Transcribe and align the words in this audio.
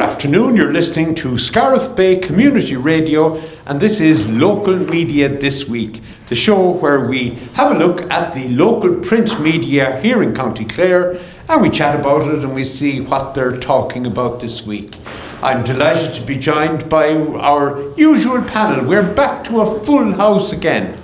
afternoon. 0.00 0.56
You're 0.56 0.72
listening 0.72 1.14
to 1.16 1.38
Scariff 1.38 1.94
Bay 1.94 2.16
Community 2.16 2.76
Radio, 2.76 3.40
and 3.66 3.80
this 3.80 4.00
is 4.00 4.28
Local 4.28 4.76
Media 4.76 5.28
This 5.28 5.68
Week, 5.68 6.00
the 6.28 6.36
show 6.36 6.70
where 6.70 7.08
we 7.08 7.30
have 7.54 7.72
a 7.72 7.78
look 7.78 8.02
at 8.10 8.34
the 8.34 8.48
local 8.48 8.94
print 9.00 9.40
media 9.40 10.00
here 10.00 10.22
in 10.22 10.34
County 10.34 10.64
Clare 10.64 11.20
and 11.50 11.62
we 11.62 11.70
chat 11.70 11.98
about 11.98 12.28
it 12.28 12.44
and 12.44 12.54
we 12.54 12.62
see 12.62 13.00
what 13.00 13.34
they're 13.34 13.56
talking 13.56 14.06
about 14.06 14.38
this 14.38 14.64
week. 14.64 14.96
I'm 15.42 15.64
delighted 15.64 16.14
to 16.14 16.20
be 16.20 16.36
joined 16.36 16.88
by 16.88 17.12
our 17.16 17.92
usual 17.96 18.40
panel. 18.42 18.86
We're 18.86 19.14
back 19.14 19.42
to 19.44 19.60
a 19.60 19.80
full 19.84 20.12
house 20.12 20.52
again. 20.52 20.96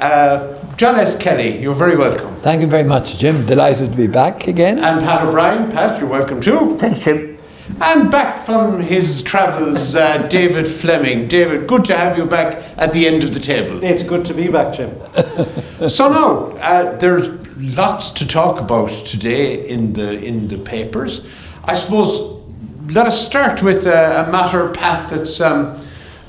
Uh, 0.00 0.58
John 0.76 0.96
S. 0.96 1.16
Kelly, 1.16 1.58
you're 1.58 1.74
very 1.74 1.96
welcome. 1.96 2.34
Thank 2.40 2.62
you 2.62 2.66
very 2.66 2.82
much, 2.82 3.18
Jim. 3.18 3.46
Delighted 3.46 3.90
to 3.92 3.96
be 3.96 4.08
back 4.08 4.48
again. 4.48 4.80
And 4.80 5.00
Pat 5.00 5.24
O'Brien. 5.24 5.70
Pat, 5.70 6.00
you're 6.00 6.08
welcome 6.08 6.40
too. 6.40 6.76
Thanks, 6.78 6.98
Jim. 6.98 7.31
And 7.80 8.10
back 8.10 8.44
from 8.44 8.80
his 8.80 9.22
travels, 9.22 9.94
uh, 9.94 10.26
David 10.28 10.68
Fleming. 10.68 11.28
David, 11.28 11.66
good 11.66 11.84
to 11.86 11.96
have 11.96 12.18
you 12.18 12.26
back 12.26 12.62
at 12.76 12.92
the 12.92 13.06
end 13.06 13.24
of 13.24 13.32
the 13.34 13.40
table. 13.40 13.82
It's 13.82 14.02
good 14.02 14.24
to 14.26 14.34
be 14.34 14.48
back, 14.48 14.74
Jim. 14.74 14.90
so 15.88 16.08
now, 16.08 16.56
uh, 16.58 16.96
there's 16.98 17.28
lots 17.76 18.10
to 18.10 18.26
talk 18.26 18.60
about 18.60 18.90
today 19.06 19.66
in 19.68 19.92
the 19.92 20.22
in 20.22 20.48
the 20.48 20.58
papers. 20.58 21.26
I 21.64 21.74
suppose 21.74 22.42
let 22.90 23.06
us 23.06 23.24
start 23.24 23.62
with 23.62 23.86
a, 23.86 24.26
a 24.26 24.32
matter, 24.32 24.68
Pat, 24.70 25.08
that's 25.08 25.40
um, 25.40 25.78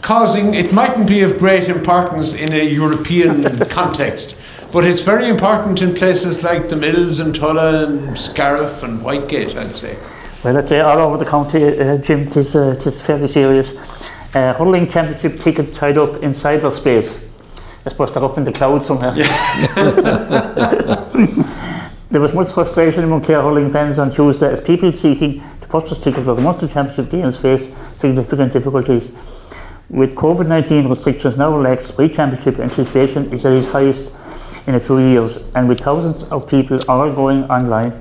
causing. 0.02 0.54
It 0.54 0.72
mightn't 0.72 1.08
be 1.08 1.22
of 1.22 1.40
great 1.40 1.68
importance 1.68 2.34
in 2.34 2.54
a 2.54 2.64
European 2.64 3.58
context, 3.70 4.36
but 4.72 4.84
it's 4.86 5.02
very 5.02 5.28
important 5.28 5.82
in 5.82 5.96
places 5.96 6.44
like 6.44 6.70
the 6.70 6.76
Mills 6.76 7.20
and 7.20 7.36
Tulla 7.36 7.88
and 7.88 8.18
Scariff 8.18 8.84
and 8.84 9.00
Whitegate, 9.00 9.56
I'd 9.56 9.76
say. 9.76 9.98
Well, 10.44 10.58
I'd 10.58 10.68
say 10.68 10.82
all 10.82 11.00
over 11.00 11.18
the 11.18 11.26
county, 11.26 11.80
uh, 11.80 11.98
Jim, 12.00 12.28
it 12.28 12.36
is, 12.36 12.54
uh, 12.54 12.76
fairly 13.06 13.30
serious. 13.30 13.74
Uh, 14.34 14.54
hurling 14.54 14.90
championship 14.90 15.40
tickets 15.40 15.78
tied 15.78 15.98
up 15.98 16.22
in 16.22 16.32
cyberspace. 16.32 17.26
I 17.86 17.90
suppose 17.90 18.14
they're 18.14 18.26
up 18.26 18.38
in 18.38 18.44
the 18.44 18.52
clouds 18.52 18.88
somewhere. 18.88 19.14
Yeah. 19.16 19.26
there 22.12 22.20
was 22.20 22.34
much 22.34 22.52
frustration 22.52 23.06
among 23.06 23.22
Clare 23.22 23.42
hurling 23.42 23.72
fans 23.72 24.00
on 24.00 24.12
Tuesday 24.12 24.52
as 24.52 24.60
people 24.60 24.92
seeking 24.92 25.42
to 25.62 25.68
purchase 25.70 26.04
tickets 26.04 26.26
for 26.26 26.36
the 26.36 26.42
Munster 26.42 26.68
Championship 26.68 27.10
games 27.10 27.38
face 27.38 27.72
significant 27.96 28.52
difficulties. 28.52 29.14
With 29.90 30.14
COVID 30.14 30.48
19 30.48 30.90
restrictions 30.90 31.38
now 31.38 31.56
relaxed, 31.56 31.96
pre 31.96 32.10
championship 32.10 32.60
anticipation 32.60 33.32
is 33.32 33.46
at 33.46 33.54
its 33.54 33.68
highest 33.68 34.12
in 34.68 34.76
a 34.76 34.80
few 34.82 35.00
years, 35.00 35.38
and 35.56 35.70
with 35.70 35.80
thousands 35.80 36.26
of 36.26 36.50
people 36.50 36.82
all 36.90 37.10
going 37.14 37.46
online 37.46 37.94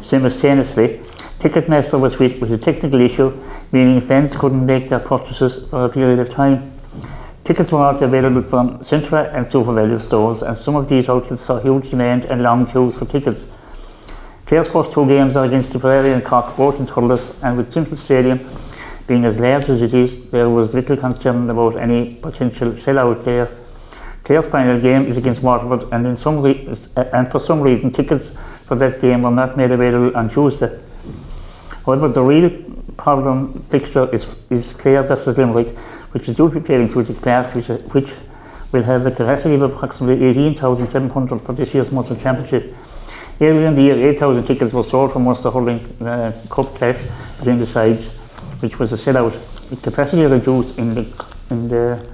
simultaneously, 0.00 1.03
Ticketmaster 1.44 2.00
was 2.00 2.14
hit 2.14 2.40
with 2.40 2.50
a 2.52 2.56
technical 2.56 3.02
issue, 3.02 3.30
meaning 3.70 4.00
fans 4.00 4.34
couldn't 4.34 4.64
make 4.64 4.88
their 4.88 4.98
purchases 4.98 5.68
for 5.68 5.84
a 5.84 5.90
period 5.90 6.18
of 6.18 6.30
time. 6.30 6.72
Tickets 7.44 7.70
were 7.70 7.80
also 7.80 8.06
available 8.06 8.40
from 8.40 8.78
Centra 8.78 9.30
and 9.34 9.44
SuperValu 9.44 10.00
stores, 10.00 10.42
and 10.42 10.56
some 10.56 10.74
of 10.74 10.88
these 10.88 11.06
outlets 11.06 11.42
saw 11.42 11.60
huge 11.60 11.90
demand 11.90 12.24
and 12.24 12.42
long 12.42 12.66
queues 12.66 12.96
for 12.96 13.04
tickets. 13.04 13.44
Clare's 14.46 14.68
first 14.68 14.90
two 14.92 15.06
games 15.06 15.36
are 15.36 15.44
against 15.44 15.70
Tipperary 15.72 16.14
and 16.14 16.24
Cork, 16.24 16.56
both 16.56 16.80
in 16.80 16.86
Thurles, 16.86 17.36
and 17.42 17.58
with 17.58 17.70
Semple 17.70 17.98
Stadium 17.98 18.40
being 19.06 19.26
as 19.26 19.38
large 19.38 19.68
as 19.68 19.82
it 19.82 19.92
is, 19.92 20.30
there 20.30 20.48
was 20.48 20.72
little 20.72 20.96
concern 20.96 21.50
about 21.50 21.76
any 21.76 22.14
potential 22.14 22.70
sellout 22.70 23.22
there. 23.22 23.50
Clare's 24.24 24.46
final 24.46 24.80
game 24.80 25.04
is 25.04 25.18
against 25.18 25.42
Waterford, 25.42 25.92
and, 25.92 26.06
re- 26.42 26.74
and 27.12 27.28
for 27.28 27.38
some 27.38 27.60
reason, 27.60 27.90
tickets 27.90 28.32
for 28.64 28.76
that 28.76 29.02
game 29.02 29.20
were 29.20 29.30
not 29.30 29.58
made 29.58 29.72
available 29.72 30.16
on 30.16 30.30
Tuesday. 30.30 30.80
However, 31.84 32.08
the 32.08 32.22
real 32.22 32.50
problem 32.96 33.60
fixture 33.60 34.12
is, 34.14 34.36
is 34.50 34.72
Clare 34.72 35.02
versus 35.02 35.36
Limerick, 35.36 35.76
which 36.12 36.28
is 36.28 36.36
due 36.36 36.48
to 36.48 36.54
be 36.54 36.60
played 36.60 36.80
in 36.80 36.88
Cusack 36.88 37.20
Park, 37.20 37.54
which, 37.54 37.66
which 37.92 38.12
will 38.72 38.82
have 38.82 39.06
a 39.06 39.10
capacity 39.10 39.54
of 39.54 39.62
approximately 39.62 40.24
18,700 40.26 41.40
for 41.40 41.52
this 41.52 41.74
year's 41.74 41.90
Munster 41.92 42.16
Championship. 42.16 42.74
Earlier 43.40 43.66
in 43.66 43.74
the 43.74 43.82
year, 43.82 44.10
8,000 44.10 44.44
tickets 44.44 44.72
were 44.72 44.84
sold 44.84 45.12
for 45.12 45.18
Munster 45.18 45.50
Hurling 45.50 45.80
uh, 46.00 46.32
Cup 46.48 46.74
clash 46.74 46.96
between 47.38 47.58
the 47.58 47.66
sides, 47.66 48.06
which 48.60 48.78
was 48.78 48.92
a 48.92 48.96
sellout. 48.96 49.38
The 49.68 49.76
capacity 49.76 50.24
reduced 50.24 50.78
in 50.78 50.94
the, 50.94 51.26
in 51.50 51.68
the 51.68 52.06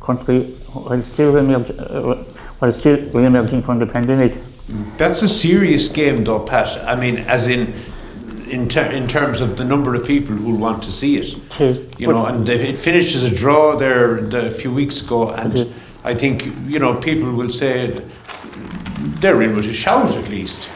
country 0.00 0.44
while 0.72 1.02
still, 1.02 1.36
emerge, 1.36 1.70
uh, 1.70 2.14
while 2.58 2.72
still 2.72 2.96
re-emerging 3.10 3.62
from 3.62 3.78
the 3.78 3.86
pandemic. 3.86 4.34
That's 4.96 5.22
a 5.22 5.28
serious 5.28 5.88
game, 5.88 6.24
though, 6.24 6.40
Pat. 6.40 6.78
I 6.86 6.94
mean, 6.94 7.18
as 7.18 7.48
in 7.48 7.74
in, 8.48 8.68
ter- 8.68 8.90
in 8.90 9.08
terms 9.08 9.40
of 9.40 9.56
the 9.56 9.64
number 9.64 9.94
of 9.94 10.06
people 10.06 10.34
who 10.34 10.54
want 10.54 10.82
to 10.84 10.92
see 10.92 11.16
it. 11.16 11.36
You 11.98 12.08
know, 12.08 12.26
and 12.26 12.48
it 12.48 12.78
finished 12.78 13.14
as 13.14 13.24
a 13.24 13.34
draw 13.34 13.76
there 13.76 14.18
a 14.34 14.50
few 14.50 14.72
weeks 14.72 15.00
ago, 15.00 15.30
and 15.30 15.72
I 16.04 16.14
think 16.14 16.46
you 16.68 16.78
know 16.78 16.94
people 16.94 17.32
will 17.32 17.50
say 17.50 17.94
they're 19.20 19.42
in 19.42 19.56
with 19.56 19.66
a 19.66 19.72
shout 19.72 20.16
at 20.16 20.28
least. 20.28 20.68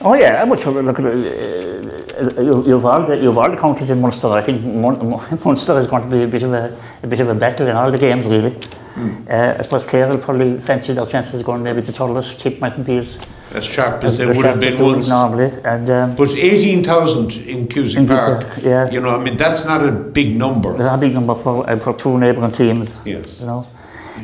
Oh 0.00 0.14
yeah, 0.14 0.42
I'm 0.42 0.48
much 0.48 0.64
look 0.64 0.98
at 1.00 1.06
uh, 1.06 2.40
you've 2.40 2.84
all 2.84 3.04
the 3.04 3.16
you've 3.16 3.36
all 3.36 3.50
the 3.50 3.56
counties 3.56 3.90
in 3.90 4.00
Munster. 4.00 4.28
I 4.28 4.42
think 4.42 4.64
Munster 5.44 5.80
is 5.80 5.86
going 5.86 6.02
to 6.04 6.08
be 6.08 6.22
a 6.22 6.28
bit 6.28 6.42
of 6.42 6.52
a, 6.52 6.76
a 7.02 7.06
bit 7.06 7.20
of 7.20 7.28
a 7.28 7.34
battle 7.34 7.66
in 7.66 7.76
all 7.76 7.90
the 7.90 7.98
games 7.98 8.26
really. 8.26 8.52
Mm. 8.94 9.28
Uh, 9.28 9.56
I 9.58 9.62
suppose 9.62 9.84
Clare 9.84 10.08
will 10.08 10.18
probably 10.18 10.58
fancy 10.58 10.92
their 10.92 11.06
chances 11.06 11.42
going 11.42 11.62
maybe 11.62 11.82
to 11.82 11.92
Thurles. 11.92 12.38
Tip 12.38 12.60
mightn't 12.60 12.86
be 12.86 12.98
as 12.98 13.18
as 13.54 13.64
sharp 13.64 14.04
as, 14.04 14.12
as 14.12 14.18
they 14.18 14.26
would 14.26 14.44
have 14.44 14.60
been 14.60 14.78
once. 14.78 15.08
Normally, 15.08 15.52
and 15.64 15.88
um, 15.90 16.16
but 16.16 16.30
eighteen 16.30 16.84
thousand 16.84 17.32
in 17.38 17.68
Cusack 17.68 18.06
Park. 18.06 18.46
Yeah, 18.62 18.90
you 18.90 19.00
know, 19.00 19.10
I 19.10 19.18
mean 19.18 19.36
that's 19.36 19.64
not 19.64 19.84
a 19.84 19.90
big 19.90 20.36
number. 20.36 20.76
Not 20.76 20.94
a 20.94 20.98
big 20.98 21.14
number 21.14 21.34
for 21.34 21.68
uh, 21.68 21.78
for 21.78 21.94
two 21.94 22.18
neighbouring 22.18 22.52
teams. 22.52 22.98
Yes, 23.04 23.40
you 23.40 23.46
know. 23.46 23.66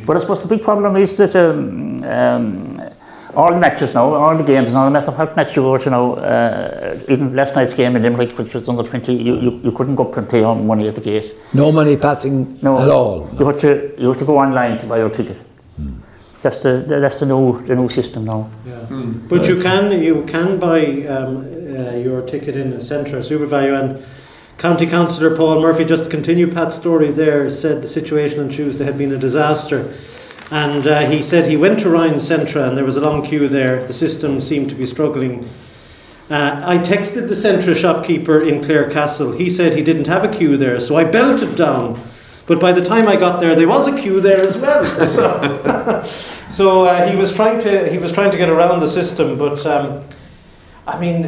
But 0.05 0.17
I 0.17 0.19
suppose 0.19 0.43
the 0.43 0.49
big 0.49 0.61
problem 0.63 0.95
is 0.97 1.17
that 1.17 1.35
um, 1.35 2.03
um, 2.03 2.91
all 3.35 3.51
the 3.51 3.59
matches 3.59 3.93
now, 3.93 4.13
all 4.13 4.37
the 4.37 4.43
games 4.43 4.73
now, 4.73 4.85
no 4.85 4.89
matter 4.91 5.11
what 5.11 5.35
match 5.35 5.55
you 5.55 5.61
go 5.61 5.77
to 5.77 5.89
now, 5.89 6.13
uh, 6.13 6.99
even 7.09 7.35
last 7.35 7.55
night's 7.55 7.73
game 7.73 7.95
in 7.95 8.03
Limerick, 8.03 8.37
which 8.37 8.53
was 8.53 8.67
under 8.69 8.83
20, 8.83 9.13
you, 9.13 9.39
you, 9.39 9.59
you 9.63 9.71
couldn't 9.71 9.95
go 9.95 10.09
up 10.09 10.17
and 10.17 10.29
pay 10.29 10.39
your 10.39 10.55
money 10.55 10.87
at 10.87 10.95
the 10.95 11.01
gate. 11.01 11.33
No 11.53 11.71
money 11.71 11.97
passing 11.97 12.59
no, 12.61 12.79
at 12.79 12.89
all? 12.89 13.29
You 13.37 13.47
had, 13.47 13.59
to, 13.61 13.95
you 13.97 14.09
had 14.09 14.19
to 14.19 14.25
go 14.25 14.37
online 14.37 14.77
to 14.79 14.85
buy 14.85 14.97
your 14.97 15.09
ticket. 15.09 15.37
That's 16.45 16.61
the 16.61 16.83
that's 16.87 17.19
the 17.21 17.25
new 17.25 17.59
the 17.65 17.75
new 17.75 17.89
system 17.89 18.25
now. 18.25 18.51
Yeah. 18.67 18.73
Mm. 18.89 19.27
But 19.27 19.47
you 19.47 19.59
can 19.63 19.91
you 20.03 20.23
can 20.27 20.59
buy 20.59 21.03
um, 21.07 21.37
uh, 21.37 21.95
your 21.95 22.21
ticket 22.21 22.55
in 22.55 22.71
a 22.73 22.77
Centra 22.77 23.19
SuperValu 23.29 23.73
and 23.79 24.05
County 24.59 24.85
Councillor 24.85 25.35
Paul 25.35 25.59
Murphy, 25.59 25.85
just 25.85 26.03
to 26.03 26.09
continue 26.11 26.45
Pat's 26.45 26.75
story 26.75 27.09
there, 27.09 27.49
said 27.49 27.81
the 27.81 27.87
situation 27.87 28.41
on 28.41 28.49
Tuesday 28.49 28.85
had 28.85 28.95
been 28.95 29.11
a 29.11 29.17
disaster. 29.17 29.91
And 30.51 30.85
uh, 30.85 31.09
he 31.09 31.23
said 31.23 31.47
he 31.47 31.57
went 31.57 31.79
to 31.79 31.89
Ryan 31.89 32.19
Centra 32.19 32.67
and 32.67 32.77
there 32.77 32.85
was 32.85 32.95
a 32.95 33.01
long 33.01 33.25
queue 33.25 33.47
there. 33.47 33.83
The 33.83 33.93
system 33.93 34.39
seemed 34.39 34.69
to 34.69 34.75
be 34.75 34.85
struggling. 34.85 35.49
Uh, 36.29 36.61
I 36.63 36.77
texted 36.77 37.27
the 37.27 37.33
Centra 37.33 37.75
shopkeeper 37.75 38.39
in 38.39 38.61
Clarecastle. 38.61 39.35
He 39.35 39.49
said 39.49 39.73
he 39.73 39.81
didn't 39.81 40.05
have 40.05 40.23
a 40.23 40.29
queue 40.29 40.57
there, 40.57 40.79
so 40.79 40.95
I 40.95 41.05
belted 41.05 41.55
down. 41.55 41.99
But 42.45 42.59
by 42.59 42.71
the 42.71 42.85
time 42.85 43.07
I 43.07 43.15
got 43.15 43.39
there, 43.39 43.55
there 43.55 43.67
was 43.67 43.87
a 43.87 43.99
queue 43.99 44.21
there 44.21 44.41
as 44.41 44.55
well. 44.57 44.85
So 45.05 46.34
so 46.49 46.85
uh, 46.85 47.09
he 47.09 47.15
was 47.15 47.31
trying 47.33 47.59
to 47.61 47.89
he 47.89 47.97
was 47.97 48.11
trying 48.11 48.31
to 48.31 48.37
get 48.37 48.49
around 48.49 48.79
the 48.79 48.87
system, 48.87 49.37
but 49.37 49.65
um, 49.65 50.03
I 50.87 50.99
mean, 50.99 51.25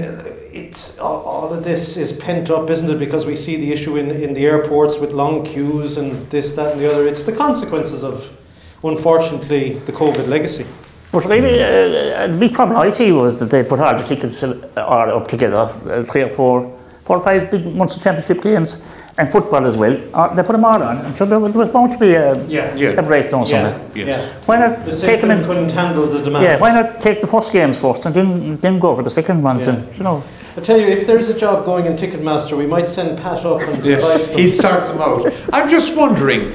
it's 0.51 0.97
all, 0.99 1.53
of 1.53 1.63
this 1.63 1.97
is 1.97 2.11
pent 2.11 2.49
up, 2.49 2.69
isn't 2.69 2.89
it? 2.89 2.99
Because 2.99 3.25
we 3.25 3.35
see 3.35 3.55
the 3.55 3.71
issue 3.71 3.97
in, 3.97 4.11
in 4.11 4.33
the 4.33 4.45
airports 4.45 4.97
with 4.97 5.11
long 5.13 5.43
queues 5.43 5.97
and 5.97 6.29
this, 6.29 6.53
that, 6.53 6.73
and 6.73 6.81
the 6.81 6.91
other. 6.91 7.07
It's 7.07 7.23
the 7.23 7.31
consequences 7.31 8.03
of, 8.03 8.35
unfortunately, 8.83 9.79
the 9.79 9.91
COVID 9.91 10.27
legacy. 10.27 10.65
But 11.11 11.25
really, 11.25 11.61
uh, 11.63 12.27
the 12.27 12.37
big 12.37 12.53
problem 12.53 12.77
I 12.77 12.89
see 12.89 13.11
was 13.11 13.39
that 13.39 13.49
they 13.49 13.63
put 13.63 13.79
all 13.79 13.97
the 13.97 14.07
tickets 14.07 14.43
uh, 14.43 14.69
all 14.77 15.09
up 15.09 15.27
together, 15.27 15.57
uh, 15.57 16.03
three 16.03 16.21
or 16.23 16.29
four, 16.29 16.79
four 17.03 17.17
or 17.17 17.23
five 17.23 17.49
big 17.49 17.65
Munster 17.75 18.01
Championship 18.01 18.43
games 18.43 18.77
and 19.17 19.31
football 19.31 19.65
as 19.65 19.75
well. 19.75 19.99
Uh, 20.13 20.33
they 20.35 20.43
put 20.43 20.51
them 20.51 20.65
all 20.65 20.81
on, 20.81 21.15
so 21.15 21.25
there 21.25 21.39
was, 21.39 21.51
there 21.51 21.63
was 21.63 21.71
bound 21.71 21.91
to 21.91 21.97
be 21.97 22.13
a, 22.13 22.45
yeah. 22.45 22.73
Yeah. 22.75 22.89
a 22.89 23.01
breakdown 23.03 23.41
yeah. 23.41 23.45
somewhere. 23.45 23.91
Yeah. 23.95 24.05
yeah. 24.05 24.33
Why 24.45 24.59
not 24.59 24.85
the 24.85 24.91
take 24.95 25.21
them 25.21 25.31
in, 25.31 25.43
couldn't 25.43 25.71
handle 25.71 26.05
the 26.05 26.21
demand. 26.21 26.43
Yeah, 26.43 26.59
why 26.59 26.71
not 26.71 27.01
take 27.01 27.21
the 27.21 27.27
first 27.27 27.51
games 27.51 27.79
first 27.79 28.05
and 28.05 28.13
then 28.13 28.57
then 28.57 28.79
go 28.79 28.95
for 28.95 29.03
the 29.03 29.09
second 29.09 29.41
ones? 29.41 29.65
Yeah. 29.65 29.75
And 29.75 29.97
you 29.97 30.03
know. 30.03 30.23
I 30.55 30.61
tell 30.61 30.79
you, 30.79 30.87
if 30.87 31.05
there's 31.05 31.29
a 31.29 31.37
job 31.37 31.65
going 31.65 31.85
in 31.85 31.95
Ticketmaster, 31.95 32.57
we 32.57 32.65
might 32.65 32.89
send 32.89 33.17
Pat 33.19 33.45
up 33.45 33.61
and 33.61 33.83
yes, 33.85 34.33
he'd 34.35 34.53
sort 34.53 34.85
them 34.85 34.99
out. 34.99 35.31
I'm 35.53 35.69
just 35.69 35.95
wondering, 35.95 36.53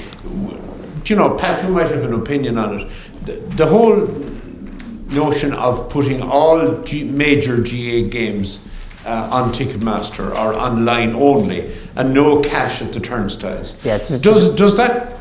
you 1.04 1.16
know, 1.16 1.34
Pat, 1.34 1.62
you 1.64 1.70
might 1.70 1.90
have 1.90 2.02
an 2.04 2.14
opinion 2.14 2.58
on 2.58 2.80
it. 2.80 2.90
The, 3.26 3.32
the 3.56 3.66
whole 3.66 4.06
notion 5.12 5.52
of 5.52 5.88
putting 5.88 6.22
all 6.22 6.82
G- 6.82 7.04
major 7.04 7.62
GA 7.62 8.08
games 8.08 8.60
uh, 9.04 9.28
on 9.30 9.52
Ticketmaster 9.52 10.30
or 10.30 10.54
online 10.54 11.14
only 11.14 11.70
and 11.96 12.14
no 12.14 12.40
cash 12.40 12.82
at 12.82 12.92
the 12.92 13.00
turnstiles. 13.00 13.74
Yeah, 13.84 13.98
does 13.98 14.54
does 14.54 14.76
that 14.76 15.16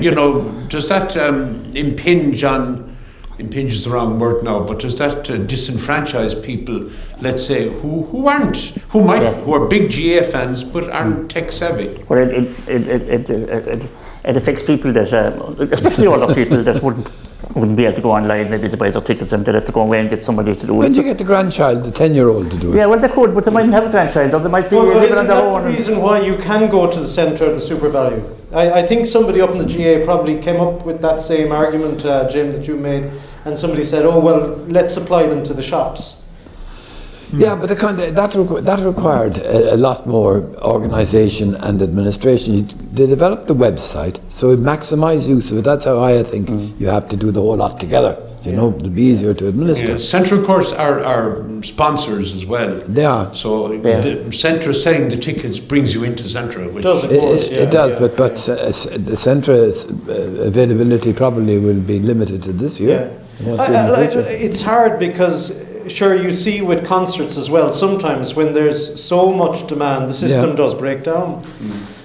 you 0.00 0.10
know 0.10 0.50
does 0.68 0.88
that 0.88 1.16
um, 1.16 1.70
impinge 1.74 2.44
on 2.44 2.96
impinge 3.38 3.72
is 3.72 3.84
the 3.84 3.90
wrong 3.90 4.18
word 4.18 4.44
now, 4.44 4.60
but 4.60 4.78
does 4.78 4.96
that 4.98 5.28
uh, 5.30 5.38
disenfranchise 5.38 6.42
people? 6.42 6.90
Let's 7.20 7.44
say 7.44 7.68
who 7.68 8.04
who 8.04 8.28
aren't 8.28 8.56
who 8.90 9.02
might 9.02 9.22
yeah. 9.22 9.34
who 9.34 9.52
are 9.54 9.66
big 9.66 9.90
GA 9.90 10.22
fans 10.22 10.64
but 10.64 10.90
aren't 10.90 11.30
tech 11.30 11.52
savvy. 11.52 12.02
Well, 12.08 12.18
it 12.18 12.32
it 12.32 12.68
it 12.68 12.86
it, 12.88 13.30
it, 13.30 13.68
it, 13.68 13.90
it 14.24 14.36
affects 14.36 14.62
people 14.62 14.92
that, 14.94 15.12
uh, 15.12 15.54
especially 15.72 16.06
older 16.06 16.34
people 16.34 16.62
that 16.62 16.82
wouldn't 16.82 17.08
wouldn't 17.54 17.76
be 17.76 17.84
able 17.84 17.96
to 17.96 18.02
go 18.02 18.10
online 18.12 18.50
maybe 18.50 18.68
to 18.68 18.76
buy 18.76 18.90
their 18.90 19.00
tickets 19.02 19.32
and 19.32 19.44
they'd 19.44 19.54
have 19.54 19.64
to 19.64 19.72
go 19.72 19.82
away 19.82 20.00
and 20.00 20.10
get 20.10 20.22
somebody 20.22 20.54
to 20.54 20.66
do 20.66 20.74
When 20.74 20.86
it. 20.86 20.90
did 20.90 20.96
you 20.98 21.02
get 21.04 21.18
the 21.18 21.24
grandchild, 21.24 21.84
the 21.84 21.90
10 21.90 22.14
year 22.14 22.28
old, 22.28 22.50
to 22.50 22.58
do 22.58 22.72
it? 22.72 22.76
Yeah, 22.76 22.86
well, 22.86 22.98
they 22.98 23.08
could, 23.08 23.34
but 23.34 23.44
they 23.44 23.50
mightn't 23.50 23.74
have 23.74 23.86
a 23.86 23.90
grandchild, 23.90 24.34
or 24.34 24.40
they 24.40 24.48
might 24.48 24.68
be 24.70 24.76
Well, 24.76 24.86
but 24.86 24.94
living 24.94 25.10
isn't 25.10 25.18
on 25.18 25.26
their 25.26 25.52
that 25.52 25.62
the 25.62 25.68
reason 25.68 26.00
why 26.00 26.20
you 26.20 26.36
can 26.36 26.70
go 26.70 26.90
to 26.90 26.98
the 26.98 27.06
Centra 27.06 27.42
of 27.48 27.60
the 27.60 27.74
SuperValu? 27.74 28.36
I, 28.52 28.80
I 28.80 28.86
think 28.86 29.06
somebody 29.06 29.40
up 29.40 29.50
in 29.50 29.58
the 29.58 29.66
GA 29.66 30.04
probably 30.04 30.40
came 30.40 30.60
up 30.60 30.84
with 30.86 31.00
that 31.02 31.20
same 31.20 31.52
argument, 31.52 32.04
uh, 32.04 32.28
Jim, 32.30 32.52
that 32.52 32.66
you 32.66 32.76
made, 32.76 33.10
and 33.44 33.58
somebody 33.58 33.84
said, 33.84 34.04
oh, 34.04 34.18
well, 34.20 34.56
let's 34.68 34.92
supply 34.92 35.26
them 35.26 35.42
to 35.44 35.54
the 35.54 35.62
shops. 35.62 36.16
Yeah, 37.38 37.56
but 37.56 37.68
the 37.68 37.76
kind 37.76 37.98
of, 38.00 38.14
that, 38.14 38.30
requ- 38.30 38.64
that 38.64 38.80
required 38.80 39.38
a, 39.38 39.74
a 39.74 39.76
lot 39.76 40.06
more 40.06 40.42
organisation 40.62 41.54
and 41.56 41.80
administration. 41.82 42.54
You, 42.54 42.62
they 42.92 43.06
developed 43.06 43.46
the 43.48 43.54
website, 43.54 44.20
so 44.28 44.50
it 44.50 44.60
maximise 44.60 45.28
use 45.28 45.50
of 45.50 45.58
it. 45.58 45.64
That's 45.64 45.84
how 45.84 46.02
I 46.02 46.22
think 46.22 46.48
you 46.80 46.86
have 46.88 47.08
to 47.10 47.16
do 47.16 47.30
the 47.30 47.40
whole 47.40 47.56
lot 47.56 47.80
together. 47.80 48.20
You 48.44 48.52
know, 48.52 48.76
it'll 48.76 48.90
be 48.90 49.02
easier 49.02 49.32
to 49.32 49.48
administer. 49.48 49.92
Yeah. 49.92 49.98
Central 49.98 50.42
Course 50.44 50.70
are, 50.74 51.02
are 51.02 51.46
sponsors 51.62 52.34
as 52.34 52.44
well. 52.44 52.78
They 52.86 53.06
are. 53.06 53.34
So 53.34 53.72
Yeah. 53.72 54.00
the 54.02 54.16
Centra 54.30 54.74
selling 54.74 55.08
the 55.08 55.16
tickets 55.16 55.58
brings 55.58 55.94
you 55.94 56.04
into 56.04 56.24
Centra, 56.24 56.70
which 56.70 56.84
Does 56.84 57.04
it? 57.04 57.12
It, 57.12 57.20
course, 57.20 57.40
it, 57.46 57.52
yeah, 57.52 57.60
it 57.62 57.70
does, 57.70 57.92
yeah, 57.92 57.98
but 58.00 58.16
but 58.18 58.32
s- 58.32 58.48
s- 58.50 58.84
the 58.84 59.16
Centra's 59.16 59.86
uh, 59.86 60.44
availability 60.46 61.14
probably 61.14 61.58
will 61.58 61.80
be 61.80 61.98
limited 62.00 62.42
to 62.42 62.52
this 62.52 62.78
year. 62.80 63.10
What's 63.40 63.68
I- 63.70 63.86
I- 63.86 63.88
like, 63.88 64.10
it's 64.14 64.60
hard 64.60 64.98
because, 64.98 65.50
uh, 65.52 65.73
sure, 65.88 66.14
you 66.14 66.32
see 66.32 66.60
with 66.60 66.84
concerts 66.84 67.36
as 67.36 67.50
well, 67.50 67.72
sometimes 67.72 68.34
when 68.34 68.52
there's 68.52 69.00
so 69.02 69.32
much 69.32 69.66
demand, 69.66 70.08
the 70.08 70.14
system 70.14 70.50
Yeah. 70.50 70.56
does 70.56 70.74
break 70.74 71.02
down. 71.02 71.42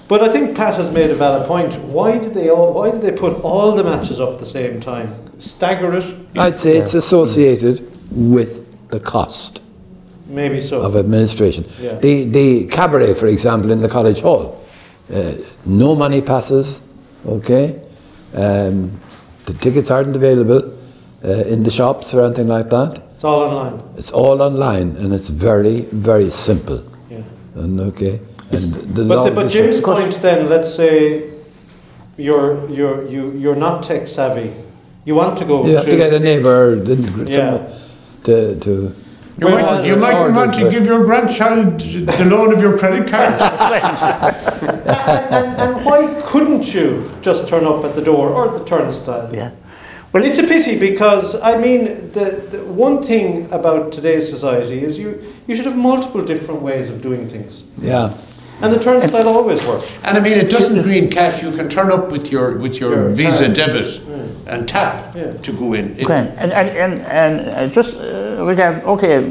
But 0.07 0.23
I 0.23 0.29
think 0.29 0.55
Pat 0.57 0.75
has 0.75 0.89
made 0.89 1.11
a 1.11 1.15
valid 1.15 1.47
point. 1.47 1.75
Why 1.83 2.17
did 2.17 2.33
they 2.33 2.49
all? 2.49 2.73
Why 2.73 2.89
did 2.89 3.01
they 3.01 3.11
put 3.11 3.43
all 3.43 3.75
the 3.75 3.83
matches 3.83 4.19
up 4.19 4.31
at 4.31 4.39
the 4.39 4.45
same 4.45 4.79
time? 4.79 5.13
Stagger 5.37 5.93
it? 5.93 6.05
I'd 6.35 6.57
say 6.57 6.77
it's 6.77 6.95
associated 6.95 7.87
with 8.11 8.65
the 8.89 8.99
cost. 8.99 9.61
Maybe 10.27 10.59
so. 10.59 10.81
of 10.81 10.95
administration. 10.95 11.65
Yeah. 11.81 11.95
The, 11.95 12.25
the 12.25 12.65
cabaret, 12.67 13.15
for 13.15 13.25
example, 13.27 13.71
in 13.71 13.81
the 13.81 13.89
college 13.89 14.21
hall, 14.21 14.63
uh, 15.11 15.33
no 15.65 15.95
money 15.95 16.21
passes, 16.21 16.81
okay? 17.25 17.79
Um, 18.35 18.91
the 19.45 19.53
tickets 19.53 19.89
aren't 19.89 20.15
available 20.15 20.71
uh, 21.23 21.29
in 21.47 21.63
the 21.63 21.71
shops 21.71 22.13
or 22.13 22.25
anything 22.25 22.47
like 22.47 22.69
that. 22.69 23.01
It's 23.19 23.25
all 23.25 23.41
online. 23.41 23.83
It's 23.97 24.11
all 24.11 24.41
online 24.41 24.95
and 24.95 25.13
it's 25.13 25.27
very, 25.27 25.81
very 25.91 26.29
simple. 26.29 26.85
Yeah. 27.09 27.17
And 27.55 27.77
okay, 27.91 28.21
and 28.49 28.73
the 28.95 29.03
But, 29.03 29.17
law 29.17 29.23
the, 29.25 29.31
but 29.31 29.43
the- 29.43 29.49
Jim's 29.49 29.81
point 29.81 30.21
then, 30.21 30.47
let's 30.47 30.73
say 30.73 31.29
you're 32.15 32.69
you're 32.69 33.05
you 33.09 33.31
you're 33.31 33.57
not 33.57 33.83
tech 33.83 34.07
savvy. 34.07 34.53
You 35.03 35.15
want 35.15 35.37
to 35.39 35.43
go. 35.43 35.65
you 35.65 35.75
have 35.75 35.89
to 35.89 35.97
get 35.97 36.13
a 36.13 36.19
neighbour 36.21 36.75
then 36.77 37.27
Yeah. 37.27 37.35
someone 37.35 37.65
to 38.23 38.55
to. 38.55 38.71
you 39.41 39.49
might, 39.49 39.85
you 39.85 39.95
uh, 39.95 40.05
might 40.05 40.17
order 40.17 40.33
want 40.39 40.53
to 40.53 40.71
give 40.71 40.85
your 40.85 41.03
grandchild 41.03 41.81
the 42.21 42.25
loan 42.33 42.53
of 42.53 42.61
your 42.61 42.77
credit 42.77 43.05
card. 43.11 43.33
and, 44.95 45.35
and, 45.37 45.47
and 45.61 45.85
why 45.85 45.99
couldn't 46.23 46.73
you 46.73 47.11
just 47.21 47.49
turn 47.49 47.65
up 47.65 47.83
at 47.83 47.95
the 47.95 48.01
door 48.01 48.29
or 48.29 48.57
the 48.57 48.63
turnstile? 48.63 49.29
Yeah. 49.35 49.51
Well, 50.11 50.23
it's 50.25 50.39
a 50.39 50.47
pity 50.47 50.79
because 50.79 51.35
I 51.39 51.57
mean 51.57 52.11
the, 52.13 52.25
the 52.51 52.63
one 52.65 52.99
thing 52.99 53.45
about 53.51 53.91
today's 53.91 54.27
society 54.27 54.83
is 54.83 54.97
you 54.97 55.21
you 55.47 55.55
should 55.55 55.65
have 55.65 55.77
multiple 55.77 56.23
different 56.23 56.61
ways 56.63 56.89
of 56.89 57.01
doing 57.01 57.27
things, 57.29 57.63
Yeah. 57.77 58.13
and 58.61 58.73
the 58.73 58.79
turnstile 58.79 59.27
always 59.29 59.63
worked. 59.65 59.91
And 60.03 60.17
I 60.17 60.19
mean, 60.19 60.37
it 60.37 60.49
doesn't 60.49 60.85
mean 60.87 61.09
cash. 61.11 61.43
You 61.43 61.51
can 61.51 61.69
turn 61.69 61.91
up 61.91 62.11
with 62.11 62.31
your 62.31 62.57
with 62.57 62.79
your, 62.79 62.91
Your 62.95 63.09
Visa 63.09 63.43
card. 63.45 63.53
debit 63.55 64.01
and 64.47 64.67
tap 64.67 65.15
Yeah. 65.15 65.33
to 65.45 65.51
go 65.53 65.73
in. 65.73 65.95
Okay, 66.03 66.33
and, 66.37 66.51
and, 66.53 66.69
and, 66.83 66.93
and 67.01 67.49
uh, 67.49 67.67
just 67.67 67.95
uh, 67.95 68.43
regard, 68.43 68.83
okay, 68.83 69.21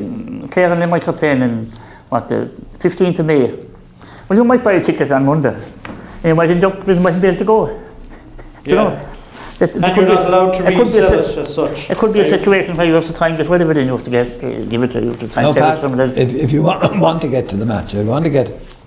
Clare 0.52 0.70
and 0.70 0.78
Limerick 0.80 1.08
are 1.08 1.12
playing 1.12 1.42
in, 1.42 1.72
what, 2.08 2.28
the 2.28 2.48
15th 2.78 3.18
of 3.18 3.26
May. 3.26 3.50
Well, 4.28 4.38
you 4.38 4.44
might 4.44 4.62
buy 4.62 4.74
a 4.74 4.84
ticket 4.84 5.10
on 5.10 5.24
Monday, 5.26 5.54
and 5.54 6.24
you 6.24 6.34
might 6.36 6.50
end 6.50 6.62
up, 6.64 6.86
you 6.86 6.94
mightn't 7.00 7.20
be 7.22 7.28
able 7.28 7.38
to 7.38 7.44
go. 7.44 7.66
Do 8.64 8.70
you 8.70 8.76
know? 8.76 9.00
That- 9.58 9.74
And 9.74 9.96
you're 9.96 10.06
be- 10.06 10.14
not 10.14 10.26
allowed 10.26 10.52
to 10.54 10.62
there 10.62 10.72
could 10.72 10.92
be 10.92 10.98
a 10.98 11.10
resell 11.10 11.22
si- 11.24 11.32
it 11.32 11.38
as 11.38 11.54
such. 11.54 11.90
It 11.90 11.98
could 11.98 12.12
be 12.12 12.20
a 12.20 12.24
situation 12.28 12.76
where 12.76 12.86
you 12.86 12.94
have 12.94 13.06
to 13.06 13.14
try 13.14 13.28
and 13.28 13.36
get 13.36 13.48
rid 13.48 13.60
of 13.62 13.70
it 13.70 13.76
and 13.76 13.86
you 13.86 13.92
have 13.92 14.04
to 14.04 14.10
get, 14.10 14.26
uh, 14.44 14.64
give 14.72 14.82
it 14.84 14.90
to, 14.92 15.00
you 15.00 15.08
have 15.08 15.18
to 15.20 15.28
try 15.28 15.42
Now, 15.42 15.48
and 15.48 15.56
tell 15.58 15.70
Pat, 15.72 15.80
someone 15.80 16.00
else. 16.00 16.16
if, 16.16 16.34
if 16.34 16.52
you 16.52 16.62
want, 16.62 16.98
want 17.08 17.20
to 17.22 17.28
get 17.28 17.48
to 17.50 17.56
the 17.56 17.66
match, 17.66 17.94
if 17.94 18.04
you 18.04 18.10
want 18.10 18.24
to 18.24 18.30
get 18.30 18.46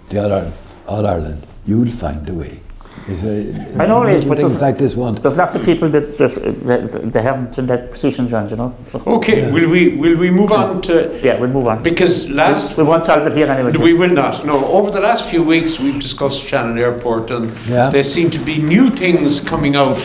the 0.10 0.20
All 0.24 0.32
Ireland, 0.32 0.54
All 0.88 1.06
Ireland 1.06 1.46
you'll 1.66 1.90
find 1.92 2.28
a 2.30 2.34
way. 2.34 2.60
It's, 3.08 3.24
uh, 3.24 3.82
I 3.82 3.88
know 3.88 4.04
it 4.04 4.12
is, 4.12 4.24
little 4.26 4.30
but 4.30 4.38
things 4.38 4.52
there's- 4.54 4.62
like 4.62 4.78
this 4.78 4.96
won't. 4.96 5.22
There's 5.24 5.36
lots 5.36 5.56
of 5.56 5.64
people 5.66 5.90
that, 5.90 6.18
that, 6.20 6.32
that, 6.68 7.12
that 7.14 7.22
haven't 7.24 7.58
in 7.58 7.66
that 7.66 7.92
position, 7.92 8.30
John, 8.30 8.48
you 8.48 8.56
know? 8.56 8.74
So, 8.92 9.02
Okay, 9.08 9.52
will 9.52 9.70
we 9.70 9.90
will 9.96 10.16
we 10.18 10.30
move 10.32 10.52
on 10.52 10.82
to 10.84 11.20
yeah, 11.24 11.38
we'll 11.40 11.50
move 11.50 11.68
on. 11.68 11.82
because 11.84 12.30
last 12.30 12.78
We 12.78 12.84
won't 12.84 13.06
solve 13.06 13.26
it 13.28 13.34
here 13.34 13.48
anyway. 13.48 13.72
We 13.78 13.94
will 13.94 14.12
not. 14.12 14.46
No. 14.46 14.66
Over 14.68 14.92
the 14.92 15.00
last 15.02 15.26
few 15.26 15.42
weeks, 15.44 15.80
we've 15.80 16.00
discussed 16.00 16.42
Shannon 16.44 16.78
Airport, 16.78 17.32
and 17.32 17.52
Yeah. 17.68 17.90
there 17.90 18.04
seem 18.04 18.30
to 18.32 18.40
be 18.40 18.60
new 18.60 18.90
things 18.92 19.40
coming 19.40 19.76
out 19.76 19.98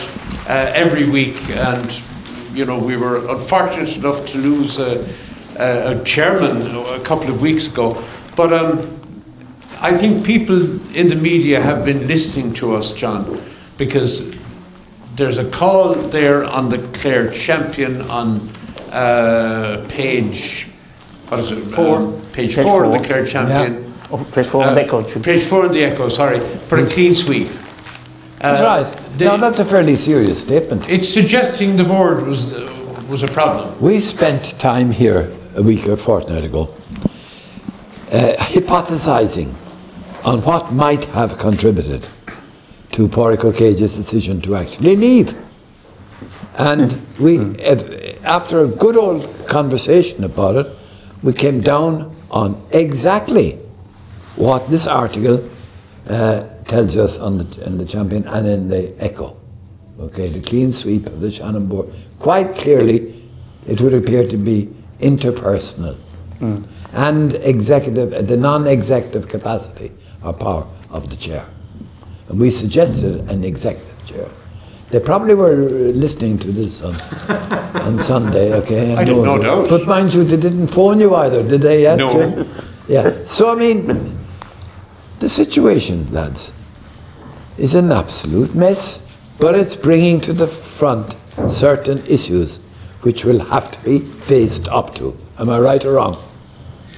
uh, 0.47 0.71
every 0.73 1.09
week. 1.09 1.49
And 1.51 2.01
you 2.53 2.65
know, 2.65 2.79
we 2.79 2.97
were 2.97 3.27
unfortunate 3.29 3.97
enough 3.97 4.25
to 4.27 4.37
lose 4.37 4.79
a, 4.79 5.05
a, 5.59 5.99
a 5.99 6.03
chairman 6.03 6.57
a 6.87 6.99
couple 7.01 7.29
of 7.29 7.41
weeks 7.41 7.67
ago. 7.67 8.03
But 8.35 8.51
um, 8.53 8.99
I 9.79 9.95
think 9.95 10.25
people 10.25 10.59
in 10.95 11.07
the 11.07 11.15
media 11.15 11.61
have 11.61 11.85
been 11.85 12.07
listening 12.07 12.53
to 12.55 12.73
us, 12.73 12.93
John, 12.93 13.41
because 13.77 14.35
there's 15.15 15.37
a 15.37 15.49
call 15.49 15.93
there 15.93 16.43
on 16.43 16.69
the 16.69 16.79
Clare 16.93 17.29
Champion 17.31 18.01
on 18.03 18.49
uh, 18.91 19.85
page. 19.89 20.67
What 21.29 21.41
is 21.41 21.51
it? 21.51 21.57
Four. 21.57 21.97
Um, 21.97 22.21
page, 22.31 22.55
Page 22.55 22.65
four 22.65 22.85
of 22.85 22.91
the. 22.93 22.99
Clare 22.99 23.25
Champion. 23.25 23.93
Oh, 24.09 24.17
place 24.31 24.49
four 24.49 24.63
Uh, 24.63 24.73
that 24.73 24.87
coach. 24.89 25.21
Page 25.21 25.43
four 25.43 25.65
in 25.65 25.71
the 25.73 25.83
Echo, 25.83 26.09
sorry, 26.09 26.39
for 26.39 26.77
a 26.77 26.87
clean 26.87 27.13
sweep. 27.13 27.49
That's 28.39 28.61
Uh, 28.61 28.63
right. 28.65 29.17
the- 29.17 29.25
no, 29.25 29.37
that's 29.37 29.59
a 29.59 29.65
fairly 29.65 29.95
serious 29.95 30.39
statement. 30.41 30.83
It's 30.89 31.09
suggesting 31.09 31.75
the 31.77 31.83
board 31.83 32.25
was 32.27 32.53
uh, 32.53 32.67
was 33.09 33.23
a 33.23 33.27
problem. 33.27 33.69
We 33.79 33.99
spent 33.99 34.53
time 34.59 34.91
here 34.91 35.29
a 35.55 35.61
week 35.63 35.87
or 35.87 35.95
fortnight 35.97 36.43
ago 36.43 36.69
uh, 38.11 38.33
hypothesizing 38.37 39.49
on 40.23 40.41
what 40.43 40.71
might 40.73 41.05
have 41.05 41.37
contributed 41.37 42.05
to 42.91 43.07
Pádraig 43.07 43.43
Ó 43.43 43.51
Céidigh's 43.53 43.95
decision 43.97 44.41
to 44.41 44.55
actually 44.55 44.95
leave. 44.95 45.33
And 46.57 46.99
we, 47.19 47.37
if, 47.59 48.23
after 48.25 48.59
a 48.63 48.67
good 48.67 48.97
old 48.97 49.27
conversation 49.47 50.23
about 50.23 50.55
it, 50.55 50.67
we 51.23 51.31
came 51.33 51.61
down 51.61 52.11
on 52.31 52.55
exactly 52.71 53.57
what 54.35 54.69
this 54.69 54.87
article 54.87 55.37
uh, 56.09 56.47
tells 56.63 56.95
us 56.97 57.17
on 57.17 57.37
the, 57.37 57.65
in 57.65 57.77
the 57.77 57.85
Champion 57.85 58.27
and 58.27 58.47
in 58.47 58.69
the 58.69 58.93
Echo. 58.99 59.37
Okay, 59.99 60.29
the 60.29 60.41
clean 60.41 60.71
sweep 60.71 61.07
of 61.07 61.21
the 61.21 61.31
Shannon 61.31 61.65
board. 61.67 61.89
Quite 62.19 62.55
clearly, 62.55 63.29
it 63.67 63.81
would 63.81 63.93
appear 63.93 64.27
to 64.27 64.37
be 64.37 64.73
interpersonal 64.99 65.97
and 66.93 67.33
executive, 67.35 68.27
the 68.27 68.37
non-executive 68.37 69.27
capacity 69.27 69.91
or 70.23 70.33
power 70.33 70.67
of 70.91 71.09
the 71.09 71.15
chair. 71.15 71.45
And 72.29 72.39
we 72.39 72.49
suggested 72.49 73.29
an 73.29 73.43
executive 73.43 74.05
chair. 74.05 74.29
They 74.89 74.99
probably 74.99 75.35
were 75.35 75.55
listening 75.55 76.37
to 76.39 76.51
this 76.51 76.81
on, 76.81 76.95
on 77.81 77.99
Sunday, 77.99 78.53
okay? 78.53 78.95
I 78.95 79.03
have 79.03 79.07
no 79.07 79.37
doubt. 79.37 79.69
But 79.69 79.85
mind 79.85 80.13
you, 80.13 80.23
they 80.23 80.37
didn't 80.37 80.67
phone 80.67 80.99
you 80.99 81.13
either, 81.15 81.43
did 81.43 81.61
they 81.61 81.81
yet? 81.81 81.97
No. 81.97 82.45
Yeah. 82.87 83.25
So, 83.25 83.51
I 83.51 83.55
mean, 83.55 84.16
the 85.19 85.29
situation, 85.29 86.11
lads, 86.13 86.53
is 87.57 87.73
an 87.73 87.91
absolute 87.91 88.53
mess, 88.53 89.01
but 89.39 89.55
it's 89.55 89.75
bringing 89.75 90.21
to 90.21 90.33
the 90.33 90.47
front 90.47 91.15
certain 91.49 91.99
issues 92.07 92.57
which 93.01 93.23
will 93.25 93.39
have 93.45 93.71
to 93.71 93.79
be 93.83 93.99
faced 93.99 94.67
up 94.69 94.95
to. 94.95 95.15
Am 95.39 95.49
I 95.49 95.59
right 95.59 95.83
or 95.85 95.93
wrong? 95.93 96.17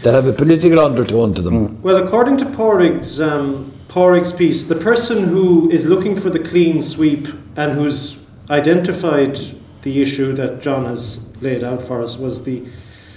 That 0.03 0.13
have 0.13 0.27
a 0.27 0.33
political 0.33 0.79
undertone 0.79 1.33
to 1.33 1.41
them. 1.41 1.81
Well, 1.81 1.97
according 1.97 2.38
to 2.38 2.45
Páraic's, 2.45 3.19
um, 3.19 3.71
Páraic's 3.89 4.31
piece, 4.31 4.63
the 4.63 4.75
person 4.75 5.25
who 5.25 5.69
is 5.69 5.85
looking 5.85 6.15
for 6.15 6.29
the 6.29 6.39
clean 6.39 6.81
sweep 6.81 7.27
and 7.57 7.73
who's 7.73 8.17
identified 8.49 9.38
the 9.81 10.01
issue 10.01 10.33
that 10.33 10.61
John 10.61 10.85
has 10.85 11.19
laid 11.41 11.63
out 11.63 11.81
for 11.81 12.01
us 12.01 12.17
was 12.17 12.43
the 12.43 12.65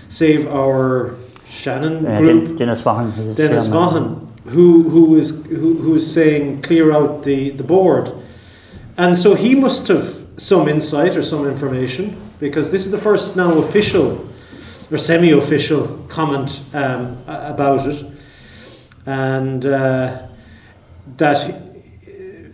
Save 0.09 0.47
Our 0.53 1.15
Shannon 1.49 2.05
Uh, 2.07 2.19
group. 2.21 2.47
Den- 2.49 2.57
Dennis 2.57 2.83
Vaughan. 2.83 3.35
Dennis. 3.35 3.67
Vaughan, 3.69 4.22
who 4.45 4.89
who 4.89 5.17
is 5.17 5.45
who, 5.47 5.75
who 5.75 5.95
is 5.95 6.13
saying 6.13 6.63
clear 6.63 6.93
out 6.93 7.23
the, 7.23 7.51
the 7.51 7.65
board, 7.65 8.13
and 8.97 9.17
so 9.17 9.35
he 9.35 9.55
must 9.55 9.89
have 9.89 10.27
some 10.37 10.69
insight 10.69 11.17
or 11.17 11.23
some 11.23 11.47
information. 11.47 12.17
because 12.43 12.73
this 12.73 12.85
is 12.85 12.91
the 12.91 12.99
first 12.99 13.37
now 13.37 13.57
official 13.59 14.29
or 14.91 14.99
semi-official 14.99 15.87
comment 16.09 16.61
um, 16.75 17.17
about 17.27 17.87
it, 17.87 18.05
and 19.07 19.65
uh, 19.65 20.27
that, 21.17 21.39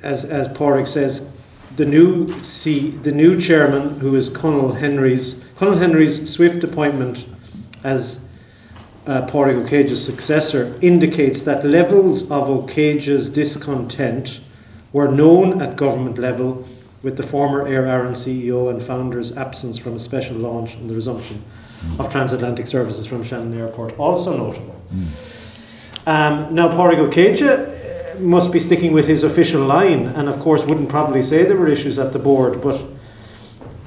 as 0.02 0.26
as 0.26 0.46
Páraic 0.48 0.86
says, 0.86 1.32
the 1.76 1.86
new 1.86 2.44
C, 2.44 2.90
the 2.90 3.12
new 3.12 3.40
chairman, 3.40 3.98
who 4.00 4.14
is 4.14 4.28
Colonel 4.28 4.72
Henry's 4.72 5.42
Colonel 5.56 5.78
Henry's 5.78 6.30
swift 6.30 6.62
appointment 6.62 7.24
as 7.82 8.20
uh, 9.08 9.26
Pádraig 9.26 9.56
Ó 9.56 9.68
Céidigh's 9.68 10.04
successor 10.04 10.78
indicates 10.82 11.42
that 11.42 11.64
levels 11.64 12.30
of 12.30 12.48
Ó 12.48 12.66
Céidigh's 12.68 13.30
discontent 13.30 14.40
were 14.92 15.08
known 15.08 15.62
at 15.62 15.76
government 15.76 16.18
level 16.18 16.64
with 17.02 17.16
the 17.16 17.22
former 17.22 17.66
Aer 17.66 17.84
Arann 17.84 18.12
CEO 18.12 18.70
and 18.70 18.82
founder's 18.82 19.36
absence 19.36 19.78
from 19.78 19.94
a 19.94 19.98
special 19.98 20.36
launch 20.36 20.74
and 20.74 20.90
the 20.90 20.94
resumption 20.94 21.42
of 21.98 22.10
transatlantic 22.10 22.66
services 22.66 23.06
from 23.06 23.22
Shannon 23.22 23.58
Airport, 23.58 23.98
also 23.98 24.36
notable. 24.36 24.76
Um, 26.06 26.54
now, 26.54 26.68
Pádraig 26.68 26.98
Ó 26.98 27.10
Céidigh 27.10 28.16
uh, 28.16 28.20
must 28.20 28.52
be 28.52 28.58
sticking 28.58 28.92
with 28.92 29.06
his 29.06 29.22
official 29.22 29.64
line, 29.64 30.06
and 30.06 30.28
of 30.28 30.38
course, 30.40 30.64
wouldn't 30.64 30.88
probably 30.88 31.22
say 31.22 31.44
there 31.44 31.56
were 31.56 31.68
issues 31.68 31.98
at 31.98 32.12
the 32.12 32.18
board, 32.18 32.60
but 32.60 32.82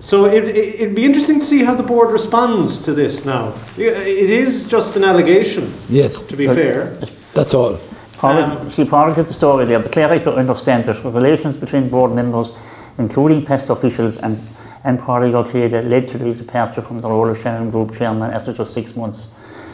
so 0.02 0.26
it, 0.26 0.44
it, 0.50 0.82
it'd 0.82 0.96
be 0.96 1.06
interesting 1.06 1.40
to 1.40 1.46
see 1.46 1.64
how 1.64 1.74
the 1.76 1.84
board 1.84 2.12
responds 2.12 2.82
to 2.82 2.94
this 2.94 3.24
now. 3.24 3.54
It 3.78 4.30
is 4.30 4.68
just 4.68 4.96
an 4.98 5.04
allegation, 5.04 5.72
Yes, 5.90 6.22
to 6.24 6.36
be 6.36 6.48
fair. 6.48 6.98
that's 7.34 7.54
all. 7.54 7.78
Paul, 8.18 8.38
Um, 8.44 8.70
see, 8.70 8.84
Paul 8.86 9.14
gets 9.14 9.30
the 9.30 9.34
story 9.34 9.66
there. 9.66 9.80
The 9.80 9.90
cleric 9.90 10.28
understands 10.28 10.88
that 10.88 11.04
relations 11.06 11.56
between 11.58 11.88
board 11.90 12.12
members, 12.12 12.54
including 12.98 13.46
past 13.46 13.70
officials 13.70 14.18
and 14.18 14.38
and 14.84 14.98
Paul 15.00 15.22
Ó 15.22 15.44
Céidigh, 15.44 15.88
led 15.92 16.08
to 16.08 16.18
his 16.18 16.40
departure 16.40 16.82
from 16.82 17.02
the 17.02 17.08
role 17.08 17.30
of 17.30 17.38
Shannon 17.38 17.70
Group 17.70 17.94
chairman 17.96 18.32
after 18.32 18.52
just 18.52 18.74
six 18.74 18.96
months. 18.96 19.28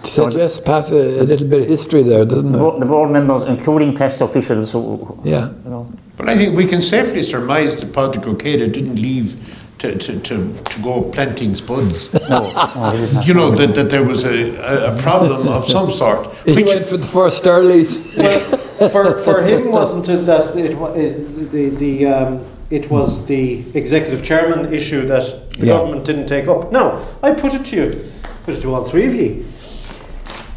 Suggests, 0.03 0.59
Pat, 0.59 0.91
a, 0.91 1.21
a 1.21 1.23
little 1.23 1.47
bit 1.47 1.61
of 1.61 1.67
history 1.67 2.03
there, 2.03 2.25
doesn't 2.25 2.51
The 2.51 2.67
it? 2.67 2.79
the 2.81 2.85
board 2.85 3.11
members, 3.11 3.43
including 3.43 3.95
past 3.95 4.19
officials, 4.19 4.71
who, 4.73 4.81
who- 4.97 5.17
Yeah. 5.23 5.47
you 5.63 5.69
know, 5.71 5.87
But 6.17 6.27
I 6.27 6.35
think 6.35 6.57
we 6.57 6.65
can 6.65 6.81
safely 6.81 7.23
surmise 7.23 7.79
that 7.79 7.93
Patrick 7.93 8.25
Ó 8.27 8.33
Céidigh 8.35 8.73
didn't 8.73 8.95
leave 9.01 9.35
to, 9.79 9.95
to, 9.97 10.19
to, 10.19 10.53
to 10.53 10.81
go 10.81 11.03
planting 11.11 11.55
spuds. 11.55 12.11
no, 12.29 12.51
no, 12.51 12.91
he 12.91 13.05
did 13.05 13.13
not. 13.13 13.27
You 13.27 13.33
know, 13.33 13.51
that, 13.55 13.75
that 13.75 13.89
there 13.89 14.03
was 14.03 14.23
a, 14.23 14.55
a, 14.55 14.95
a 14.97 15.01
problem 15.01 15.47
of 15.47 15.65
some 15.69 15.91
sort. 15.91 16.33
He 16.45 16.55
Which, 16.55 16.65
went 16.67 16.85
for 16.85 16.97
the 16.97 17.05
first 17.05 17.43
Earlys. 17.43 18.17
Well, 18.17 18.89
for, 18.89 19.17
for 19.19 19.41
him, 19.43 19.71
wasn't 19.71 20.09
it 20.09 20.25
that 20.25 20.55
it, 20.55 20.77
wa- 20.77 20.93
it, 20.93 21.51
the, 21.51 21.69
the, 21.69 22.05
um, 22.07 22.45
it 22.69 22.89
was 22.89 23.25
the 23.27 23.63
executive 23.77 24.23
chairman 24.23 24.73
issue 24.73 25.05
that 25.07 25.51
the 25.53 25.67
Yeah. 25.67 25.77
government 25.77 26.05
didn't 26.05 26.27
take 26.27 26.47
up? 26.47 26.71
Now, 26.71 27.05
I 27.21 27.31
put 27.33 27.53
it 27.53 27.65
to 27.65 27.75
you, 27.75 28.11
put 28.45 28.55
it 28.55 28.61
to 28.61 28.73
all 28.73 28.83
three 28.85 29.05
of 29.05 29.13
you. 29.13 29.45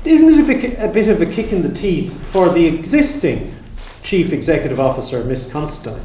Isn't 0.05 0.31
it 0.33 0.39
a 0.41 0.45
bit, 0.47 0.79
a 0.79 0.89
bit 0.89 1.09
of 1.09 1.21
a 1.21 1.27
kick 1.27 1.53
in 1.53 1.61
the 1.61 1.69
teeth 1.75 2.19
for 2.27 2.49
the 2.49 2.65
existing 2.67 3.55
chief 4.03 4.33
executive 4.33 4.81
officer, 4.81 5.23
Miss 5.25 5.51
Considine, 5.51 6.01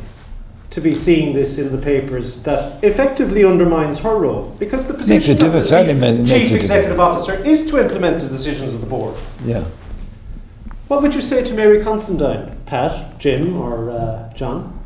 to 0.75 0.82
be 0.82 0.94
seeing 0.94 1.34
this 1.34 1.58
in 1.58 1.72
the 1.72 1.77
papers 1.77 2.44
that 2.44 2.84
effectively 2.84 3.46
undermines 3.46 3.98
her 4.00 4.17
role? 4.17 4.53
Because 4.60 4.89
the 4.89 4.94
position 4.94 5.41
of 5.41 5.53
the 5.53 6.25
chief 6.27 6.51
executive 6.51 7.00
officer 7.00 7.36
is 7.48 7.65
to 7.67 7.79
implement 7.79 8.22
the 8.22 8.27
decisions 8.27 8.75
of 8.75 8.82
the 8.82 8.88
board. 8.88 9.15
Yeah. 9.46 9.63
What 10.89 11.01
would 11.01 11.15
you 11.15 11.22
say 11.22 11.46
to 11.46 11.53
Mary 11.53 11.82
Considine? 11.82 12.58
Pat, 12.65 13.17
Jim, 13.20 13.55
or 13.55 13.89
uh, 13.89 14.34
John? 14.34 14.77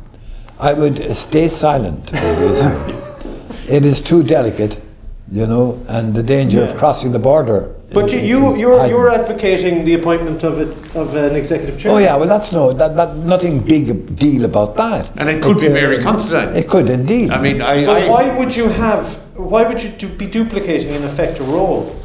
I 0.60 0.74
would 0.74 1.00
uh, 1.00 1.12
stay 1.12 1.48
silent 1.48 2.14
on 2.14 2.36
this. 2.36 2.64
it 3.68 3.84
is 3.84 4.00
too 4.00 4.22
delicate, 4.22 4.80
you 5.28 5.48
know, 5.48 5.82
and 5.88 6.14
the 6.14 6.22
danger 6.22 6.60
Yeah. 6.60 6.66
of 6.66 6.76
crossing 6.76 7.10
the 7.10 7.18
border. 7.18 7.74
But 7.92 8.12
you, 8.12 8.20
you, 8.20 8.56
you're, 8.56 8.72
heightened. 8.78 8.90
you're 8.90 9.10
advocating 9.10 9.84
the 9.84 9.94
appointment 9.94 10.44
of, 10.44 10.60
it, 10.60 10.68
of 10.94 11.14
an 11.16 11.34
executive 11.34 11.78
chair. 11.78 11.90
Oh 11.92 11.98
yeah, 11.98 12.14
well 12.16 12.28
that's 12.28 12.52
no, 12.52 12.72
that, 12.72 12.94
that 12.96 13.16
nothing 13.16 13.60
big 13.60 14.14
deal 14.16 14.44
about 14.44 14.76
that. 14.76 15.10
And 15.18 15.28
it 15.28 15.42
could 15.42 15.58
be 15.58 15.66
It's, 15.66 15.72
uh, 15.72 15.80
Mary 15.80 15.98
Considine. 16.02 16.54
It 16.54 16.68
could 16.68 16.88
indeed. 16.88 17.30
I 17.30 17.40
mean, 17.40 17.60
I, 17.60 17.84
But 17.84 18.02
I, 18.02 18.08
why 18.08 18.36
would 18.38 18.54
you 18.54 18.68
have? 18.68 19.14
Why 19.36 19.64
would 19.64 19.82
you 19.82 19.90
do, 19.90 20.08
be 20.08 20.26
duplicating 20.26 20.94
in 20.94 21.02
effect 21.04 21.40
a 21.40 21.42
role? 21.42 21.96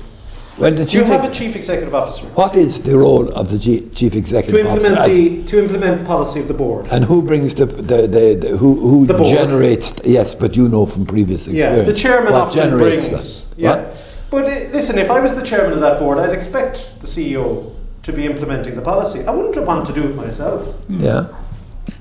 well, 0.58 0.72
the 0.72 0.86
Do 0.86 0.98
you 0.98 1.04
have 1.04 1.24
a 1.26 1.32
chief 1.32 1.54
executive 1.56 1.94
officer 1.94 2.26
what 2.28 2.56
is 2.56 2.82
the 2.82 2.98
role 2.98 3.28
of 3.34 3.52
the 3.52 3.58
G, 3.60 3.90
chief 3.90 4.14
to 4.14 4.18
executive 4.18 4.66
officer? 4.66 4.88
implement 4.88 5.12
As- 5.12 5.18
the 5.18 5.44
to 5.52 5.60
implement 5.64 6.08
policy 6.08 6.40
of 6.40 6.48
the 6.48 6.54
board? 6.54 6.88
and 6.92 7.04
who 7.04 7.22
brings 7.22 7.54
the, 7.54 7.66
the, 7.66 8.08
the, 8.08 8.26
the 8.42 8.58
who, 8.58 8.74
who 8.90 9.06
The 9.06 9.14
board. 9.16 9.28
generates? 9.38 9.94
Yes, 10.06 10.34
but 10.34 10.56
you 10.56 10.68
know 10.70 10.86
from 10.88 11.06
previous 11.06 11.42
experience. 11.48 11.62
Yeah, 11.76 11.82
experience. 11.82 11.98
the 11.98 12.02
chairman 12.02 12.34
what 12.34 12.42
often 12.48 12.64
generates 12.64 13.10
brings. 13.10 13.44
that. 13.44 13.58
Yeah, 13.60 13.70
What? 13.76 13.98
But 14.36 14.46
uh, 14.52 14.56
listen, 14.74 14.98
if 14.98 15.10
I 15.10 15.22
was 15.22 15.34
the 15.34 15.42
chairman 15.44 15.72
of 15.72 15.80
that 15.80 15.98
board, 15.98 16.18
I'd 16.18 16.34
expect 16.34 17.00
the 17.00 17.08
CEO 17.08 17.74
to 18.04 18.12
be 18.12 18.26
implementing 18.26 18.76
the 18.76 18.82
policy. 18.82 19.24
I 19.26 19.32
wouldn't 19.32 19.56
want 19.66 19.88
to 19.88 19.94
do 19.94 20.04
it 20.10 20.14
myself. 20.16 20.76
Yeah. 20.90 21.28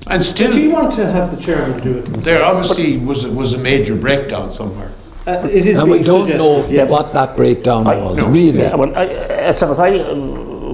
and 0.08 0.20
still, 0.22 0.50
Did 0.50 0.60
you 0.64 0.70
want 0.72 0.90
to 0.94 1.06
have 1.06 1.30
the 1.34 1.40
chairman 1.40 1.78
do 1.80 1.98
it? 1.98 2.06
there 2.28 2.42
obviously 2.44 2.98
was, 2.98 3.22
a- 3.24 3.30
was 3.30 3.52
a 3.52 3.58
major 3.58 3.94
breakdown 3.94 4.50
somewhere. 4.50 4.90
Uh, 5.28 5.48
it 5.50 5.64
is 5.64 5.78
And 5.78 5.88
we 5.88 6.02
don't 6.02 6.28
know 6.28 6.62
suggested, 6.62 6.74
yes. 6.74 6.90
what 6.90 7.12
that 7.12 7.36
breakdown 7.36 7.86
I- 7.86 7.96
was, 7.96 8.18
no. 8.18 8.26
really. 8.28 8.58
Yeah, 8.58 8.74
well, 8.74 8.92
I, 8.96 9.06
as 9.50 9.60
far 9.60 9.70
as 9.70 9.78
I 9.78 9.90
uh, 10.00 10.14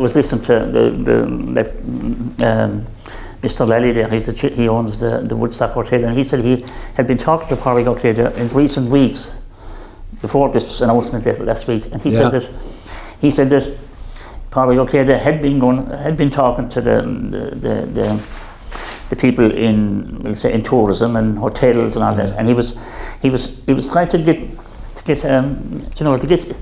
was 0.04 0.14
listening 0.14 0.42
to 0.46 0.54
the, 0.76 0.84
the 1.08 1.16
that, 1.56 1.70
um, 2.50 2.86
Mr. 3.42 3.68
Lally 3.68 3.92
there, 3.92 4.08
he's 4.08 4.26
the, 4.26 4.34
chi- 4.34 4.54
he 4.54 4.66
owns 4.66 4.98
the, 4.98 5.20
the 5.20 5.36
Woodstock 5.36 5.72
Hotel, 5.72 6.04
and 6.06 6.16
he 6.16 6.24
said 6.24 6.40
he 6.42 6.64
had 6.94 7.06
been 7.06 7.18
talking 7.18 7.48
to 7.48 7.56
Parry 7.62 7.84
Ó 7.84 7.94
Céidigh 8.00 8.34
in 8.38 8.48
recent 8.48 8.90
weeks 8.90 9.40
before 10.20 10.50
this 10.50 10.80
announcement 10.80 11.26
last 11.40 11.66
week, 11.66 11.86
and 11.92 12.02
he 12.02 12.10
said 12.10 12.30
that 12.30 12.48
he 13.20 13.30
said 13.30 13.50
that 13.50 13.76
Parry 14.50 14.76
Ó 14.76 14.86
Céidigh 14.86 15.18
had 15.18 15.40
been 15.40 15.58
going 15.58 15.86
had 15.86 16.16
been 16.16 16.30
talking 16.30 16.68
to 16.68 16.80
the 16.80 17.02
the, 17.02 17.54
the, 17.56 17.86
the 17.86 18.20
the 19.10 19.16
people 19.16 19.50
in 19.50 20.22
we'll 20.22 20.34
say 20.34 20.52
in 20.52 20.62
tourism 20.62 21.16
and 21.16 21.38
hotels 21.38 21.96
and 21.96 22.04
all 22.04 22.14
that, 22.14 22.36
and 22.38 22.48
he 22.48 22.54
was 22.54 22.74
he 23.22 23.30
was 23.30 23.56
he 23.66 23.74
was 23.74 23.90
trying 23.90 24.08
to 24.08 24.18
get 24.18 24.38
to 24.96 25.04
get 25.04 25.24
um, 25.24 25.86
you 25.98 26.04
know 26.04 26.16
to 26.16 26.26
get 26.26 26.56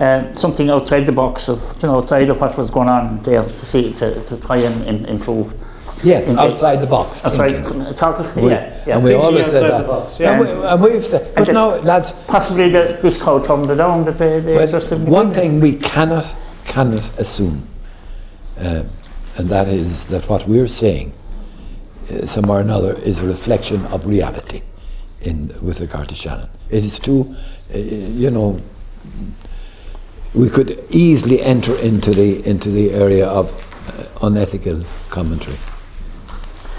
uh, 0.00 0.32
something 0.34 0.70
outside 0.70 1.06
the 1.06 1.12
box 1.12 1.48
of 1.48 1.58
you 1.82 1.88
know 1.88 1.98
outside 1.98 2.28
of 2.30 2.40
what 2.40 2.56
was 2.56 2.70
going 2.70 2.88
on 2.88 3.22
there 3.22 3.42
to 3.42 3.66
see 3.66 3.92
to, 3.94 4.22
to 4.24 4.40
try 4.40 4.56
and, 4.56 4.82
and 4.86 5.06
improve. 5.06 5.54
Yes, 6.04 6.28
In- 6.28 6.38
outside 6.38 6.76
the 6.82 6.86
box. 6.86 7.24
Outside, 7.24 7.64
thinking. 7.64 7.94
talk, 7.94 8.18
We- 8.36 8.50
yeah, 8.50 8.82
yeah. 8.86 8.94
And 8.96 9.04
we 9.04 9.10
Thinking 9.10 9.26
always 9.26 9.46
said 9.46 9.62
that. 9.70 9.78
the 9.82 9.88
box, 9.88 10.20
And, 10.20 10.44
yeah. 10.46 10.54
we, 10.60 10.66
and 10.66 10.82
we've 10.82 11.04
said, 11.06 11.34
but 11.34 11.46
then- 11.46 11.54
now, 11.54 11.76
lads, 11.80 12.12
Possibly 12.26 12.70
the, 12.70 12.98
this 13.00 13.20
crowd 13.20 13.46
from 13.46 13.64
the 13.64 13.74
down 13.74 14.04
that 14.04 14.18
they, 14.18 14.40
they 14.40 14.56
well, 14.56 14.66
just 14.68 14.90
didn't 14.90 15.06
one 15.06 15.32
thing 15.32 15.58
we 15.60 15.74
cannot, 15.76 16.36
cannot 16.66 17.08
assume, 17.18 17.66
um, 18.60 18.88
and 19.38 19.48
that 19.48 19.68
is 19.68 20.04
that 20.06 20.28
what 20.28 20.46
we're 20.46 20.68
saying, 20.68 21.12
uh, 22.10 22.26
somewhere 22.26 22.58
or 22.58 22.62
another, 22.62 22.94
is 22.98 23.20
a 23.20 23.26
reflection 23.26 23.84
of 23.86 24.06
reality 24.06 24.62
in 25.22 25.48
with 25.62 25.80
regard 25.80 26.08
to 26.10 26.14
Shannon. 26.14 26.48
It 26.70 26.84
is 26.84 26.98
too, 27.00 27.34
uh, 27.74 27.78
you 27.78 28.30
know, 28.30 28.60
we 30.34 30.50
could 30.50 30.78
easily 30.90 31.40
enter 31.42 31.74
into 31.78 32.10
the 32.12 32.46
into 32.46 32.70
the 32.70 32.92
area 32.92 33.26
of 33.26 33.50
uh, 34.22 34.26
unethical 34.26 34.84
commentary. 35.08 35.56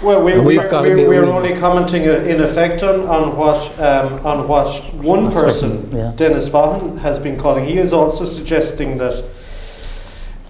Well, 0.02 0.22
we, 0.22 0.32
And 0.32 0.44
we, 0.46 0.56
we've 0.58 0.70
gotta 0.70 0.88
we, 0.88 0.94
be- 0.94 1.08
we're 1.08 1.22
we- 1.22 1.28
only 1.28 1.56
commenting 1.58 2.08
uh, 2.08 2.12
in 2.12 2.40
effect 2.40 2.82
on, 2.84 3.00
on 3.08 3.36
what 3.36 3.58
um, 3.80 4.24
on 4.24 4.46
what 4.46 4.68
one 4.94 5.32
person, 5.32 5.90
Yeah. 5.92 6.12
Dennis 6.14 6.46
Vaughan, 6.48 6.98
has 6.98 7.18
been 7.18 7.36
calling. 7.36 7.64
He 7.64 7.78
is 7.78 7.92
also 7.92 8.24
suggesting 8.24 8.98
that, 8.98 9.24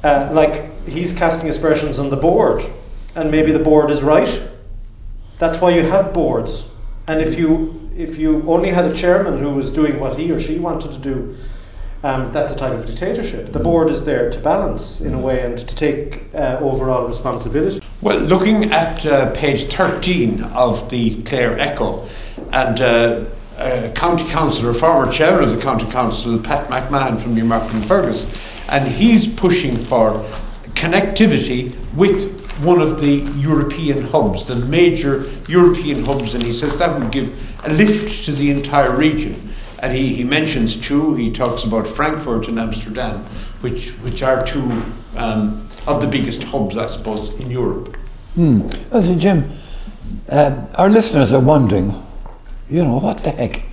uh, 0.04 0.28
like, 0.32 0.86
he's 0.86 1.14
casting 1.14 1.48
aspersions 1.48 1.98
on 1.98 2.10
the 2.10 2.16
board, 2.16 2.62
and 3.14 3.30
maybe 3.30 3.50
the 3.52 3.58
board 3.58 3.90
is 3.90 4.02
right. 4.02 4.42
That's 5.38 5.60
why 5.62 5.70
you 5.70 5.82
have 5.82 6.12
boards, 6.12 6.64
and 7.06 7.20
if 7.20 7.38
you 7.38 7.74
if 7.96 8.16
you 8.18 8.42
only 8.46 8.68
had 8.70 8.84
a 8.84 8.94
chairman 8.94 9.38
who 9.42 9.50
was 9.50 9.70
doing 9.70 9.98
what 9.98 10.18
he 10.18 10.30
or 10.30 10.38
she 10.38 10.58
wanted 10.58 10.92
to 10.92 10.98
do, 10.98 11.36
um, 12.04 12.30
that's 12.32 12.52
a 12.52 12.56
type 12.56 12.72
of 12.72 12.84
dictatorship. 12.86 13.52
The 13.52 13.58
board 13.60 13.88
is 13.88 14.04
there 14.04 14.30
to 14.30 14.38
balance 14.40 15.00
in 15.00 15.14
a 15.14 15.18
way 15.18 15.40
and 15.42 15.56
to 15.58 15.74
take 15.74 16.26
uh, 16.34 16.58
overall 16.60 17.08
responsibility. 17.08 17.80
Well, 18.00 18.20
looking 18.20 18.70
at 18.70 19.04
uh, 19.04 19.32
page 19.32 19.64
13 19.64 20.44
of 20.44 20.88
the 20.88 21.20
Clare 21.22 21.58
Echo, 21.58 22.06
and 22.52 22.80
uh, 22.80 23.24
uh, 23.56 23.90
County 23.96 24.22
Councillor, 24.30 24.72
former 24.72 25.10
chairman 25.10 25.42
of 25.42 25.50
the 25.50 25.60
County 25.60 25.90
Council, 25.90 26.38
Pat 26.38 26.68
McMahon 26.70 27.20
from 27.20 27.34
Newmarket-on-Fergus, 27.34 28.24
and 28.68 28.86
he's 28.86 29.26
pushing 29.26 29.76
for 29.76 30.12
connectivity 30.74 31.74
with 31.96 32.38
one 32.60 32.80
of 32.80 33.00
the 33.00 33.28
European 33.36 34.04
hubs, 34.04 34.44
the 34.44 34.54
major 34.54 35.28
European 35.48 36.04
hubs, 36.04 36.34
and 36.34 36.44
he 36.44 36.52
says 36.52 36.78
that 36.78 36.96
would 36.96 37.10
give 37.10 37.28
a 37.64 37.72
lift 37.72 38.24
to 38.26 38.32
the 38.32 38.52
entire 38.52 38.96
region. 38.96 39.34
And 39.80 39.92
he, 39.92 40.14
he 40.14 40.22
mentions 40.22 40.80
two, 40.80 41.16
he 41.16 41.32
talks 41.32 41.64
about 41.64 41.88
Frankfurt 41.88 42.46
and 42.46 42.60
Amsterdam, 42.60 43.24
which, 43.60 43.90
which 43.98 44.22
are 44.22 44.44
two 44.44 44.84
um, 45.16 45.67
of 45.86 46.00
the 46.00 46.06
biggest 46.06 46.44
hubs, 46.44 46.76
I 46.76 46.86
suppose, 46.88 47.30
in 47.40 47.50
Europe. 47.50 47.96
Hmm. 48.34 48.68
Well, 48.90 49.02
so 49.02 49.14
Jim, 49.16 49.50
um, 50.28 50.66
our 50.74 50.88
listeners 50.88 51.32
are 51.32 51.40
wondering, 51.40 51.94
you 52.70 52.84
know, 52.84 52.98
what 52.98 53.18
the 53.18 53.30
heck 53.30 53.64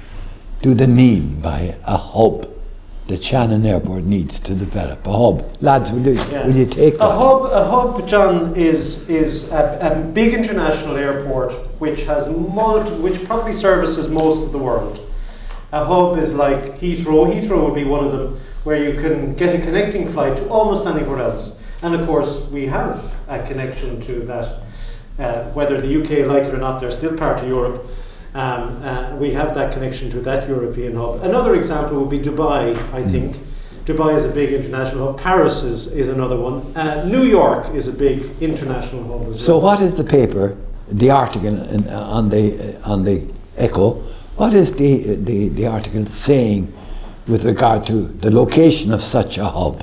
do 0.61 0.73
they 0.73 0.87
mean 0.87 1.41
by 1.41 1.75
a 1.85 1.97
hub 1.97 2.51
that 3.07 3.21
Shannon 3.23 3.65
Airport 3.65 4.03
needs 4.05 4.39
to 4.39 4.55
develop? 4.55 5.05
A 5.05 5.11
hub, 5.11 5.57
lads, 5.61 5.91
will 5.91 6.01
you, 6.01 6.13
Yeah. 6.31 6.45
will 6.47 6.55
you 6.55 6.65
take 6.65 6.97
that? 6.97 7.05
A 7.05 7.11
hub, 7.11 7.45
a 7.51 7.65
hub, 7.65 8.07
John, 8.07 8.55
is 8.55 9.07
is 9.09 9.51
a, 9.51 9.77
a 9.81 9.95
big 10.13 10.33
international 10.33 10.95
airport 10.97 11.53
which 11.79 12.03
has 12.05 12.25
multi, 12.27 12.91
which 12.95 13.23
probably 13.25 13.53
services 13.53 14.07
most 14.09 14.45
of 14.45 14.51
the 14.51 14.57
world. 14.57 14.99
A 15.71 15.83
hub 15.83 16.17
is 16.17 16.33
like 16.33 16.79
Heathrow. 16.79 17.31
Heathrow 17.31 17.65
would 17.65 17.75
be 17.75 17.83
one 17.83 18.05
of 18.05 18.11
them, 18.13 18.39
where 18.63 18.81
you 18.81 18.99
can 18.99 19.35
get 19.35 19.53
a 19.53 19.59
connecting 19.61 20.07
flight 20.07 20.37
to 20.37 20.47
almost 20.47 20.87
anywhere 20.87 21.19
else. 21.19 21.59
And 21.83 21.93
of 21.95 22.05
course, 22.07 22.41
we 22.51 22.67
have 22.67 23.15
a 23.27 23.45
connection 23.45 23.99
to 24.01 24.19
that. 24.21 24.61
Uh, 25.17 25.43
whether 25.51 25.79
the 25.79 26.01
UK 26.01 26.27
like 26.27 26.43
it 26.43 26.53
or 26.53 26.57
not, 26.57 26.79
they're 26.79 26.91
still 26.91 27.17
part 27.17 27.41
of 27.41 27.47
Europe. 27.47 27.85
Um, 28.33 28.83
uh, 28.83 29.15
we 29.15 29.31
have 29.31 29.53
that 29.55 29.71
connection 29.71 30.09
to 30.11 30.19
that 30.21 30.47
European 30.49 30.95
hub. 30.95 31.23
Another 31.23 31.55
example 31.55 32.01
would 32.01 32.09
be 32.09 32.19
Dubai, 32.19 32.75
I 32.93 33.01
think. 33.07 33.37
Dubai 33.85 34.15
is 34.15 34.25
a 34.25 34.29
big 34.29 34.51
international 34.51 35.13
hub. 35.13 35.21
Paris 35.21 35.63
is, 35.63 35.87
is 35.93 36.09
another 36.09 36.35
one. 36.35 36.59
Uh, 36.75 37.05
New 37.05 37.23
York 37.23 37.73
is 37.73 37.87
a 37.87 37.93
big 37.93 38.29
international 38.41 39.03
hub 39.07 39.29
as 39.29 39.41
So 39.45 39.53
well. 39.53 39.61
So, 39.61 39.65
what 39.65 39.81
is 39.81 39.95
the 39.95 40.03
paper, 40.03 40.57
the 40.91 41.11
article 41.11 41.47
in, 41.47 41.87
on 41.87 42.27
the 42.29 42.75
uh, 42.83 42.91
on 42.91 43.05
the 43.05 43.23
Echo? 43.55 44.03
What 44.35 44.53
is 44.53 44.73
the, 44.73 45.15
the 45.15 45.49
the 45.49 45.67
article 45.67 46.05
saying 46.07 46.73
with 47.27 47.45
regard 47.45 47.85
to 47.87 47.93
the 47.93 48.31
location 48.31 48.91
of 48.91 49.01
such 49.01 49.37
a 49.37 49.45
hub? 49.45 49.81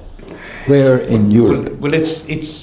Where 0.67 0.99
in 0.99 1.31
Europe? 1.31 1.65
Well, 1.69 1.77
well, 1.81 1.95
it's 1.95 2.27
it's 2.29 2.63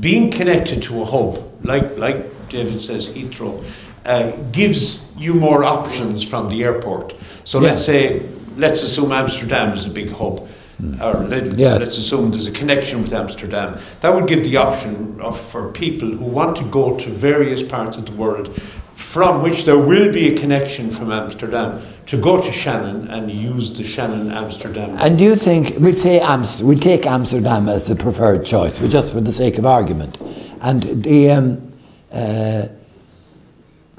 being 0.00 0.30
connected 0.30 0.82
to 0.82 1.02
a 1.02 1.04
hub, 1.04 1.38
like 1.62 1.96
like 1.98 2.48
David 2.48 2.80
says, 2.82 3.08
Heathrow, 3.08 3.62
uh, 4.06 4.32
gives 4.52 5.06
you 5.18 5.34
more 5.34 5.64
options 5.64 6.24
from 6.24 6.48
the 6.48 6.62
airport. 6.64 7.14
So 7.44 7.60
Yeah. 7.60 7.70
let's 7.70 7.84
say, 7.84 8.22
let's 8.56 8.82
assume 8.82 9.12
Amsterdam 9.12 9.72
is 9.76 9.86
a 9.86 9.90
big 9.90 10.10
hub, 10.10 10.46
or 11.02 11.14
let, 11.28 11.58
Yeah. 11.58 11.76
let's 11.78 11.98
assume 11.98 12.30
there's 12.30 12.46
a 12.48 12.52
connection 12.52 13.02
with 13.02 13.12
Amsterdam. 13.12 13.78
That 14.00 14.14
would 14.14 14.26
give 14.28 14.44
the 14.44 14.56
option 14.56 15.16
of, 15.20 15.38
for 15.40 15.68
people 15.72 16.08
who 16.08 16.24
want 16.24 16.56
to 16.56 16.64
go 16.64 16.94
to 16.96 17.10
various 17.10 17.62
parts 17.62 17.96
of 17.96 18.04
the 18.04 18.12
world, 18.12 18.54
from 18.94 19.42
which 19.42 19.64
there 19.64 19.78
will 19.78 20.12
be 20.12 20.28
a 20.28 20.36
connection 20.36 20.90
from 20.90 21.10
Amsterdam, 21.10 21.80
to 22.06 22.16
go 22.18 22.38
to 22.38 22.52
Shannon 22.52 23.08
and 23.08 23.30
use 23.30 23.70
the 23.70 23.84
Shannon 23.84 24.30
Amsterdam. 24.30 24.96
And 25.00 25.18
do 25.18 25.24
you 25.24 25.36
think 25.36 25.74
we'll 25.78 25.94
say 25.94 26.20
Amst- 26.20 26.62
we'll 26.62 26.78
take 26.78 27.06
Amsterdam 27.06 27.68
as 27.68 27.86
the 27.86 27.96
preferred 27.96 28.44
choice, 28.44 28.78
but 28.78 28.90
just 28.90 29.14
for 29.14 29.20
the 29.20 29.32
sake 29.32 29.58
of 29.58 29.64
argument, 29.64 30.18
and 30.60 30.82
the 30.82 31.30
um, 31.30 31.72
uh, 32.12 32.68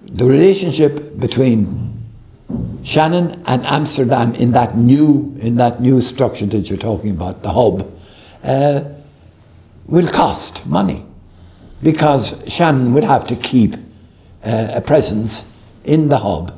the 0.02 0.26
relationship 0.26 1.18
between 1.20 2.04
Shannon 2.84 3.42
and 3.48 3.66
Amsterdam 3.66 4.36
in 4.36 4.52
that 4.52 4.78
new 4.78 5.36
in 5.40 5.56
that 5.56 5.82
new 5.82 6.02
structure 6.02 6.46
that 6.46 6.70
you're 6.70 6.78
talking 6.78 7.12
about, 7.12 7.42
the 7.42 7.52
hub, 7.52 7.92
uh, 8.44 8.84
will 9.88 10.08
cost 10.08 10.66
money. 10.68 11.04
Because 11.82 12.42
Shannon 12.48 12.94
would 12.94 13.04
have 13.04 13.28
to 13.28 13.36
keep 13.36 13.76
uh, 14.44 14.74
a 14.76 14.82
presence 14.82 15.52
in 15.84 16.08
the 16.08 16.18
hub 16.20 16.58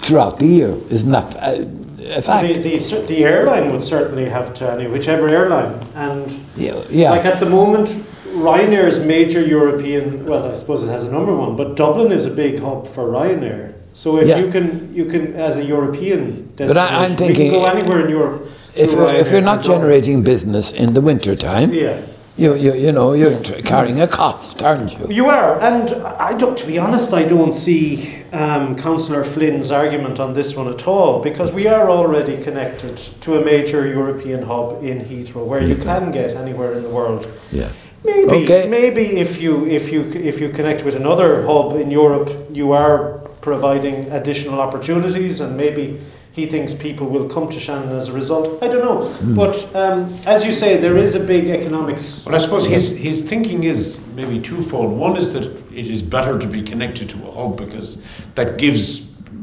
throughout 0.00 0.38
the 0.38 0.46
year. 0.46 0.76
Isn't 0.90 1.10
that 1.12 1.34
a 1.34 2.22
fact? 2.22 2.46
The, 2.46 2.78
the, 2.78 3.04
the 3.08 3.24
airline 3.24 3.72
would 3.72 3.82
certainly 3.82 4.26
have 4.28 4.54
to, 4.54 4.70
any 4.72 4.86
whichever 4.86 5.28
airline. 5.28 5.74
And 5.94 6.30
yeah, 6.56 6.82
yeah. 6.90 7.10
like 7.10 7.24
at 7.24 7.40
the 7.40 7.48
moment, 7.48 7.88
Ryanair's 7.88 8.98
major 8.98 9.40
European, 9.40 10.26
well, 10.26 10.50
I 10.52 10.56
suppose 10.56 10.82
it 10.82 10.88
has 10.88 11.04
a 11.04 11.10
number 11.12 11.34
one, 11.34 11.56
but 11.56 11.74
Dublin 11.76 12.12
is 12.12 12.26
a 12.26 12.30
big 12.30 12.60
hub 12.60 12.86
for 12.86 13.04
Ryanair. 13.08 13.72
So 13.94 14.18
if 14.18 14.28
Yeah. 14.28 14.38
you 14.38 14.50
can, 14.50 14.94
you 14.94 15.06
can 15.06 15.34
as 15.34 15.56
a 15.56 15.64
European 15.64 16.52
destination, 16.54 16.68
But 16.68 16.76
I- 16.76 17.04
I'm 17.04 17.10
you 17.12 17.16
thinking, 17.16 17.50
can 17.50 17.60
go 17.60 17.66
anywhere 17.66 18.00
in 18.04 18.10
Europe. 18.10 18.46
if, 18.74 18.92
you're, 18.92 19.14
if 19.14 19.30
you're 19.30 19.40
not 19.40 19.62
generating 19.62 20.22
business 20.22 20.70
in 20.72 20.92
the 20.92 21.00
winter 21.00 21.34
time, 21.34 21.72
yeah. 21.72 21.96
You, 22.36 22.54
you, 22.54 22.74
you 22.74 22.92
know, 22.92 23.14
you're 23.14 23.38
carrying 23.62 24.00
a 24.00 24.06
cost, 24.06 24.62
aren't 24.62 24.98
you? 24.98 25.06
You 25.08 25.26
are, 25.26 25.58
and 25.60 25.90
I 26.04 26.36
don't. 26.36 26.56
To 26.58 26.66
be 26.66 26.78
honest, 26.78 27.14
I 27.14 27.24
don't 27.24 27.52
see 27.52 28.22
um, 28.32 28.76
Councillor 28.76 29.24
Flynn's 29.24 29.70
argument 29.70 30.20
on 30.20 30.34
this 30.34 30.54
one 30.54 30.68
at 30.68 30.86
all 30.86 31.22
because 31.22 31.50
we 31.52 31.66
are 31.66 31.90
already 31.90 32.42
connected 32.42 32.96
to 33.22 33.38
a 33.40 33.44
major 33.44 33.86
European 33.86 34.42
hub 34.42 34.82
in 34.82 35.00
Heathrow, 35.00 35.46
where 35.46 35.62
you 35.62 35.76
can 35.76 36.12
get 36.12 36.36
anywhere 36.36 36.72
in 36.74 36.82
the 36.82 36.90
world. 36.90 37.26
Yeah. 37.50 37.70
Maybe, 38.04 38.44
Okay. 38.44 38.68
maybe 38.68 39.18
if 39.18 39.40
you 39.40 39.66
if 39.66 39.90
you 39.90 40.12
if 40.12 40.38
you 40.38 40.50
connect 40.50 40.84
with 40.84 40.94
another 40.94 41.44
hub 41.46 41.72
in 41.74 41.90
Europe, 41.90 42.30
you 42.52 42.72
are 42.72 43.18
providing 43.40 44.12
additional 44.12 44.60
opportunities, 44.60 45.40
and 45.40 45.56
maybe 45.56 45.98
he 46.36 46.44
thinks 46.44 46.74
people 46.74 47.06
will 47.06 47.26
come 47.30 47.48
to 47.48 47.58
Shannon 47.58 47.96
as 47.96 48.08
a 48.08 48.12
result. 48.12 48.62
I 48.62 48.68
don't 48.68 48.84
know, 48.84 49.08
Hmm. 49.08 49.34
but 49.34 49.74
um, 49.74 50.14
as 50.26 50.44
you 50.44 50.52
say, 50.52 50.76
there 50.76 50.98
is 50.98 51.14
a 51.14 51.20
big 51.20 51.48
economics. 51.48 52.24
Well, 52.26 52.34
I 52.34 52.38
suppose 52.38 52.66
his, 52.66 52.90
his 52.94 53.22
thinking 53.22 53.64
is 53.64 53.98
maybe 54.14 54.38
twofold. 54.38 54.92
One 54.92 55.16
is 55.16 55.32
that 55.32 55.44
it 55.72 55.86
is 55.86 56.02
better 56.02 56.38
to 56.38 56.46
be 56.46 56.60
connected 56.60 57.08
to 57.08 57.16
a 57.26 57.30
hub 57.30 57.56
because 57.56 57.96
that 58.34 58.58
gives 58.58 59.00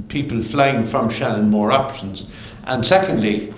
people 0.07 0.43
flying 0.43 0.85
from 0.85 1.09
Shannon 1.09 1.49
more 1.49 1.71
options. 1.71 2.27
And 2.65 2.85
secondly, 2.85 3.51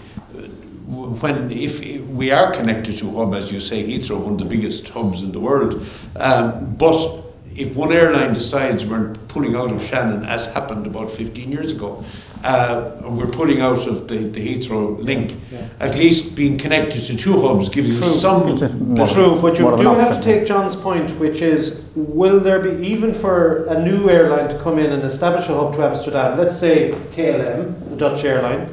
when 0.87 1.51
if 1.51 1.81
we 2.07 2.31
are 2.31 2.51
connected 2.53 2.95
to 2.99 3.09
a 3.09 3.25
hub, 3.25 3.33
as 3.35 3.51
you 3.51 3.59
say, 3.59 3.83
Heathrow, 3.83 4.17
one 4.19 4.33
of 4.33 4.39
the 4.39 4.45
biggest 4.45 4.87
hubs 4.87 5.19
in 5.21 5.33
the 5.33 5.41
world, 5.41 5.85
um, 6.15 6.73
but 6.75 7.24
if 7.55 7.75
one 7.75 7.91
airline 7.91 8.33
decides 8.33 8.85
we're 8.85 9.09
pulling 9.27 9.55
out 9.55 9.71
of 9.71 9.83
Shannon, 9.83 10.25
as 10.25 10.45
happened 10.47 10.85
about 10.87 11.11
15 11.11 11.51
years 11.51 11.71
ago, 11.71 12.03
uh, 12.43 12.91
we're 13.09 13.25
pulling 13.27 13.61
out 13.61 13.87
of 13.87 14.07
the, 14.07 14.17
the 14.17 14.39
Heathrow 14.47 15.01
link, 15.03 15.35
Yeah. 15.51 15.67
at 15.79 15.97
least 15.97 16.35
being 16.35 16.57
connected 16.57 17.01
to 17.03 17.15
two 17.17 17.41
hubs 17.41 17.69
gives 17.69 17.87
you 17.87 18.03
some 18.03 18.47
It's 18.49 18.61
a- 18.61 18.67
better 18.69 19.13
True, 19.13 19.39
but 19.41 19.57
you 19.57 19.65
do 19.77 19.83
have 19.95 20.15
to 20.15 20.21
take 20.21 20.45
John's 20.45 20.75
point, 20.75 21.11
which 21.19 21.41
is 21.41 21.81
will 21.95 22.39
there 22.39 22.59
be, 22.59 22.85
even 22.87 23.13
for 23.13 23.65
a 23.65 23.81
new 23.83 24.09
airline 24.09 24.49
to 24.49 24.57
come 24.59 24.77
in 24.77 24.91
and 24.91 25.03
establish 25.03 25.47
a 25.49 25.55
hub 25.55 25.73
to 25.75 25.83
Amsterdam, 25.83 26.37
let's 26.37 26.57
say 26.57 26.93
KLM, 27.15 27.89
the 27.89 27.95
Dutch 27.95 28.23
airline, 28.23 28.69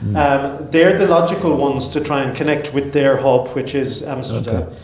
Hmm. 0.00 0.14
um, 0.14 0.58
they're 0.70 0.96
the 0.98 1.06
logical 1.06 1.56
ones 1.56 1.88
to 1.88 2.00
try 2.00 2.20
and 2.22 2.36
connect 2.36 2.74
with 2.74 2.92
their 2.92 3.16
hub, 3.16 3.48
which 3.56 3.74
is 3.74 4.02
Amsterdam. 4.02 4.64
Okay. 4.64 4.76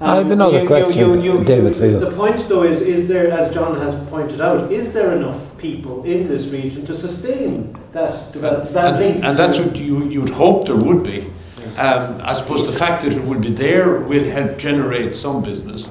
I 0.00 0.16
have 0.16 0.30
another 0.30 0.66
question, 0.66 1.44
David, 1.44 1.76
for 1.76 1.86
you. 1.86 2.00
The 2.00 2.10
point, 2.10 2.48
though, 2.48 2.64
is 2.64 2.80
is 2.80 3.06
there, 3.06 3.30
as 3.30 3.54
John 3.54 3.76
has 3.78 3.94
pointed 4.10 4.40
out, 4.40 4.72
is 4.72 4.92
there 4.92 5.14
enough 5.14 5.56
people 5.56 6.04
in 6.04 6.26
this 6.26 6.46
region 6.48 6.84
to 6.86 6.94
sustain 6.94 7.74
that 7.92 8.32
develop, 8.32 8.70
that 8.72 8.98
link? 8.98 9.16
And, 9.16 9.24
and 9.24 9.38
that's 9.38 9.58
what 9.58 9.76
you, 9.76 10.08
you'd 10.08 10.28
hope 10.30 10.66
there 10.66 10.76
would 10.76 11.04
be. 11.04 11.30
Um, 11.78 12.20
I 12.22 12.34
suppose 12.34 12.66
the 12.66 12.76
fact 12.76 13.02
that 13.04 13.12
it 13.12 13.24
will 13.24 13.38
be 13.38 13.50
there 13.50 14.00
will 14.00 14.24
help 14.30 14.58
generate 14.58 15.16
some 15.16 15.42
business. 15.42 15.90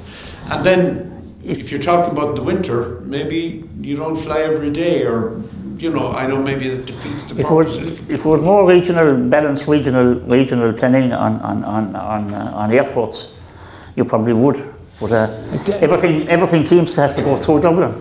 And 0.51 0.65
then, 0.65 1.35
if 1.43 1.71
you're 1.71 1.81
talking 1.81 2.11
about 2.17 2.35
the 2.35 2.43
winter, 2.43 3.01
maybe 3.01 3.67
you 3.81 3.95
don't 3.95 4.15
fly 4.15 4.41
every 4.41 4.69
day, 4.69 5.05
or, 5.05 5.41
you 5.77 5.89
know, 5.91 6.11
I 6.11 6.27
know 6.27 6.41
maybe 6.41 6.69
that 6.69 6.85
defeats 6.85 7.25
the 7.25 7.39
If 7.39 7.47
purpose. 7.47 7.77
if 8.09 8.25
we 8.25 8.31
had 8.31 8.41
more 8.41 8.65
regional, 8.67 9.17
balanced 9.29 9.67
regional, 9.67 10.15
regional 10.21 10.71
planning 10.73 11.11
on, 11.11 11.39
on, 11.41 11.63
on, 11.63 11.95
on, 11.95 12.33
uh, 12.33 12.51
on 12.55 12.71
airports, 12.71 13.32
you 13.95 14.05
probably 14.05 14.33
would. 14.33 14.73
But 14.99 15.11
uh, 15.11 15.27
everything, 15.81 16.27
everything 16.29 16.63
seems 16.63 16.93
to 16.95 17.01
have 17.01 17.15
to 17.15 17.21
go 17.21 17.37
through 17.37 17.61
Dublin. 17.61 17.93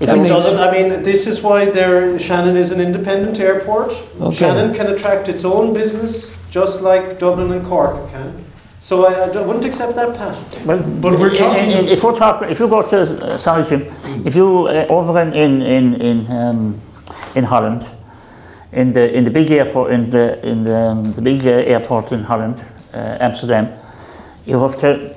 If 0.00 0.08
I 0.08 0.14
It 0.14 0.18
mean- 0.18 0.28
doesn't. 0.28 0.58
I 0.58 0.70
mean, 0.70 1.02
this 1.02 1.26
is 1.26 1.42
why 1.42 1.66
there. 1.70 2.18
Shannon 2.18 2.56
is 2.56 2.70
an 2.72 2.80
independent 2.80 3.38
airport. 3.40 3.92
Okay. 4.20 4.34
Shannon 4.34 4.74
can 4.74 4.88
attract 4.88 5.28
its 5.28 5.44
own 5.44 5.72
business, 5.72 6.30
just 6.50 6.80
like 6.82 7.18
Dublin 7.18 7.52
and 7.52 7.64
Cork 7.64 8.10
can. 8.10 8.34
So 8.80 9.06
I, 9.06 9.12
I 9.30 9.40
wouldn't 9.40 9.64
accept 9.64 9.94
that, 9.94 10.14
Pat. 10.14 10.36
Well, 10.66 10.78
But 11.00 11.18
we're 11.18 11.30
i- 11.30 11.32
i- 11.32 11.36
talking- 11.36 11.88
If 11.88 12.04
we're 12.04 12.14
talking, 12.14 12.48
if 12.50 12.60
you 12.60 12.68
go 12.68 12.82
to, 12.82 12.98
uh, 13.00 13.38
sorry 13.38 13.64
Jim, 13.64 13.86
if 14.26 14.36
you 14.36 14.66
uh, 14.66 14.86
over 14.90 15.18
in 15.20 15.32
in 15.32 15.62
in 15.62 15.94
in, 16.00 16.26
um, 16.30 16.74
in 17.34 17.44
Holland, 17.44 17.86
in 18.72 18.92
the 18.92 19.10
in 19.16 19.24
the 19.24 19.30
big 19.30 19.50
airport 19.50 19.90
in 19.92 20.10
the 20.10 20.38
in 20.46 20.64
the, 20.64 20.76
um, 20.76 21.12
the 21.14 21.22
big 21.22 21.46
uh, 21.46 21.50
airport 21.72 22.12
in 22.12 22.20
Holland, 22.24 22.56
uh, 22.92 23.16
Amsterdam, 23.20 23.68
you 24.44 24.60
have 24.60 24.76
to. 24.78 25.14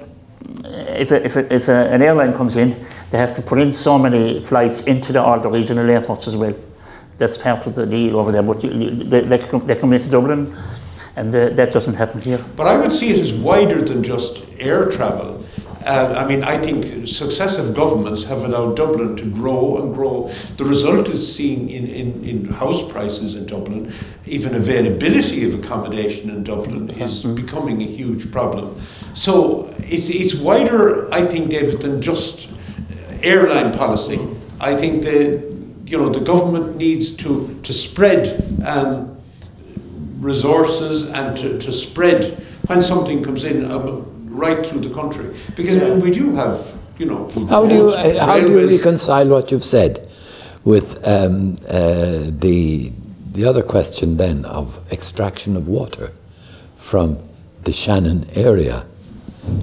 If, 0.64 1.12
a, 1.12 1.26
if, 1.26 1.36
a, 1.36 1.54
if 1.54 1.68
a, 1.68 1.90
an 1.90 2.02
airline 2.02 2.34
comes 2.34 2.56
in, 2.56 2.76
they 3.12 3.18
have 3.18 3.36
to 3.36 3.42
put 3.42 3.60
in 3.60 3.72
so 3.72 3.98
many 3.98 4.42
flights 4.42 4.82
into 4.82 5.14
the, 5.14 5.22
the 5.38 5.50
regional 5.50 5.90
airports 5.90 6.28
as 6.28 6.36
well. 6.36 6.56
That's 7.18 7.38
part 7.38 7.66
of 7.66 7.76
the 7.76 7.86
deal 7.86 8.18
over 8.18 8.32
there. 8.32 8.44
But 8.44 8.64
you, 8.64 8.72
you, 8.72 8.92
they, 9.04 9.22
they, 9.22 9.38
come, 9.40 9.66
they 9.66 9.76
come 9.76 9.94
into 9.94 10.10
Dublin, 10.10 10.56
and 11.16 11.34
uh, 11.34 11.50
that 11.50 11.72
doesn't 11.72 11.96
happen 11.96 12.22
here. 12.22 12.44
But 12.56 12.68
I 12.68 12.78
would 12.78 12.94
see 12.94 13.10
it 13.10 13.20
as 13.20 13.34
wider 13.34 13.82
than 13.82 14.04
just 14.04 14.44
air 14.60 14.90
travel. 14.90 15.37
Uh, 15.88 16.14
I 16.18 16.28
mean, 16.28 16.44
I 16.44 16.58
think 16.58 17.08
successive 17.08 17.74
governments 17.74 18.26
have 18.26 18.44
allowed 18.44 18.76
Dublin 18.76 19.16
to 19.16 19.24
grow 19.24 19.82
and 19.82 19.96
grow. 19.96 20.30
The 20.58 20.66
result 20.66 21.08
is 21.08 21.34
seen 21.34 21.70
in, 21.70 21.88
in, 21.88 22.24
in 22.26 22.46
house 22.50 22.84
prices 22.92 23.36
in 23.36 23.46
Dublin. 23.46 23.94
Even 24.26 24.56
availability 24.56 25.46
of 25.46 25.56
accommodation 25.56 26.30
in 26.30 26.44
Dublin 26.44 26.90
is 26.90 27.24
becoming 27.24 27.82
a 27.82 27.86
huge 27.86 28.30
problem. 28.34 28.76
So 29.14 29.74
it's, 29.78 30.10
it's 30.10 30.36
wider, 30.36 31.10
I 31.14 31.26
think, 31.26 31.52
David, 31.52 31.80
than 31.80 32.02
just 32.02 32.50
airline 33.24 33.72
policy. 33.72 34.20
I 34.60 34.76
think 34.76 35.04
the, 35.04 35.42
you 35.86 35.98
know, 35.98 36.10
the 36.10 36.20
government 36.20 36.76
needs 36.76 37.12
to, 37.12 37.58
to 37.64 37.72
spread 37.72 38.44
um, 38.66 39.18
resources 40.20 41.10
and 41.12 41.38
to, 41.38 41.58
to 41.60 41.72
spread 41.72 42.44
when 42.68 42.82
something 42.82 43.24
comes 43.24 43.46
in 43.46 43.64
uh, 43.64 44.04
right 44.38 44.66
through 44.66 44.82
the 44.82 44.94
country. 44.94 45.36
Because 45.56 45.78
I 45.78 45.82
mean, 45.82 46.00
we 46.00 46.12
do 46.12 46.34
have, 46.36 46.74
you 46.98 47.08
know. 47.08 47.30
How 47.50 47.66
do 47.66 47.76
you, 47.76 47.90
uh, 47.90 48.26
how 48.26 48.40
do 48.40 48.50
you 48.50 48.70
reconcile 48.70 49.28
what 49.28 49.52
you've 49.52 49.66
said 49.66 50.08
with 50.64 51.06
um, 51.08 51.56
uh, 51.68 52.30
the, 52.40 52.92
the 53.34 53.46
other 53.46 53.64
question 53.64 54.18
then 54.18 54.46
of 54.46 54.80
extraction 54.92 55.58
of 55.58 55.68
water 55.68 56.12
from 56.78 57.18
the 57.64 57.74
Shannon 57.74 58.28
area? 58.36 58.86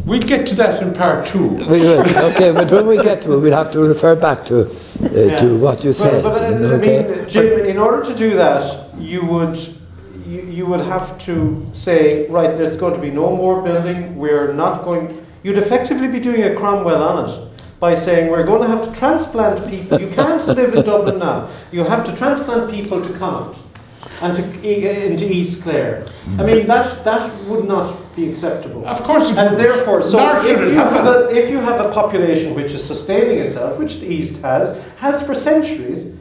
We'll 0.07 0.21
get 0.21 0.47
to 0.47 0.55
that 0.57 0.83
in 0.83 0.95
part 0.95 1.27
two. 1.27 1.47
We 1.47 1.81
will, 1.81 2.01
okay, 2.33 2.53
but 2.53 2.71
when 2.71 2.87
we 2.87 2.97
get 2.97 3.23
to 3.23 3.35
it, 3.35 3.39
we'll 3.41 3.53
have 3.57 3.71
to 3.73 3.81
refer 3.81 4.17
back 4.17 4.45
to, 4.47 4.67
uh, 4.67 5.39
to 5.39 5.59
what 5.59 5.85
you 5.85 5.93
said. 5.93 6.25
Well, 6.25 6.33
but 6.33 6.43
uh, 6.43 6.75
okay? 6.77 7.05
I 7.05 7.17
mean, 7.17 7.29
Jim, 7.29 7.67
in 7.67 7.79
order 7.79 8.03
to 8.05 8.15
do 8.15 8.35
that, 8.35 8.99
you 8.99 9.25
would 9.27 9.59
you, 10.35 10.43
you 10.43 10.67
would 10.67 10.81
have 10.81 11.19
to 11.27 11.69
say, 11.73 12.27
right, 12.29 12.55
there's 12.55 12.77
going 12.77 12.95
to 12.95 13.01
be 13.01 13.11
no 13.11 13.37
more 13.37 13.63
building. 13.63 14.17
We're 14.17 14.53
not 14.53 14.83
going. 14.83 15.25
You'd 15.43 15.59
effectively 15.59 16.09
be 16.09 16.21
doing 16.21 16.43
a 16.43 16.55
Cromwell 16.55 17.03
on 17.03 17.29
it 17.29 17.35
by 17.79 17.95
saying 17.95 18.31
we're 18.31 18.47
going 18.47 18.63
to 18.63 18.69
have 18.69 18.83
to 18.89 18.99
transplant 18.99 19.69
people. 19.69 20.01
You 20.01 20.09
can't 20.09 20.47
live 20.59 20.75
in 20.75 20.85
Dublin 20.85 21.19
now. 21.19 21.49
You 21.71 21.85
have 21.85 22.05
to 22.07 22.17
transplant 22.17 22.71
people 22.71 23.01
to 23.03 23.13
Connaught 23.13 23.59
and 24.23 24.37
to 24.37 24.43
into 25.15 25.31
East 25.31 25.63
Clare. 25.63 26.07
I 26.39 26.43
mean, 26.45 26.67
that 26.67 27.05
that 27.05 27.23
would 27.45 27.67
not 27.67 28.15
be 28.17 28.29
acceptable. 28.29 28.87
Of 28.87 29.03
course 29.03 29.29
And 29.31 29.57
therefore, 29.57 30.03
so 30.03 30.19
if 30.45 30.61
you, 30.61 30.75
have 30.75 31.07
a, 31.07 31.35
if 31.35 31.51
you 31.51 31.59
have 31.59 31.81
a 31.81 31.93
population 31.93 32.55
which 32.55 32.73
is 32.73 32.85
sustaining 32.85 33.39
itself, 33.39 33.79
which 33.79 34.01
the 34.01 34.07
East 34.07 34.41
has, 34.43 34.81
has 34.99 35.27
for 35.27 35.35
centuries, 35.35 36.15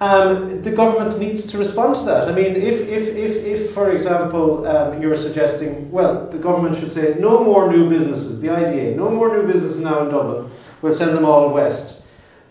um, 0.00 0.62
the 0.62 0.70
government 0.70 1.18
needs 1.18 1.46
to 1.50 1.58
respond 1.58 1.96
to 1.96 2.02
that. 2.02 2.28
I 2.28 2.32
mean, 2.32 2.54
if, 2.56 2.86
if, 2.88 3.08
if, 3.16 3.44
if 3.44 3.70
for 3.70 3.90
example, 3.90 4.66
um, 4.66 5.00
you're 5.00 5.16
suggesting, 5.16 5.90
well, 5.90 6.28
the 6.28 6.38
government 6.38 6.76
should 6.76 6.90
say 6.90 7.16
no 7.18 7.42
more 7.42 7.72
new 7.72 7.88
businesses, 7.88 8.40
the 8.40 8.50
IDA, 8.50 8.94
no 8.96 9.10
more 9.10 9.34
new 9.34 9.50
businesses 9.50 9.80
now 9.80 10.02
in 10.02 10.10
Dublin, 10.10 10.50
we'll 10.82 10.92
send 10.92 11.16
them 11.16 11.24
all 11.24 11.48
west. 11.52 12.02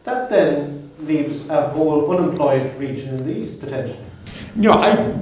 That 0.04 0.30
then 0.30 0.92
leaves 1.02 1.48
a 1.50 1.70
whole 1.70 2.12
unemployed 2.12 2.76
region 2.80 3.16
in 3.16 3.28
the 3.28 3.38
East, 3.38 3.60
potentially. 3.60 4.05
No, 4.56 4.72
I, 4.72 5.14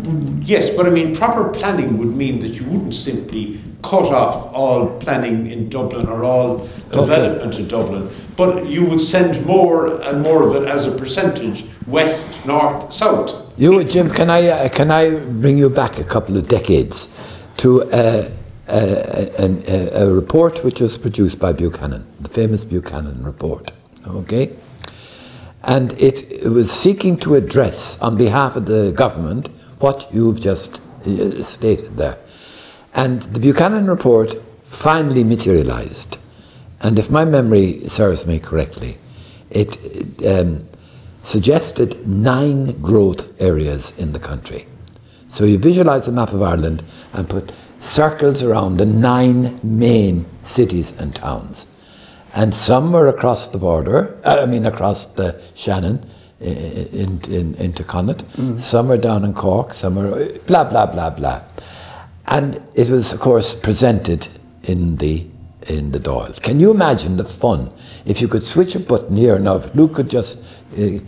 yes, 0.44 0.70
but 0.70 0.86
I 0.86 0.90
mean, 0.90 1.14
proper 1.16 1.50
planning 1.50 1.98
would 1.98 2.16
mean 2.16 2.40
that 2.42 2.60
you 2.60 2.66
wouldn't 2.66 2.94
simply 2.96 3.60
cut 3.82 4.14
off 4.14 4.54
all 4.54 4.88
planning 5.00 5.48
in 5.48 5.70
Dublin 5.70 6.08
or 6.08 6.24
all 6.24 6.58
development 6.92 7.60
in 7.60 7.68
Dublin, 7.68 8.10
but 8.38 8.66
you 8.68 8.86
would 8.86 9.02
send 9.02 9.46
more 9.46 10.02
and 10.04 10.22
more 10.22 10.44
of 10.44 10.56
it 10.56 10.64
as 10.68 10.86
a 10.86 10.92
percentage 10.92 11.66
west, 11.88 12.28
north, 12.46 12.94
south. 12.94 13.54
You, 13.60 13.84
Jim, 13.84 14.10
can 14.10 14.30
I, 14.30 14.48
uh, 14.48 14.70
can 14.70 14.90
I 14.92 15.20
bring 15.20 15.58
you 15.58 15.70
back 15.70 16.00
a 16.00 16.04
couple 16.04 16.38
of 16.38 16.48
decades 16.48 17.10
to 17.58 17.84
uh, 17.84 18.30
uh, 18.68 19.26
an- 19.40 19.64
a, 19.68 20.06
a 20.06 20.10
report 20.14 20.64
which 20.64 20.80
was 20.80 20.98
produced 20.98 21.40
by 21.40 21.52
Buchanan, 21.54 22.06
the 22.22 22.30
famous 22.30 22.64
Buchanan 22.64 23.22
report, 23.24 23.74
okay? 24.08 24.56
And 25.66 25.94
it, 26.00 26.46
was 26.46 26.72
seeking 26.72 27.18
to 27.18 27.36
address, 27.36 28.00
on 28.02 28.18
behalf 28.18 28.56
of 28.56 28.66
the 28.66 28.92
government, 28.92 29.48
what 29.80 30.08
you've 30.14 30.40
just 30.40 30.82
uh, 31.06 31.42
stated 31.42 31.96
there. 31.96 32.18
And 32.94 33.22
the 33.22 33.40
Buchanan 33.40 33.88
report 33.88 34.36
finally 34.64 35.24
materialized. 35.24 36.18
And 36.82 37.00
if 37.00 37.10
my 37.10 37.24
memory 37.24 37.88
serves 37.88 38.28
me 38.28 38.40
correctly, 38.40 38.98
it 39.50 39.78
um, 40.28 40.68
suggested 41.22 42.06
nine 42.08 42.80
growth 42.82 43.42
areas 43.42 43.98
in 43.98 44.12
the 44.12 44.20
country. 44.20 44.66
So 45.30 45.46
you 45.46 45.58
visualize 45.58 46.06
the 46.06 46.12
map 46.12 46.34
of 46.34 46.42
Ireland 46.42 46.84
and 47.14 47.30
put 47.30 47.54
circles 47.80 48.44
around 48.44 48.78
the 48.78 48.86
nine 48.86 49.60
main 49.64 50.26
cities 50.44 50.94
and 51.00 51.16
towns. 51.16 51.68
And 52.34 52.54
some 52.54 52.92
were 52.92 53.08
across 53.08 53.48
the 53.48 53.58
border, 53.58 54.20
uh, 54.24 54.40
I 54.42 54.46
mean, 54.48 54.66
across 54.66 55.06
the 55.06 55.40
Shannon 55.56 56.04
in, 56.40 57.22
in, 57.30 57.56
into 57.56 57.84
Connaught. 57.84 58.24
Some 58.60 58.92
are 58.92 58.98
down 58.98 59.24
in 59.24 59.34
Cork, 59.34 59.74
some 59.74 59.98
are 60.00 60.26
blah, 60.48 60.64
blah, 60.64 60.88
blah, 60.88 61.12
blah. 61.12 61.42
And 62.28 62.62
it 62.74 62.90
was, 62.90 63.14
of 63.14 63.20
course, 63.20 63.54
presented 63.54 64.28
in 64.64 64.96
the 64.98 65.26
in 65.70 65.92
the 65.92 66.00
Dáil. 66.00 66.42
Can 66.42 66.60
you 66.60 66.72
imagine 66.72 67.16
the 67.16 67.24
fun 67.24 67.72
if 68.06 68.20
you 68.20 68.28
could 68.28 68.44
switch 68.44 68.76
a 68.76 68.80
button 68.80 69.16
here 69.16 69.40
now? 69.40 69.56
If 69.58 69.74
Luke 69.76 69.94
could 69.94 70.10
just 70.10 70.40
uh, 70.78 71.00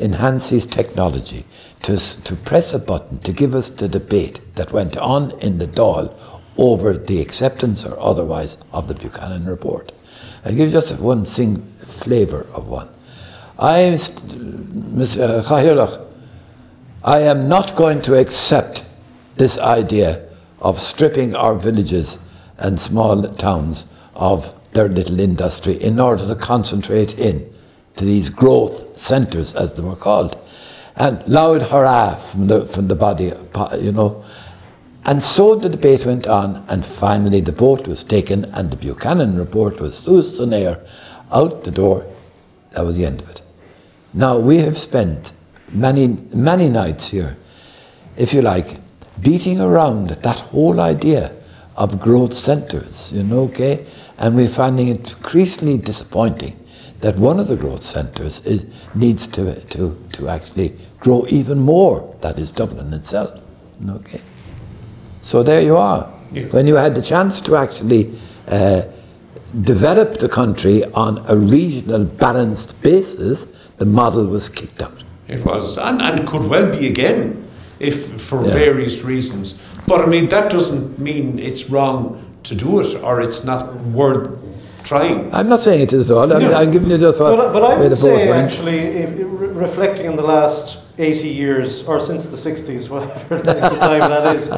enhance 0.00 0.50
his 0.50 0.66
technology 0.66 1.44
to 1.82 1.96
to 2.24 2.36
press 2.36 2.74
a 2.74 2.78
button 2.78 3.18
to 3.20 3.32
give 3.32 3.54
us 3.54 3.70
the 3.70 3.88
debate 3.88 4.40
that 4.56 4.72
went 4.72 4.96
on 4.98 5.30
in 5.40 5.58
the 5.58 5.66
Dáil 5.66 6.12
over 6.58 6.94
the 6.94 7.20
acceptance 7.20 7.84
or 7.84 7.98
otherwise 7.98 8.58
of 8.72 8.88
the 8.88 8.94
Buchanan 8.94 9.46
report. 9.46 9.92
I'll 10.44 10.54
give 10.54 10.70
just 10.70 11.00
one 11.00 11.24
sing 11.24 11.62
flavour 11.62 12.46
of 12.54 12.68
one. 12.68 12.88
I, 13.58 13.78
Mr. 13.94 15.42
Chahirach, 15.44 15.98
uh, 15.98 16.04
I 17.02 17.20
am 17.20 17.48
not 17.48 17.76
going 17.76 18.02
to 18.02 18.18
accept 18.18 18.84
this 19.36 19.58
idea 19.58 20.28
of 20.60 20.80
stripping 20.80 21.34
our 21.36 21.54
villages 21.54 22.18
and 22.58 22.78
small 22.78 23.22
towns 23.22 23.86
of 24.14 24.54
their 24.72 24.88
little 24.88 25.20
industry 25.20 25.74
in 25.74 26.00
order 26.00 26.26
to 26.26 26.34
concentrate 26.34 27.18
in 27.18 27.50
to 27.96 28.04
these 28.04 28.28
growth 28.28 28.98
centres, 28.98 29.54
as 29.54 29.72
they 29.72 29.82
were 29.82 29.96
called. 29.96 30.36
And 30.96 31.26
loud 31.28 31.62
hurrah 31.62 32.16
from 32.16 32.48
the, 32.48 32.66
from 32.66 32.88
the 32.88 32.96
body, 32.96 33.32
you 33.80 33.92
know. 33.92 34.24
And 35.06 35.22
so 35.22 35.54
the 35.54 35.68
debate 35.68 36.06
went 36.06 36.26
on, 36.26 36.64
and 36.68 36.84
finally 36.84 37.40
the 37.40 37.52
vote 37.52 37.86
was 37.86 38.02
taken, 38.04 38.44
and 38.46 38.70
the 38.70 38.76
Buchanan 38.76 39.36
report 39.36 39.78
was 39.78 39.98
sus 39.98 40.38
sonair, 40.38 40.80
out 41.30 41.64
the 41.64 41.70
door. 41.70 42.06
That 42.70 42.86
was 42.86 42.96
the 42.96 43.04
end 43.04 43.20
of 43.20 43.28
it. 43.28 43.42
Now, 44.14 44.38
we 44.38 44.58
have 44.58 44.78
spent 44.78 45.32
many, 45.72 46.08
many 46.34 46.68
nights 46.68 47.10
here, 47.10 47.36
if 48.16 48.32
you 48.32 48.40
like, 48.40 48.78
beating 49.20 49.60
around 49.60 50.10
that 50.10 50.40
whole 50.40 50.80
idea 50.80 51.32
of 51.76 52.00
growth 52.00 52.32
centres, 52.32 53.12
you 53.12 53.24
know, 53.24 53.40
okay? 53.40 53.84
And 54.18 54.36
we're 54.36 54.48
finding 54.48 54.88
it 54.88 55.14
increasingly 55.14 55.78
disappointing 55.78 56.58
that 57.00 57.16
one 57.16 57.38
of 57.38 57.48
the 57.48 57.56
growth 57.56 57.82
centres 57.82 58.40
needs 58.94 59.26
to, 59.28 59.60
to, 59.60 59.98
to 60.12 60.28
actually 60.28 60.74
grow 60.98 61.26
even 61.28 61.58
more, 61.58 62.16
that 62.22 62.38
is 62.38 62.50
Dublin 62.50 62.94
itself, 62.94 63.42
okay? 63.86 64.20
So 65.24 65.42
there 65.42 65.62
you 65.62 65.76
are. 65.76 66.08
Yes. 66.32 66.52
When 66.52 66.66
you 66.66 66.76
had 66.76 66.94
the 66.94 67.02
chance 67.02 67.40
to 67.42 67.56
actually 67.56 68.12
uh, 68.48 68.82
develop 69.62 70.18
the 70.18 70.28
country 70.28 70.84
on 70.92 71.24
a 71.28 71.36
regional 71.36 72.04
balanced 72.04 72.80
basis, 72.82 73.46
the 73.78 73.86
model 73.86 74.26
was 74.26 74.48
kicked 74.48 74.82
out. 74.82 75.02
It 75.28 75.44
was, 75.44 75.78
and, 75.78 76.02
and 76.02 76.26
could 76.28 76.44
well 76.44 76.70
be 76.70 76.86
again, 76.88 77.42
if 77.80 78.20
for 78.20 78.44
Yeah. 78.44 78.52
various 78.52 79.02
reasons. 79.02 79.54
But 79.86 80.02
I 80.02 80.06
mean, 80.06 80.28
that 80.28 80.50
doesn't 80.50 80.98
mean 80.98 81.38
it's 81.38 81.70
wrong 81.70 82.20
to 82.42 82.54
do 82.54 82.80
it 82.80 82.94
or 83.02 83.22
it's 83.22 83.44
not 83.44 83.74
worth 84.00 84.28
trying. 84.82 85.32
I'm 85.32 85.48
not 85.48 85.60
saying 85.60 85.80
it 85.80 85.92
is 85.94 86.10
at 86.10 86.16
all. 86.16 86.30
I'm, 86.30 86.42
No. 86.42 86.52
I'm 86.52 86.70
giving 86.70 86.90
you 86.90 86.98
just 86.98 87.18
what 87.18 87.36
But, 87.36 87.52
but 87.54 87.62
I 87.64 87.68
where 87.78 87.88
would 87.88 87.96
say, 87.96 88.28
went. 88.28 88.44
actually, 88.52 88.78
if, 89.02 89.10
re- 89.16 89.48
reflecting 89.48 90.06
on 90.08 90.16
the 90.16 90.22
last 90.22 90.78
80 90.98 91.28
years, 91.28 91.82
or 91.84 91.98
since 92.00 92.28
the 92.28 92.36
60s, 92.36 92.88
whatever 92.92 93.38
length 93.42 93.72
of 93.72 93.78
time 93.78 94.00
that 94.10 94.36
is, 94.36 94.50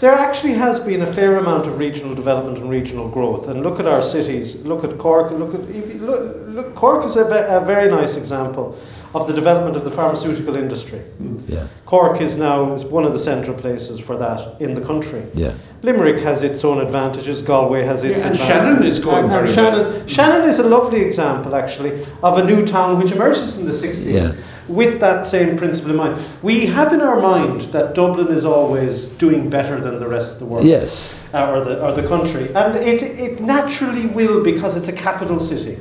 there 0.00 0.14
actually 0.14 0.54
has 0.54 0.80
been 0.80 1.02
a 1.02 1.06
fair 1.06 1.36
amount 1.36 1.66
of 1.66 1.78
regional 1.78 2.14
development 2.14 2.58
and 2.58 2.70
regional 2.70 3.08
growth. 3.08 3.48
And 3.48 3.62
look 3.62 3.78
at 3.78 3.86
our 3.86 4.00
cities. 4.02 4.56
Look 4.64 4.82
at 4.84 4.96
Cork. 4.98 5.30
Look 5.30 5.54
at 5.54 5.60
if 5.70 5.88
you 5.92 6.00
look, 6.00 6.36
look, 6.48 6.74
Cork 6.74 7.04
is 7.04 7.16
a, 7.16 7.24
ve- 7.24 7.46
a 7.48 7.60
very 7.60 7.90
nice 7.90 8.16
example 8.16 8.76
of 9.14 9.26
the 9.26 9.32
development 9.34 9.76
of 9.76 9.82
the 9.84 9.90
pharmaceutical 9.90 10.54
industry. 10.56 11.00
Mm. 11.20 11.42
Yeah, 11.48 11.66
Cork 11.84 12.20
is 12.20 12.36
now 12.36 12.72
is 12.74 12.84
one 12.84 13.04
of 13.04 13.12
the 13.12 13.18
central 13.18 13.56
places 13.56 13.98
for 14.00 14.16
that 14.16 14.60
in 14.60 14.72
the 14.74 14.80
country. 14.80 15.22
yeah. 15.34 15.52
Limerick 15.82 16.20
has 16.20 16.42
its 16.42 16.64
own 16.64 16.80
advantages. 16.80 17.42
Galway 17.42 17.82
has 17.84 18.04
its 18.04 18.20
Yeah, 18.20 18.26
and 18.28 18.34
advantages. 18.36 18.46
Shannon 18.46 18.82
is 18.84 18.98
going 19.00 19.24
And- 19.24 19.32
and 19.32 19.48
very 19.48 19.52
Shannon, 19.54 20.06
Shannon 20.06 20.48
is 20.48 20.58
a 20.60 20.68
lovely 20.68 21.00
example, 21.00 21.54
actually, 21.56 22.06
of 22.22 22.38
a 22.38 22.44
new 22.44 22.64
town 22.64 22.98
which 22.98 23.12
emerges 23.12 23.58
in 23.58 23.66
the 23.66 23.72
60s 23.72 24.14
Yeah. 24.14 24.32
With 24.70 25.00
that 25.00 25.26
same 25.26 25.56
principle 25.56 25.90
in 25.90 25.96
mind. 25.96 26.26
We 26.42 26.66
have 26.66 26.92
in 26.92 27.00
our 27.00 27.20
mind 27.20 27.62
that 27.72 27.94
Dublin 27.94 28.28
is 28.28 28.44
always 28.44 29.06
doing 29.06 29.50
better 29.50 29.80
than 29.80 29.98
the 29.98 30.06
rest 30.08 30.34
of 30.34 30.38
the 30.40 30.46
world 30.46 30.64
Yes. 30.64 31.22
uh, 31.34 31.50
or, 31.50 31.64
the, 31.64 31.84
or 31.84 31.92
the 31.92 32.06
country. 32.06 32.54
And 32.54 32.76
it, 32.76 33.02
it 33.02 33.40
naturally 33.40 34.06
will 34.06 34.42
because 34.44 34.76
it's 34.76 34.88
a 34.88 34.92
capital 34.92 35.38
city. 35.38 35.78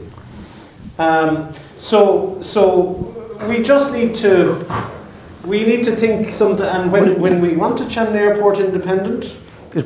Um, 0.98 1.54
so, 1.78 2.42
so 2.42 3.38
we 3.48 3.64
just 3.64 3.94
need 3.94 4.16
to 4.18 4.66
we 5.46 5.64
need 5.64 5.84
to 5.86 5.96
think 5.96 6.34
some 6.34 6.62
and 6.62 6.92
when, 6.92 7.20
when 7.22 7.40
we 7.42 7.56
want 7.56 7.78
to 7.78 7.90
Shannon 7.90 8.16
Airport 8.16 8.60
independent 8.60 9.38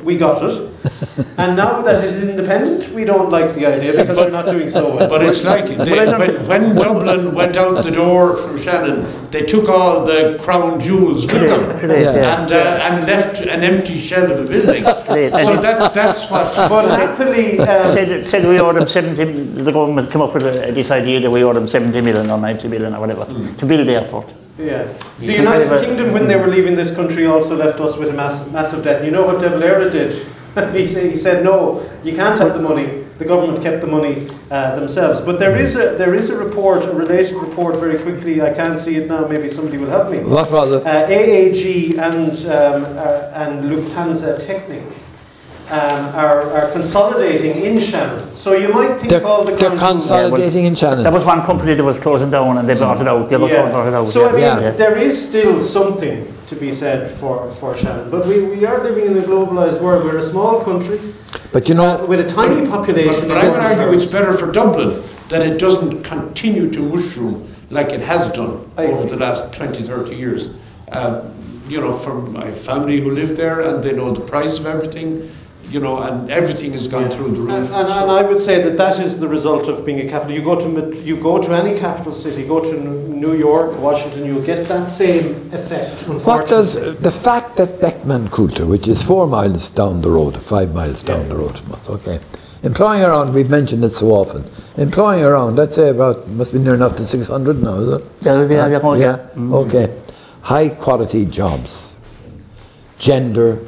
we 0.02 0.16
got 0.16 0.42
it. 0.42 0.70
and 1.38 1.56
now 1.56 1.80
that 1.82 2.04
it 2.04 2.10
is 2.10 2.28
independent, 2.28 2.92
we 2.94 3.04
don't 3.04 3.30
like 3.30 3.54
the 3.54 3.66
idea 3.66 3.92
because 3.92 4.16
we're 4.16 4.30
not 4.30 4.46
doing 4.46 4.70
so 4.70 4.96
well. 4.96 5.08
But 5.08 5.22
it's 5.22 5.44
like 5.44 5.66
they, 5.66 6.06
when, 6.06 6.46
when 6.46 6.74
Dublin 6.74 7.34
went 7.34 7.56
out 7.56 7.82
the 7.84 7.90
door 7.90 8.36
from 8.36 8.58
Shannon, 8.58 9.06
they 9.30 9.42
took 9.42 9.68
all 9.68 10.04
the 10.04 10.38
crown 10.42 10.80
jewels 10.80 11.26
with 11.26 11.48
them 11.48 11.90
Yeah. 11.90 12.42
and, 12.42 12.52
uh, 12.52 12.86
and 12.86 13.06
left 13.06 13.40
an 13.40 13.62
empty 13.64 13.96
shell 13.98 14.30
of 14.30 14.40
a 14.40 14.48
building. 14.48 14.84
So 15.44 15.56
that's 15.56 15.88
that's 15.94 16.30
what. 16.30 16.54
But 16.56 16.86
happily, 16.98 17.58
um, 17.60 17.66
said, 17.92 18.26
said 18.26 18.44
we 18.46 18.60
owe 18.60 18.72
them 18.72 18.88
70, 18.88 19.62
the 19.64 19.72
government 19.72 20.10
came 20.10 20.22
up 20.22 20.34
with 20.34 20.44
uh, 20.44 20.70
this 20.72 20.90
idea 20.90 21.20
that 21.20 21.30
we 21.30 21.42
owe 21.44 21.52
them 21.52 21.68
70 21.68 22.00
million 22.00 22.30
or 22.30 22.38
90 22.38 22.68
million 22.68 22.94
or 22.94 23.00
whatever 23.00 23.24
to 23.58 23.66
build 23.66 23.86
the 23.86 23.92
airport. 23.92 24.26
Yeah. 24.58 24.84
The 25.18 25.32
United 25.32 25.84
Kingdom, 25.84 26.12
when 26.12 26.28
they 26.28 26.36
were 26.36 26.46
leaving 26.46 26.74
this 26.76 26.94
country, 26.94 27.26
also 27.26 27.56
left 27.56 27.80
us 27.80 27.96
with 27.96 28.08
a 28.08 28.12
mass, 28.12 28.48
massive 28.50 28.84
debt. 28.84 29.04
You 29.04 29.10
know 29.10 29.26
what 29.26 29.40
De 29.40 29.48
Valera 29.48 29.90
did? 29.90 30.12
he, 30.72 30.86
said, 30.86 31.10
he 31.10 31.16
said, 31.16 31.42
no, 31.42 31.88
you 32.04 32.14
can't 32.14 32.38
have 32.38 32.54
the 32.54 32.62
money. 32.62 33.02
The 33.18 33.24
government 33.24 33.62
kept 33.62 33.80
the 33.80 33.86
money 33.86 34.28
uh, 34.50 34.74
themselves. 34.76 35.20
But 35.20 35.38
there 35.38 35.56
is, 35.56 35.76
a, 35.76 35.96
there 35.96 36.14
is 36.14 36.30
a 36.30 36.36
report, 36.36 36.84
a 36.84 36.92
related 36.92 37.38
report, 37.38 37.76
very 37.76 37.98
quickly. 37.98 38.42
I 38.42 38.52
can't 38.52 38.78
see 38.78 38.96
it 38.96 39.08
now. 39.08 39.26
Maybe 39.26 39.48
somebody 39.48 39.78
will 39.78 39.90
help 39.90 40.10
me. 40.10 40.18
What 40.18 40.50
was 40.50 40.72
it? 40.72 40.86
Uh, 40.86 41.08
AAG 41.08 41.98
and, 41.98 42.30
um, 42.46 42.84
uh, 42.98 43.30
and 43.34 43.64
Lufthansa 43.64 44.40
Technik 44.40 45.03
um, 45.70 46.14
are, 46.14 46.42
are 46.52 46.70
consolidating 46.72 47.62
in 47.62 47.78
Shannon. 47.80 48.34
So 48.34 48.52
you 48.52 48.68
might 48.68 48.98
think 48.98 49.10
They're, 49.10 49.26
all 49.26 49.44
the 49.44 49.52
they're 49.52 49.70
ground- 49.70 49.78
consolidating 49.78 50.66
in 50.66 50.74
Shannon. 50.74 51.02
There 51.02 51.12
was 51.12 51.24
one 51.24 51.42
company 51.42 51.74
that 51.74 51.82
was 51.82 51.98
closing 51.98 52.30
down 52.30 52.58
and 52.58 52.68
they 52.68 52.74
brought 52.74 53.00
it 53.00 53.08
out. 53.08 53.28
The 53.28 53.36
other 53.36 53.48
yeah. 53.48 53.70
brought 53.70 53.88
it 53.88 53.94
out. 53.94 54.08
So 54.08 54.28
I 54.28 54.32
mean, 54.32 54.40
Yeah. 54.40 54.70
there 54.70 54.96
is 54.96 55.28
still 55.28 55.60
something 55.60 56.30
to 56.48 56.54
be 56.56 56.70
said 56.70 57.10
for, 57.10 57.50
for 57.50 57.74
Shannon. 57.74 58.10
But 58.10 58.26
we, 58.26 58.42
we 58.42 58.66
are 58.66 58.82
living 58.82 59.06
in 59.06 59.16
a 59.16 59.22
globalised 59.22 59.80
world. 59.80 60.04
We're 60.04 60.18
a 60.18 60.22
small 60.22 60.62
country 60.62 61.00
But 61.52 61.68
you 61.68 61.74
know, 61.74 62.04
with 62.04 62.20
a 62.20 62.28
tiny 62.28 62.66
population. 62.68 63.26
But, 63.28 63.34
but 63.34 63.38
I 63.38 63.48
would 63.48 63.60
argue 63.80 63.96
it's 63.96 64.04
better 64.04 64.34
for 64.34 64.52
Dublin 64.52 65.02
that 65.30 65.40
it 65.40 65.58
doesn't 65.58 66.02
continue 66.02 66.70
to 66.70 66.80
mushroom 66.80 67.48
like 67.70 67.92
it 67.92 68.00
has 68.00 68.28
done 68.28 68.70
I 68.76 68.84
over 68.86 68.98
agree. 69.04 69.10
the 69.10 69.16
last 69.16 69.52
20, 69.54 69.82
30 69.82 70.14
years. 70.14 70.48
Uh, 70.92 71.30
you 71.68 71.80
know, 71.80 71.94
from 71.94 72.30
my 72.34 72.50
family 72.52 73.00
who 73.00 73.10
live 73.10 73.34
there 73.36 73.62
and 73.62 73.82
they 73.82 73.92
know 73.92 74.12
the 74.12 74.20
price 74.20 74.58
of 74.58 74.66
everything, 74.66 75.30
you 75.70 75.80
know, 75.80 75.98
and 75.98 76.30
everything 76.30 76.72
has 76.72 76.86
gone 76.88 77.10
through 77.10 77.32
the 77.32 77.40
roof. 77.40 77.72
and, 77.72 77.88
and 77.88 78.10
I 78.10 78.22
would 78.22 78.40
say 78.40 78.62
that 78.62 78.76
that 78.76 78.98
is 78.98 79.18
the 79.18 79.28
result 79.28 79.68
of 79.68 79.84
being 79.84 80.00
a 80.00 80.08
capital. 80.08 80.34
You 80.34 80.42
go 80.42 80.56
to 80.58 80.96
you 81.02 81.16
go 81.16 81.42
to 81.42 81.52
any 81.52 81.78
capital 81.78 82.12
city, 82.12 82.46
go 82.46 82.60
to 82.60 82.74
New 83.24 83.34
York, 83.34 83.78
Washington, 83.78 84.24
you'll 84.26 84.42
get 84.44 84.68
that 84.68 84.84
same 84.86 85.26
effect. 85.52 86.08
what 86.26 86.48
does 86.48 86.74
the 87.00 87.10
fact 87.10 87.56
that 87.56 87.80
Beckman 87.80 88.28
Coulter, 88.28 88.66
which 88.66 88.86
is 88.86 89.02
four 89.02 89.26
miles 89.26 89.70
down 89.70 90.00
the 90.00 90.10
road, 90.10 90.36
five 90.40 90.74
miles 90.74 91.02
down 91.02 91.28
the 91.28 91.36
road 91.36 91.58
from 91.58 91.72
us, 91.72 91.88
okay, 91.88 92.18
employing 92.62 93.02
around, 93.02 93.34
we've 93.34 93.50
mentioned 93.50 93.84
it 93.84 93.90
so 93.90 94.10
often, 94.10 94.44
employing 94.76 95.22
around, 95.24 95.56
let's 95.56 95.74
say 95.74 95.88
about, 95.90 96.26
must 96.28 96.52
be 96.52 96.58
near 96.58 96.74
enough 96.74 96.96
to 96.96 97.04
600 97.04 97.62
now, 97.62 97.74
is 97.76 97.88
it? 97.96 98.04
Yeah, 98.20 98.42
yeah, 98.42 98.68
yeah, 98.68 98.68
yeah. 98.68 98.96
yeah. 98.96 99.16
Mm-hmm. 99.16 99.54
Okay. 99.54 100.00
High 100.42 100.68
quality 100.68 101.24
jobs, 101.24 101.96
gender, 102.98 103.66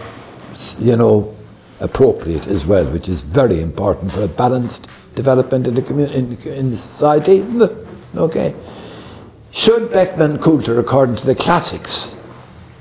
you 0.78 0.96
know, 0.96 1.34
appropriate 1.80 2.46
as 2.46 2.66
well, 2.66 2.84
which 2.86 3.08
is 3.08 3.22
very 3.22 3.60
important 3.60 4.12
for 4.12 4.22
a 4.22 4.28
balanced 4.28 4.88
development 5.14 5.66
in 5.66 5.74
the 5.74 5.82
community, 5.82 6.18
in, 6.18 6.52
in 6.52 6.70
the 6.70 6.76
society. 6.76 7.44
Okay. 8.16 8.54
Should 9.50 9.92
Beckman 9.92 10.38
Coulter, 10.38 10.78
according 10.78 11.16
to 11.16 11.26
the 11.26 11.34
classics, 11.34 12.12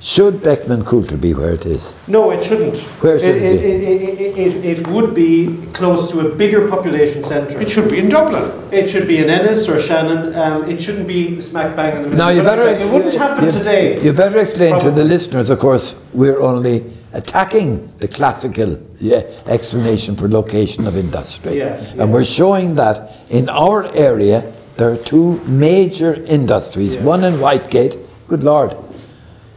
should 0.02 0.44
Beckman 0.44 0.84
Coulter 0.86 1.18
be 1.18 1.34
where 1.34 1.54
it 1.54 1.66
is? 1.66 1.94
No, 2.08 2.30
it 2.32 2.44
shouldn't. 2.44 2.78
Where 3.02 3.18
should 3.18 3.36
it, 3.36 3.42
it 3.42 3.62
be? 3.62 3.68
it, 3.68 4.02
it, 4.02 4.38
it, 4.38 4.56
it, 4.66 4.80
it 4.80 4.88
would 4.90 5.16
be 5.16 5.58
close 5.74 6.12
to 6.12 6.20
a 6.20 6.36
bigger 6.36 6.68
population 6.70 7.24
centre. 7.24 7.60
It 7.60 7.70
should 7.70 7.90
be 7.90 8.00
in 8.00 8.10
Dublin. 8.10 8.52
It 8.72 8.88
should 8.88 9.08
be 9.08 9.18
in 9.18 9.30
Ennis 9.30 9.68
or 9.68 9.80
Shannon. 9.80 10.36
Um, 10.36 10.70
it 10.70 10.82
shouldn't 10.82 11.08
be 11.08 11.42
smack 11.42 11.76
bang 11.76 11.96
in 11.96 12.02
the 12.04 12.10
middle. 12.10 12.26
Now 12.26 12.30
you 12.32 12.44
But 12.44 12.58
better. 12.58 12.70
it 12.86 12.92
wouldn't 12.92 13.16
happen 13.16 13.46
you- 13.46 13.52
today. 13.52 14.02
You 14.04 14.14
better 14.14 14.38
explain 14.40 14.80
to 14.82 14.92
the 14.92 15.04
listeners. 15.04 15.50
Of 15.50 15.60
course, 15.60 15.96
we're 16.14 16.40
only 16.42 16.84
attacking 17.16 17.92
the 18.00 18.08
classical 18.08 18.78
yeah, 19.00 19.22
explanation 19.48 20.16
for 20.16 20.28
location 20.28 20.86
of 20.88 20.96
industry, 20.98 21.58
Yeah, 21.58 21.66
yeah. 21.96 22.04
and 22.04 22.14
we're 22.14 22.26
showing 22.26 22.76
that 22.76 22.98
in 23.30 23.50
our 23.50 23.86
area 23.96 24.44
there 24.78 24.92
are 24.92 24.98
two 24.98 25.40
major 25.46 26.14
industries. 26.26 26.98
One 26.98 27.24
in 27.24 27.36
Whitegate. 27.36 27.96
Good 28.28 28.44
Lord. 28.44 28.76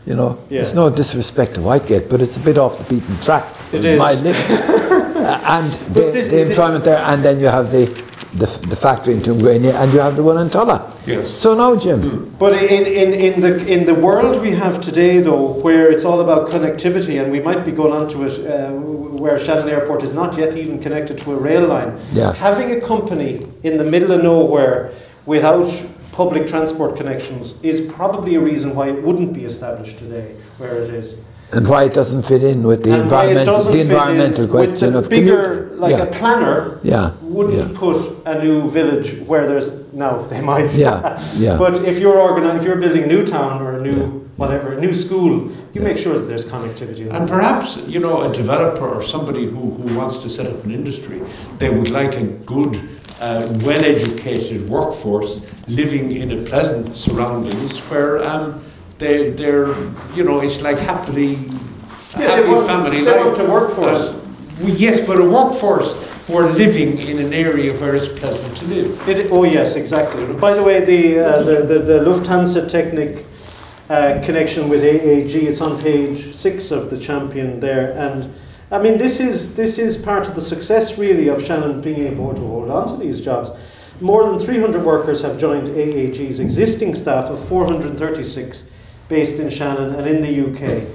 You 0.06 0.14
know, 0.14 0.38
it's 0.48 0.72
no 0.74 0.88
disrespect 0.88 1.54
to 1.56 1.60
Whitegate, 1.60 2.08
but 2.08 2.22
it's 2.22 2.36
a 2.36 2.40
bit 2.40 2.56
off 2.56 2.78
the 2.78 2.84
beaten 2.94 3.16
track. 3.24 3.44
It 3.72 3.84
in 3.84 3.98
My 3.98 4.12
living. 4.14 4.94
Uh, 5.18 5.40
and 5.56 5.72
the, 5.94 6.00
this- 6.12 6.28
the- 6.28 6.46
employment 6.48 6.84
there, 6.84 6.98
and 6.98 7.24
then 7.24 7.40
you 7.40 7.48
have 7.48 7.72
the, 7.72 7.84
the, 8.34 8.46
the 8.68 8.76
factory 8.76 9.14
in 9.14 9.20
Tuamgraney, 9.20 9.72
and 9.72 9.92
you 9.92 10.00
have 10.00 10.16
the 10.16 10.22
one 10.22 10.38
in 10.38 10.50
Tulla. 10.50 10.92
Yes. 11.06 11.28
So 11.28 11.54
now, 11.54 11.76
Jim, 11.76 12.34
But 12.38 12.52
in, 12.62 12.86
in, 12.86 13.12
in, 13.14 13.40
the, 13.40 13.66
in 13.66 13.86
the 13.86 13.94
world 13.94 14.40
we 14.42 14.50
have 14.50 14.80
today, 14.80 15.20
though, 15.20 15.52
where 15.60 15.90
it's 15.90 16.04
all 16.04 16.20
about 16.20 16.48
connectivity, 16.48 17.20
and 17.22 17.32
we 17.32 17.40
might 17.40 17.64
be 17.64 17.72
going 17.72 17.92
on 17.92 18.08
to 18.10 18.24
it, 18.24 18.46
uh, 18.46 18.70
where 18.72 19.38
Shannon 19.38 19.68
Airport 19.68 20.02
is 20.02 20.12
not 20.14 20.36
yet 20.36 20.54
even 20.56 20.78
connected 20.80 21.18
to 21.18 21.32
a 21.32 21.36
rail 21.36 21.66
line, 21.66 21.98
Yeah. 22.12 22.32
having 22.34 22.70
a 22.72 22.80
company 22.80 23.46
in 23.62 23.76
the 23.78 23.84
middle 23.84 24.12
of 24.12 24.22
nowhere 24.22 24.90
without 25.26 25.66
public 26.12 26.46
transport 26.46 26.96
connections 26.96 27.62
is 27.62 27.80
probably 27.92 28.34
a 28.34 28.40
reason 28.40 28.74
why 28.74 28.88
it 28.88 29.02
wouldn't 29.02 29.32
be 29.32 29.44
established 29.44 29.98
today 29.98 30.34
where 30.58 30.76
it 30.82 30.90
is. 30.90 31.16
And 31.52 31.66
why 31.66 31.84
it 31.84 31.94
doesn't 31.94 32.22
fit 32.22 32.42
in 32.42 32.62
with 32.62 32.84
the 32.84 32.90
And 32.92 33.10
why 33.10 33.24
environmental, 33.24 33.56
doesn't 33.56 33.72
the 33.72 33.80
environmental 33.80 34.42
with 34.44 34.50
question 34.52 34.92
the 34.92 34.98
of 34.98 35.08
bigger, 35.08 35.54
commute. 35.64 35.80
like 35.80 35.92
yeah. 35.96 36.02
a 36.02 36.06
planner 36.12 36.78
Yeah, 36.82 37.12
wouldn't 37.22 37.56
yeah. 37.56 37.78
put 37.78 37.96
a 38.26 38.42
new 38.44 38.68
village 38.70 39.18
where 39.26 39.46
there's 39.46 39.68
no, 39.92 40.26
they 40.30 40.40
might. 40.42 40.72
Yeah, 40.76 41.18
yeah. 41.36 41.56
but 41.56 41.84
if 41.84 41.98
you're 41.98 42.16
organi- 42.16 42.56
if 42.56 42.64
you're 42.64 42.76
building 42.76 43.02
a 43.04 43.06
new 43.06 43.24
town 43.24 43.62
or 43.62 43.78
a 43.78 43.80
new 43.80 43.96
Yeah, 43.96 44.06
whatever, 44.36 44.72
a 44.74 44.80
new 44.80 44.92
school, 44.92 45.50
you 45.72 45.80
make 45.80 45.98
sure 45.98 46.14
that 46.18 46.26
there's 46.26 46.44
connectivity. 46.44 47.10
And 47.10 47.26
perhaps, 47.28 47.76
you 47.88 47.98
know, 47.98 48.22
a 48.30 48.32
developer 48.32 48.86
or 48.86 49.02
somebody 49.02 49.46
who, 49.46 49.70
who 49.72 49.96
wants 49.96 50.18
to 50.18 50.28
set 50.28 50.46
up 50.46 50.62
an 50.64 50.70
industry, 50.70 51.20
they 51.58 51.70
would 51.70 51.90
like 51.90 52.14
a 52.14 52.24
good, 52.46 52.76
uh, 53.20 53.48
well 53.64 53.82
educated 53.84 54.68
workforce 54.68 55.40
living 55.66 56.12
in 56.12 56.30
a 56.30 56.42
pleasant 56.44 56.94
surroundings 56.94 57.78
where 57.90 58.22
um, 58.24 58.62
they, 58.98 59.30
they're, 59.30 59.68
you 60.14 60.24
know, 60.24 60.40
it's 60.40 60.60
like 60.62 60.78
happily, 60.78 61.34
Yeah, 61.34 62.18
they 62.18 62.24
happy 62.26 62.48
want- 62.48 62.66
family 62.66 63.04
they 63.04 63.16
life. 63.16 63.26
want 63.26 63.38
a 63.38 63.44
workforce. 63.44 64.00
Uh, 64.02 64.18
we- 64.64 64.72
yes, 64.72 65.00
but 65.00 65.18
a 65.20 65.24
workforce 65.24 65.92
who 66.26 66.36
are 66.36 66.48
living 66.50 66.98
in 66.98 67.18
an 67.18 67.32
area 67.32 67.72
where 67.80 67.94
it's 67.94 68.08
pleasant 68.08 68.56
to 68.58 68.64
live. 68.66 69.08
It, 69.08 69.30
oh 69.30 69.44
yes, 69.44 69.76
exactly. 69.76 70.24
By 70.34 70.52
the 70.54 70.62
way, 70.62 70.84
the 70.84 71.18
uh, 71.20 71.42
the, 71.42 71.56
the, 71.62 71.78
the 71.78 71.98
Lufthansa 72.04 72.68
Technik 72.68 73.24
uh, 73.88 74.20
connection 74.26 74.68
with 74.68 74.82
AAG, 74.82 75.34
it's 75.44 75.60
on 75.62 75.80
page 75.80 76.34
six 76.34 76.70
of 76.70 76.90
the 76.90 76.98
champion 76.98 77.60
there, 77.60 77.92
and 77.96 78.34
I 78.70 78.78
mean 78.78 78.98
this 78.98 79.20
is 79.20 79.54
this 79.56 79.78
is 79.78 79.96
part 79.96 80.28
of 80.28 80.34
the 80.34 80.42
success 80.42 80.98
really 80.98 81.28
of 81.28 81.42
Shannon 81.42 81.80
being 81.80 82.04
able 82.04 82.34
to 82.34 82.40
hold 82.42 82.68
on 82.70 82.88
to 82.88 82.96
these 83.02 83.22
jobs. 83.22 83.50
More 84.02 84.28
than 84.28 84.38
300 84.38 84.84
workers 84.84 85.22
have 85.22 85.38
joined 85.38 85.68
AAG's 85.68 86.38
existing 86.40 86.94
staff 86.94 87.30
of 87.30 87.38
436 87.48 88.64
based 89.08 89.40
in 89.40 89.50
Shannon 89.50 89.94
and 89.94 90.06
in 90.06 90.20
the 90.20 90.52
UK. 90.52 90.86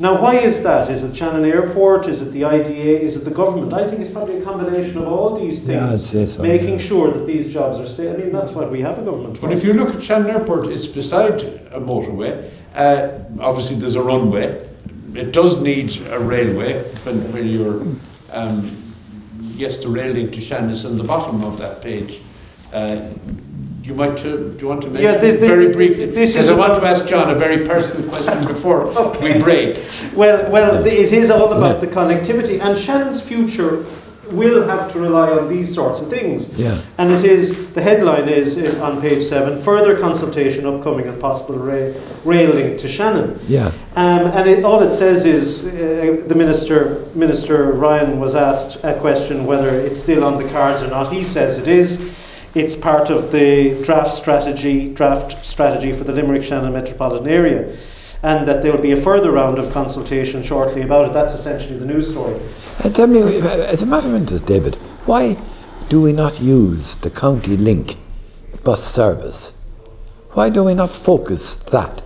Now, 0.00 0.20
why 0.20 0.36
is 0.38 0.64
that? 0.64 0.90
Is 0.90 1.04
it 1.04 1.16
Shannon 1.16 1.44
Airport? 1.44 2.08
Is 2.08 2.20
it 2.20 2.32
the 2.32 2.44
IDA? 2.44 3.00
Is 3.00 3.16
it 3.16 3.24
the 3.24 3.30
government? 3.30 3.72
I 3.72 3.86
think 3.86 4.00
it's 4.00 4.10
probably 4.10 4.38
a 4.38 4.42
combination 4.42 4.98
of 4.98 5.06
all 5.06 5.38
these 5.38 5.64
things 5.64 5.80
Yeah, 5.80 5.92
I'd 5.92 6.00
say 6.00 6.26
so, 6.26 6.42
making 6.42 6.70
yeah. 6.70 6.78
sure 6.78 7.12
that 7.12 7.26
these 7.26 7.52
jobs 7.52 7.78
are 7.78 7.86
staying. 7.86 8.14
I 8.14 8.18
mean, 8.18 8.32
that's 8.32 8.50
what 8.50 8.72
we 8.72 8.80
have 8.80 8.98
a 8.98 9.02
government 9.02 9.38
for. 9.38 9.46
But 9.46 9.56
if 9.56 9.62
you 9.62 9.72
look 9.72 9.94
at 9.94 10.02
Shannon 10.02 10.30
Airport, 10.30 10.66
it's 10.66 10.88
beside 10.88 11.42
a 11.42 11.80
motorway. 11.80 12.50
Uh, 12.74 13.20
obviously, 13.40 13.76
there's 13.76 13.94
a 13.94 14.02
runway. 14.02 14.68
It 15.14 15.30
does 15.30 15.60
need 15.60 15.96
a 16.08 16.18
railway 16.18 16.82
when, 17.04 17.32
when 17.32 17.46
you're. 17.46 17.82
Um, 18.32 18.92
yes, 19.54 19.78
the 19.78 19.88
rail 19.88 20.12
link 20.12 20.32
to 20.32 20.40
Shannon 20.40 20.70
is 20.70 20.84
on 20.84 20.98
the 20.98 21.04
bottom 21.04 21.44
of 21.44 21.56
that 21.58 21.82
page. 21.82 22.20
Uh, 22.72 23.10
you 23.84 23.94
might. 23.94 24.18
Uh, 24.24 24.36
do 24.36 24.56
you 24.60 24.66
want 24.68 24.80
to 24.82 24.88
mention 24.88 25.04
Yeah, 25.04 25.36
very 25.36 25.68
briefly? 25.70 26.06
this 26.06 26.32
Because 26.32 26.46
is 26.46 26.50
I 26.50 26.54
want 26.56 26.74
to 26.80 26.86
ask 26.88 27.06
John 27.06 27.28
a 27.28 27.34
very 27.34 27.64
personal 27.66 28.08
question 28.08 28.38
before 28.48 28.82
Okay. 29.06 29.34
we 29.34 29.42
break. 29.42 29.84
well, 30.16 30.50
well, 30.50 30.82
the- 30.82 31.00
it 31.02 31.12
is 31.12 31.30
all 31.30 31.52
about 31.52 31.74
Yeah. 31.76 31.80
the 31.80 31.86
connectivity, 31.98 32.60
and 32.60 32.78
Shannon's 32.78 33.20
future 33.20 33.84
will 34.30 34.66
have 34.66 34.90
to 34.92 34.98
rely 34.98 35.28
on 35.30 35.48
these 35.50 35.72
sorts 35.72 36.00
of 36.00 36.08
things. 36.08 36.48
Yeah. 36.56 36.78
And 36.96 37.12
it 37.12 37.26
is 37.26 37.44
the 37.74 37.82
headline 37.82 38.26
is 38.26 38.56
in, 38.56 38.80
on 38.80 39.02
page 39.02 39.22
seven: 39.22 39.58
further 39.58 39.98
consultation 39.98 40.64
upcoming 40.66 41.06
and 41.06 41.20
possible 41.20 41.56
rail, 41.56 41.94
rail 42.24 42.50
link 42.54 42.78
to 42.78 42.88
Shannon. 42.88 43.38
Yeah. 43.46 43.66
Um, 43.96 44.22
and 44.36 44.48
it, 44.48 44.64
all 44.64 44.80
it 44.82 44.92
says 44.92 45.26
is 45.26 45.66
uh, 45.66 46.24
the 46.26 46.34
minister, 46.34 47.04
Minister 47.14 47.56
Ryan, 47.72 48.18
was 48.18 48.34
asked 48.34 48.82
a 48.82 48.94
question 48.94 49.44
whether 49.44 49.68
it's 49.68 50.00
still 50.00 50.24
on 50.24 50.42
the 50.42 50.48
cards 50.48 50.80
or 50.82 50.88
not. 50.88 51.12
He 51.12 51.22
says 51.22 51.58
it 51.58 51.68
is. 51.68 52.00
It's 52.54 52.74
part 52.74 53.10
of 53.10 53.32
the 53.32 53.82
draft 53.82 54.12
strategy, 54.12 54.94
draft 54.94 55.44
strategy 55.44 55.92
for 55.92 56.04
the 56.04 56.12
Limerick 56.12 56.42
Shannon 56.42 56.72
metropolitan 56.72 57.28
area. 57.28 57.76
and 58.24 58.48
that 58.48 58.62
there 58.62 58.72
will 58.72 58.80
be 58.80 58.92
a 58.92 58.96
further 58.96 59.30
round 59.30 59.58
of 59.58 59.70
consultation 59.70 60.42
shortly 60.42 60.80
about 60.80 61.06
it. 61.06 61.12
That's 61.12 61.34
essentially 61.34 61.76
the 61.76 61.84
news 61.84 62.10
story. 62.10 62.40
Uh, 62.82 62.88
tell 62.88 63.06
me, 63.06 63.20
as 63.20 63.82
a 63.82 63.86
matter 63.86 64.08
of 64.08 64.14
interest, 64.14 64.46
David, 64.46 64.76
why 65.04 65.36
do 65.90 66.00
we 66.00 66.14
not 66.14 66.40
use 66.40 66.96
the 66.96 67.10
County 67.10 67.58
Link 67.58 67.96
bus 68.64 68.82
service? 68.82 69.52
Why 70.32 70.48
do 70.48 70.64
we 70.64 70.72
not 70.72 70.90
focus 70.90 71.56
that 71.56 72.02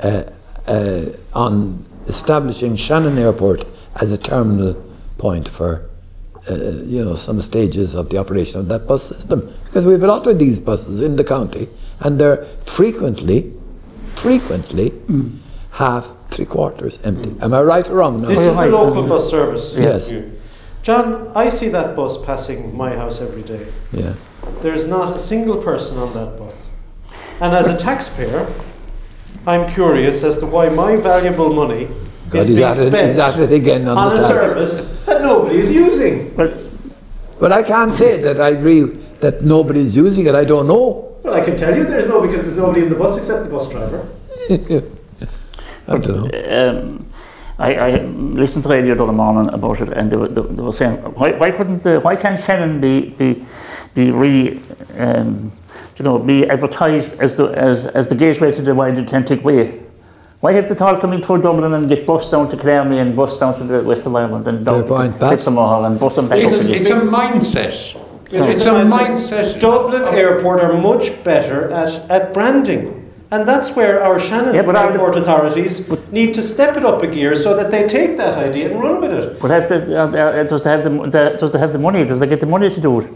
uh, 0.00 0.22
uh, 0.66 1.04
on 1.34 1.84
establishing 2.06 2.74
Shannon 2.74 3.18
Airport 3.18 3.66
as 4.00 4.12
a 4.12 4.18
terminal 4.18 4.82
point 5.18 5.48
for, 5.48 5.88
uh, 6.50 6.54
you 6.84 7.04
know, 7.04 7.14
some 7.14 7.40
stages 7.40 7.94
of 7.94 8.10
the 8.10 8.18
operation 8.18 8.60
of 8.60 8.68
that 8.68 8.86
bus 8.86 9.02
system? 9.02 9.52
Because 9.64 9.84
we 9.84 9.92
have 9.92 10.02
a 10.02 10.06
lot 10.06 10.26
of 10.26 10.38
these 10.38 10.60
buses 10.60 11.02
in 11.02 11.16
the 11.16 11.24
county, 11.24 11.68
and 12.00 12.18
they're 12.18 12.44
frequently, 12.64 13.52
frequently, 14.14 14.92
half, 15.72 16.12
three 16.28 16.46
quarters 16.46 16.98
empty. 17.04 17.34
Am 17.40 17.54
I 17.54 17.62
right 17.62 17.88
or 17.88 17.96
wrong? 17.96 18.20
now? 18.20 18.28
This 18.28 18.38
is 18.38 18.46
the 18.46 18.52
right. 18.52 18.70
local 18.70 19.06
bus 19.06 19.28
service. 19.28 19.74
Yes. 19.76 20.12
John, 20.82 21.32
I 21.34 21.48
see 21.48 21.68
that 21.70 21.96
bus 21.96 22.16
passing 22.24 22.76
my 22.76 22.94
house 22.94 23.20
every 23.20 23.42
day. 23.42 23.66
Yeah. 23.92 24.14
There's 24.60 24.86
not 24.86 25.16
a 25.16 25.18
single 25.18 25.60
person 25.60 25.98
on 25.98 26.12
that 26.14 26.38
bus. 26.38 26.66
And 27.40 27.54
as 27.54 27.66
a 27.66 27.76
taxpayer, 27.76 28.46
I'm 29.46 29.70
curious 29.72 30.22
as 30.22 30.38
to 30.38 30.46
why 30.46 30.68
my 30.68 30.96
valuable 30.96 31.52
money 31.52 31.88
God, 32.30 32.40
is 32.40 32.48
he's 32.48 32.56
being 32.56 32.68
at 32.68 32.78
it- 32.78 32.88
spent 32.90 33.08
he's 33.10 33.18
at 33.18 33.38
it 33.38 33.52
again 33.52 33.88
on 33.88 33.96
on 33.98 34.08
the 34.08 34.14
a 34.14 34.16
tax. 34.16 34.28
service 34.28 35.04
that 35.06 35.22
nobody 35.22 35.58
is 35.58 35.70
using. 35.72 36.34
Well, 36.36 36.50
But 37.38 37.52
I 37.52 37.62
can't 37.62 37.94
say 37.94 38.20
that 38.22 38.40
I 38.40 38.50
agree 38.50 38.82
that 39.20 39.42
nobody 39.42 39.80
is 39.80 39.94
using 39.96 40.26
it. 40.26 40.34
I 40.34 40.44
don't 40.44 40.66
know. 40.66 41.16
Well, 41.22 41.34
I 41.34 41.40
can 41.40 41.56
tell 41.56 41.76
you 41.76 41.84
there's 41.84 42.06
no 42.08 42.20
because 42.20 42.42
there's 42.42 42.56
nobody 42.56 42.82
in 42.84 42.88
the 42.90 42.96
bus 42.96 43.16
except 43.18 43.44
the 43.44 43.50
bus 43.50 43.68
driver. 43.70 44.06
I 45.88 45.98
don't 45.98 46.08
know. 46.32 46.70
um, 46.70 47.06
I, 47.58 47.74
I 47.74 47.90
listened 48.00 48.64
to 48.64 48.68
radio 48.68 48.94
the 48.94 49.02
other 49.04 49.12
morning 49.12 49.52
about 49.54 49.80
it, 49.80 49.88
and 49.90 50.10
they 50.10 50.16
were, 50.16 50.28
they, 50.28 50.42
they 50.42 50.62
were 50.62 50.72
saying, 50.72 50.96
why, 51.14 51.32
why 51.32 51.50
couldn't 51.50 51.82
the, 51.82 52.00
why 52.00 52.14
can't 52.16 52.40
Shannon 52.40 52.80
be 52.80 53.10
be 53.10 53.44
be 53.94 54.10
re, 54.10 54.60
um, 54.98 55.50
you 55.96 56.04
know, 56.04 56.18
be 56.18 56.46
advertised 56.48 57.18
as 57.20 57.36
the 57.38 57.46
as, 57.56 57.86
as 57.86 58.08
the 58.08 58.14
gateway 58.14 58.52
to 58.52 58.62
the 58.62 58.74
Wild 58.74 58.98
Atlantic 58.98 59.42
Way? 59.44 59.80
Why 60.40 60.52
have 60.52 60.68
the 60.68 60.84
all 60.84 60.98
coming 60.98 61.22
through 61.22 61.40
Dublin 61.42 61.72
and 61.72 61.88
get 61.88 62.06
bussed 62.06 62.30
down 62.30 62.48
to 62.50 62.56
Killarney 62.56 62.98
and 62.98 63.16
bussed 63.16 63.40
down 63.40 63.56
to 63.58 63.64
the 63.64 63.82
west 63.82 64.04
of 64.06 64.14
Ireland 64.14 64.46
and 64.46 64.64
Fair 64.64 64.80
down 64.82 64.88
point, 64.88 65.12
to 65.14 65.18
Pat. 65.18 65.38
Pixamoor 65.38 65.86
and 65.86 65.98
bus 65.98 66.14
them 66.14 66.28
back 66.28 66.38
It's, 66.40 66.58
up 66.58 66.64
again? 66.66 66.76
it's 66.80 66.90
a 66.90 67.00
mindset. 67.00 68.02
It 68.30 68.42
It's 68.50 68.58
is 68.60 68.66
a 68.66 68.70
mindset. 68.84 69.58
Dublin 69.60 70.02
of- 70.02 70.14
Airport 70.14 70.60
are 70.60 70.74
much 70.74 71.24
better 71.24 71.70
at, 71.72 71.90
at 72.10 72.34
branding. 72.34 73.02
And 73.30 73.48
that's 73.48 73.74
where 73.74 74.04
our 74.04 74.20
Shannon 74.20 74.54
Yeah, 74.54 74.62
but 74.62 74.76
are 74.76 74.86
the- 74.88 74.92
Airport 74.94 75.16
authorities 75.16 75.88
need 76.12 76.34
to 76.34 76.42
step 76.42 76.76
it 76.76 76.84
up 76.84 77.02
a 77.02 77.06
gear 77.06 77.34
so 77.34 77.56
that 77.56 77.70
they 77.70 77.88
take 77.88 78.16
that 78.18 78.36
idea 78.36 78.70
and 78.70 78.80
run 78.80 79.00
with 79.00 79.12
it. 79.12 79.40
But 79.40 79.50
have 79.50 79.68
the, 79.68 80.00
uh, 80.00 80.06
uh, 80.06 80.42
does 80.44 80.62
they 80.64 80.70
have 80.70 80.84
the, 80.84 80.90
the 80.90 81.36
does 81.40 81.52
they 81.52 81.58
have 81.58 81.72
the 81.72 81.78
money? 81.78 82.04
Does 82.04 82.20
they 82.20 82.26
get 82.28 82.40
the 82.40 82.46
money 82.46 82.68
to 82.72 82.80
do 82.80 83.00
it? 83.00 83.06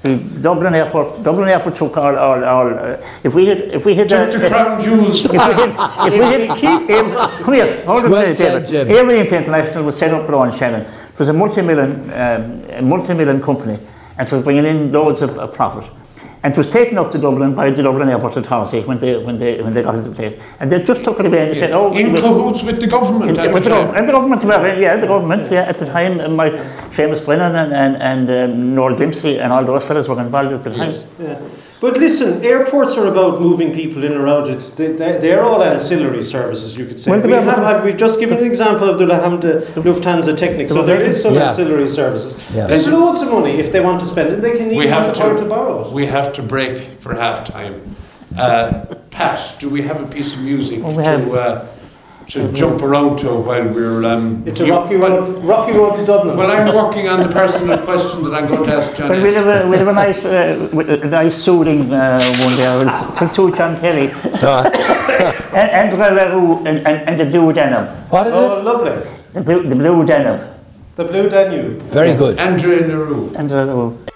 See, 0.00 0.16
Dublin 0.16 0.74
Airport, 0.74 1.22
Dublin 1.22 1.46
Airport 1.50 1.76
took 1.76 1.94
all, 1.98 2.16
all, 2.16 2.42
all 2.42 2.68
uh, 2.72 2.96
if 3.22 3.34
we 3.34 3.44
had, 3.44 3.58
if 3.60 3.84
we 3.84 3.94
had, 3.94 4.08
Took 4.08 4.30
the 4.32 4.48
crown 4.48 4.80
jewels. 4.80 5.26
if 5.26 5.30
we 5.32 5.36
had, 5.36 6.06
if 6.06 6.12
we 6.14 6.24
had, 6.24 6.90
Air- 6.90 7.44
come 7.44 7.52
here, 7.54 7.84
hold 7.84 8.04
on 8.06 8.10
Well 8.10 8.20
a 8.22 8.22
minute, 8.22 8.36
said, 8.38 8.62
David. 8.62 8.68
Jim. 8.68 8.96
Aer 8.96 9.04
Rianta 9.04 9.36
International 9.36 9.84
was 9.84 9.98
set 9.98 10.14
up 10.14 10.26
by 10.26 10.32
around 10.32 10.56
Shannon. 10.56 10.80
It 11.12 11.18
was 11.18 11.28
a 11.28 11.34
multi-million, 11.34 12.10
um, 12.14 12.64
a 12.70 12.80
multi-million 12.80 13.42
company, 13.42 13.78
and 14.16 14.26
it 14.26 14.32
was 14.32 14.42
bringing 14.42 14.64
in 14.64 14.90
loads 14.90 15.20
of, 15.20 15.38
of 15.38 15.52
profit. 15.52 15.84
And 16.42 16.54
it 16.54 16.56
was 16.58 16.70
taken 16.70 16.96
up 16.96 17.10
to 17.10 17.18
Dublin 17.18 17.54
by 17.54 17.68
the 17.70 17.82
Dublin 17.82 18.08
Airport 18.08 18.34
Authority 18.38 18.80
when 18.80 18.98
they, 18.98 19.18
when 19.22 19.36
they, 19.36 19.60
when 19.60 19.74
they 19.74 19.82
got 19.82 19.94
into 19.96 20.10
place. 20.10 20.38
And 20.58 20.72
they 20.72 20.82
just 20.82 21.04
took 21.04 21.20
it 21.20 21.26
away 21.26 21.42
and 21.42 21.50
they 21.50 21.58
said, 21.60 21.72
oh, 21.72 21.92
In 21.94 22.12
we- 22.14 22.20
cahoots 22.20 22.62
with 22.62 22.80
the 22.80 22.86
government 22.86 23.30
in- 23.32 23.38
at 23.38 23.48
the 23.48 23.54
with 23.54 23.64
the, 23.64 23.70
gov- 23.70 23.86
time. 23.88 23.96
and 23.96 24.08
the 24.08 24.12
government 24.12 24.42
yeah, 24.80 24.96
the 24.96 25.06
government, 25.06 25.52
yeah, 25.52 25.62
at 25.72 25.76
the 25.76 25.84
time, 25.84 26.18
uh, 26.18 26.28
my 26.28 26.48
Seamus 26.96 27.22
Brennan 27.26 27.54
and, 27.56 27.72
and, 27.74 27.96
and 28.02 28.52
um, 28.52 28.74
Noel 28.74 28.96
Dempsey 28.96 29.38
and 29.38 29.52
all 29.52 29.64
those 29.66 29.84
fellas 29.84 30.08
were 30.08 30.18
involved 30.20 30.52
at 30.54 30.62
the 30.62 30.70
time. 30.74 30.92
Yeah. 31.18 31.38
But 31.80 31.96
listen, 31.96 32.44
airports 32.44 32.98
are 32.98 33.06
about 33.06 33.40
moving 33.40 33.72
people 33.72 34.04
in 34.04 34.12
and 34.12 34.20
around. 34.20 34.48
It's, 34.50 34.68
they, 34.68 34.88
they, 34.92 35.16
they're 35.18 35.42
all 35.42 35.62
ancillary 35.62 36.22
services, 36.22 36.76
you 36.76 36.84
could 36.84 37.00
say. 37.00 37.10
Well, 37.10 37.20
we 37.22 37.30
the- 37.32 37.40
have, 37.40 37.56
have, 37.62 37.84
we've 37.84 37.96
just 37.96 38.20
given 38.20 38.36
an 38.38 38.44
example 38.44 38.88
of 38.90 38.98
the 38.98 39.06
Lufthansa, 39.06 39.62
Lufthansa 39.82 40.36
Technik, 40.36 40.68
so 40.68 40.82
there 40.84 41.00
is 41.00 41.20
some 41.22 41.34
Yeah. 41.34 41.48
ancillary 41.48 41.88
services. 41.88 42.34
Yeah. 42.54 42.66
There's 42.66 42.86
Listen. 42.86 43.00
loads 43.00 43.22
of 43.22 43.30
money 43.30 43.52
if 43.52 43.72
they 43.72 43.80
want 43.80 43.98
to 44.00 44.06
spend 44.06 44.28
it. 44.30 44.42
They 44.42 44.58
can 44.58 44.68
We 44.68 44.76
even 44.84 44.88
have 44.88 45.14
to, 45.14 45.36
to, 45.36 45.44
borrow 45.48 45.86
it. 45.86 45.92
we 45.92 46.04
have 46.06 46.34
to 46.34 46.42
break 46.42 46.76
for 47.00 47.14
half 47.14 47.44
time. 47.44 47.80
Uh, 48.36 48.84
Pat, 49.10 49.56
do 49.58 49.70
we 49.70 49.80
have 49.82 50.02
a 50.02 50.06
piece 50.06 50.34
of 50.34 50.40
music 50.40 50.82
Well, 50.82 50.94
we 50.96 51.02
have- 51.02 51.24
to, 51.24 51.32
uh, 51.32 51.66
to 52.30 52.52
jump 52.52 52.82
around 52.82 53.18
to 53.18 53.28
while 53.28 53.66
we're. 53.68 54.04
Um, 54.04 54.42
It's 54.46 54.60
a 54.60 54.66
you- 54.66 54.72
rocky 54.72 54.96
well- 54.96 55.22
road, 55.22 55.44
rocky 55.44 55.72
road 55.72 55.96
to 55.96 56.04
Dublin. 56.06 56.36
Well, 56.36 56.50
I'm 56.50 56.74
working 56.74 57.08
on 57.08 57.22
the 57.22 57.28
personal 57.28 57.78
question 57.88 58.22
that 58.24 58.34
I'm 58.34 58.46
going 58.46 58.64
to 58.64 58.74
ask 58.76 58.94
John. 58.96 59.08
But 59.08 59.22
we 59.22 59.30
S. 59.30 59.34
have 59.36 59.48
a, 59.64 59.68
we 59.68 59.76
have 59.76 59.88
a 59.88 59.92
nice, 59.92 60.24
uh, 60.24 60.68
with 60.72 60.90
a 60.90 61.08
nice 61.08 61.36
soothing 61.36 61.92
uh, 61.92 62.20
one 62.46 62.56
there. 62.56 62.86
It's 62.86 63.00
to, 63.18 63.28
to 63.28 63.56
John 63.56 63.78
Kelly. 63.78 64.08
and, 65.60 65.68
and 65.78 65.98
Raru 65.98 66.58
and, 66.66 66.78
and, 66.86 67.08
and 67.08 67.20
the 67.20 67.26
Blue 67.26 67.52
Danube. 67.52 67.88
What 68.10 68.26
is 68.26 68.32
oh, 68.34 68.58
it? 68.58 68.64
lovely. 68.64 69.10
The 69.32 69.42
Blue, 69.42 69.62
the 69.68 69.76
Blue 69.76 70.04
Danube. 70.04 70.42
The 70.96 71.04
Blue 71.04 71.28
Danube. 71.28 71.82
Very 71.82 72.14
good. 72.14 72.38
Andre 72.38 72.80
Leroux. 72.80 73.32
And 73.36 73.50
Raru. 73.50 74.09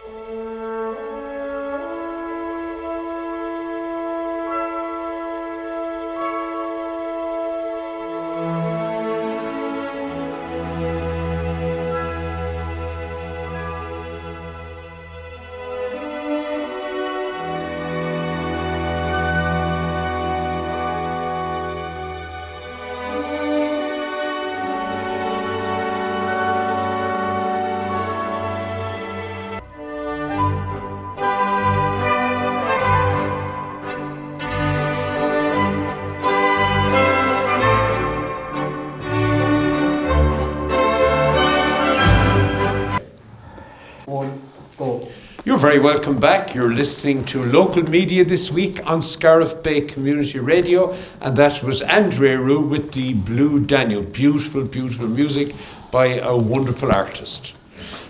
Very 45.75 45.87
welcome 45.87 46.21
back. 46.21 46.55
You're 46.55 46.73
listening 46.73 47.25
to 47.25 47.43
local 47.43 47.83
media 47.83 48.25
this 48.25 48.49
week 48.49 48.79
on 48.89 49.03
Scariff 49.03 49.61
Bay 49.61 49.81
Community 49.81 50.39
Radio, 50.39 50.95
and 51.21 51.37
that 51.37 51.65
was 51.65 51.83
Andre 51.83 52.37
Rieu 52.37 52.61
with 52.61 52.93
the 52.93 53.15
Blue 53.15 53.59
Daniel. 53.59 54.03
Beautiful, 54.03 54.63
beautiful 54.63 55.09
music 55.09 55.53
by 55.91 56.21
a 56.21 56.37
wonderful 56.37 56.93
artist. 56.93 57.57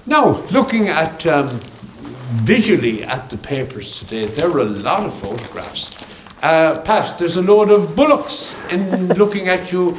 Now, 0.05 0.43
looking 0.51 0.91
at 0.91 1.27
um, 1.27 1.59
visually 2.45 3.03
at 3.03 3.31
the 3.31 3.39
papers 3.39 3.99
today, 3.99 4.27
there 4.27 4.51
are 4.51 4.59
a 4.59 4.65
lot 4.65 5.07
of 5.07 5.19
photographs. 5.19 5.91
Uh, 6.43 6.83
Pat, 6.83 7.17
there's 7.17 7.37
a 7.37 7.43
load 7.43 7.71
of 7.71 7.97
bullocks 7.97 8.55
in 8.71 9.09
looking 9.17 9.49
at 9.49 9.73
you 9.73 9.95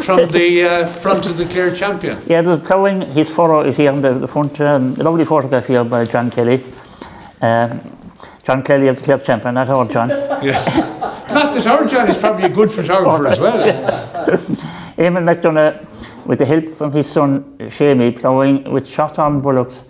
from 0.00 0.30
the 0.30 0.64
uh, 0.64 0.86
front 0.86 1.28
of 1.28 1.36
the 1.36 1.44
Clare 1.44 1.74
Champion. 1.74 2.16
Yeah, 2.26 2.40
the 2.40 2.56
ploughing, 2.56 3.02
his 3.12 3.28
photo 3.28 3.60
is 3.60 3.76
here 3.76 3.92
on 3.92 4.00
the, 4.00 4.14
the 4.14 4.28
front. 4.28 4.58
Um, 4.62 4.94
lovely 4.94 5.26
photograph 5.26 5.66
here 5.66 5.84
by 5.84 6.06
John 6.06 6.30
Kelly. 6.30 6.64
Um, 7.42 7.80
John 8.44 8.62
Kelly 8.62 8.88
of 8.88 8.96
the 8.96 9.02
club 9.02 9.24
champion, 9.24 9.54
not 9.54 9.68
our 9.68 9.86
John. 9.88 10.08
Yes. 10.42 10.78
Not 11.32 11.54
that 11.54 11.66
our 11.66 11.84
John 11.86 12.08
is 12.08 12.16
probably 12.16 12.44
a 12.44 12.48
good 12.48 12.70
photographer 12.70 13.26
as 13.26 13.38
well. 13.38 14.26
Eamon 14.96 15.24
McDonough, 15.24 16.26
with 16.26 16.38
the 16.38 16.46
help 16.46 16.68
from 16.68 16.92
his 16.92 17.10
son 17.10 17.56
Shamey, 17.70 18.10
ploughing 18.12 18.70
with 18.72 18.86
shot 18.88 19.18
on 19.18 19.40
bullocks, 19.40 19.84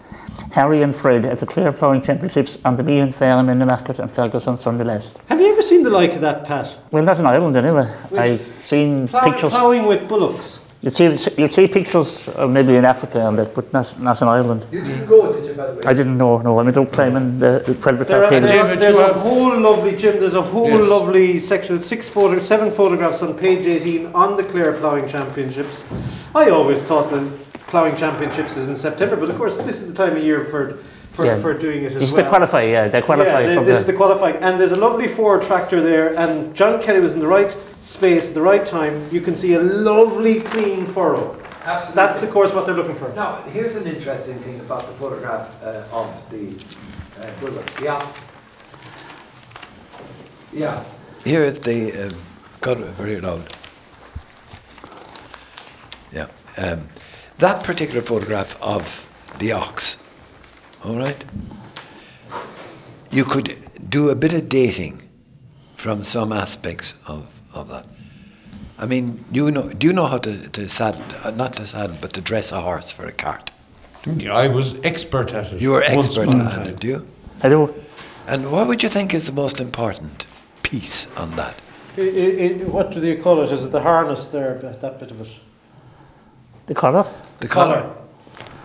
Harry 0.52 0.82
and 0.82 0.94
Fred 0.94 1.24
at 1.24 1.38
the 1.38 1.46
Clare 1.46 1.72
Ploughing 1.72 2.02
Championships 2.02 2.58
on 2.64 2.76
the 2.76 2.82
Meehan 2.82 3.10
Farm 3.10 3.48
in 3.48 3.58
Newmarket-on-Fergus 3.58 4.44
Sunday 4.60 4.84
last. 4.84 5.18
Have 5.28 5.40
you 5.40 5.50
ever 5.50 5.62
seen 5.62 5.82
the 5.82 5.90
like 5.90 6.12
of 6.14 6.20
that, 6.20 6.44
Pat? 6.44 6.78
Well, 6.90 7.02
not 7.02 7.18
in 7.18 7.26
Ireland 7.26 7.56
anyway. 7.56 7.90
I've 8.16 8.40
seen 8.40 9.08
Plough, 9.08 9.30
pictures. 9.30 9.50
ploughing 9.50 9.86
with 9.86 10.06
bullocks. 10.08 10.58
You 10.82 10.90
see, 10.90 11.04
you 11.40 11.46
see 11.46 11.68
pictures 11.68 12.28
uh, 12.34 12.48
maybe 12.48 12.74
in 12.74 12.84
Africa 12.84 13.24
and 13.28 13.38
that, 13.38 13.54
but 13.54 13.72
not, 13.72 14.00
not 14.00 14.20
in 14.20 14.26
Ireland. 14.26 14.66
You 14.72 14.80
didn't 14.82 15.06
go, 15.06 15.32
did 15.32 15.46
you, 15.46 15.54
by 15.54 15.66
the 15.68 15.74
way? 15.74 15.80
I 15.86 15.94
didn't 15.94 16.18
know. 16.18 16.38
No, 16.38 16.58
I 16.58 16.64
went 16.64 16.76
out 16.76 16.90
climbing 16.90 17.38
the, 17.38 17.62
the 17.64 17.74
12 17.74 17.84
There 17.84 18.18
are, 18.20 18.24
o'clock 18.24 18.30
there 18.30 18.42
are- 18.42 18.64
David, 18.64 18.78
there's 18.80 18.98
a 18.98 19.12
whole 19.12 19.56
lovely 19.60 19.96
Jim. 19.96 20.18
There's 20.18 20.34
a 20.34 20.42
whole 20.42 20.68
Yes. 20.68 20.84
lovely 20.84 21.38
section, 21.38 21.78
six 21.80 22.08
photo, 22.08 22.36
seven 22.40 22.68
photographs 22.72 23.22
on 23.22 23.38
page 23.38 23.64
18 23.64 24.06
on 24.12 24.36
the 24.36 24.42
Clare 24.42 24.72
Ploughing 24.72 25.06
Championships. 25.06 25.84
I 26.34 26.50
always 26.50 26.82
thought 26.82 27.10
the 27.10 27.30
Ploughing 27.68 27.94
Championships 27.94 28.56
is 28.56 28.68
in 28.68 28.74
September, 28.74 29.14
but 29.14 29.30
of 29.30 29.36
course 29.36 29.58
this 29.58 29.82
is 29.82 29.92
the 29.92 29.96
time 29.96 30.16
of 30.16 30.22
year 30.24 30.44
for 30.44 30.78
for, 31.12 31.26
Yeah. 31.26 31.36
for 31.36 31.52
doing 31.52 31.82
it 31.82 31.86
as 31.86 31.94
This 31.94 32.04
is 32.04 32.14
well. 32.14 32.24
the 32.24 32.28
qualify, 32.28 32.62
yeah, 32.62 32.88
they 32.88 33.02
qualify 33.02 33.42
yeah, 33.42 33.54
from 33.54 33.64
this 33.64 33.78
is 33.78 33.84
the, 33.84 33.92
the 33.92 33.98
qualifying. 33.98 34.36
And 34.36 34.58
there's 34.58 34.72
a 34.72 34.80
lovely 34.80 35.08
Ford 35.08 35.42
tractor 35.42 35.80
there, 35.82 36.18
and 36.18 36.54
John 36.54 36.82
Kelly 36.82 37.00
was 37.02 37.12
in 37.14 37.20
the 37.20 37.26
right 37.28 37.54
space 37.80 38.28
at 38.28 38.34
the 38.34 38.40
right 38.40 38.64
time. 38.64 39.06
You 39.12 39.20
can 39.20 39.36
see 39.36 39.52
a 39.54 39.60
lovely 39.60 40.40
clean 40.40 40.86
furrow. 40.86 41.36
Absolutely. 41.64 41.94
That's, 41.94 42.22
of 42.22 42.30
course, 42.30 42.52
what 42.52 42.66
they're 42.66 42.74
looking 42.74 42.96
for. 42.96 43.12
Now, 43.14 43.42
here's 43.52 43.76
an 43.76 43.86
interesting 43.86 44.38
thing 44.40 44.58
about 44.60 44.86
the 44.86 44.94
photograph 44.94 45.62
uh, 45.62 45.84
of 45.92 46.08
the 46.30 46.56
uh, 47.22 47.30
bullet. 47.40 47.70
Yeah. 47.80 48.00
Yeah. 50.52 50.84
Here 51.24 51.44
is 51.44 51.60
the. 51.60 52.06
Um, 52.06 52.14
got 52.60 52.78
very 52.78 53.20
loud. 53.20 53.42
Yeah. 56.12 56.26
Um, 56.58 56.88
that 57.38 57.62
particular 57.64 58.02
photograph 58.02 58.60
of 58.60 59.08
the 59.38 59.52
ox, 59.52 59.96
all 60.84 60.96
right? 60.96 61.24
You 63.10 63.24
could 63.24 63.56
do 63.88 64.10
a 64.10 64.14
bit 64.14 64.32
of 64.32 64.48
dating 64.48 65.02
from 65.76 66.02
some 66.02 66.32
aspects 66.32 66.94
of, 67.06 67.26
of 67.54 67.68
that. 67.68 67.86
I 68.78 68.86
mean, 68.86 69.24
you 69.30 69.50
know, 69.50 69.68
do 69.68 69.86
you 69.86 69.92
know 69.92 70.06
how 70.06 70.18
to, 70.18 70.48
to 70.48 70.68
saddle, 70.68 71.02
uh, 71.24 71.30
not 71.30 71.54
to 71.56 71.66
saddle, 71.66 71.96
but 72.00 72.12
to 72.14 72.20
dress 72.20 72.52
a 72.52 72.60
horse 72.60 72.90
for 72.90 73.04
a 73.06 73.12
cart? 73.12 73.50
Yeah, 74.16 74.34
I 74.34 74.48
was 74.48 74.74
expert 74.82 75.32
at 75.32 75.52
it. 75.52 75.60
You 75.62 75.70
were 75.70 75.82
expert 75.82 76.28
at 76.28 76.66
it, 76.66 76.80
do 76.80 76.88
you? 76.88 77.06
I 77.42 77.48
do, 77.48 77.72
And 78.26 78.50
what 78.50 78.66
would 78.66 78.82
you 78.82 78.88
think 78.88 79.14
is 79.14 79.24
the 79.26 79.32
most 79.32 79.60
important 79.60 80.26
piece 80.62 81.06
on 81.16 81.36
that? 81.36 81.54
I- 81.98 82.00
I- 82.00 82.64
I- 82.64 82.68
what 82.68 82.90
do 82.92 83.00
you 83.06 83.22
call 83.22 83.42
it? 83.42 83.52
Is 83.52 83.64
it 83.64 83.72
the 83.72 83.82
harness 83.82 84.26
there, 84.28 84.58
that 84.62 84.80
that 84.80 84.98
bit 84.98 85.10
of 85.10 85.20
it? 85.20 85.38
the 86.66 86.74
collar? 86.74 87.04
The 87.40 87.48
collar. 87.48 87.90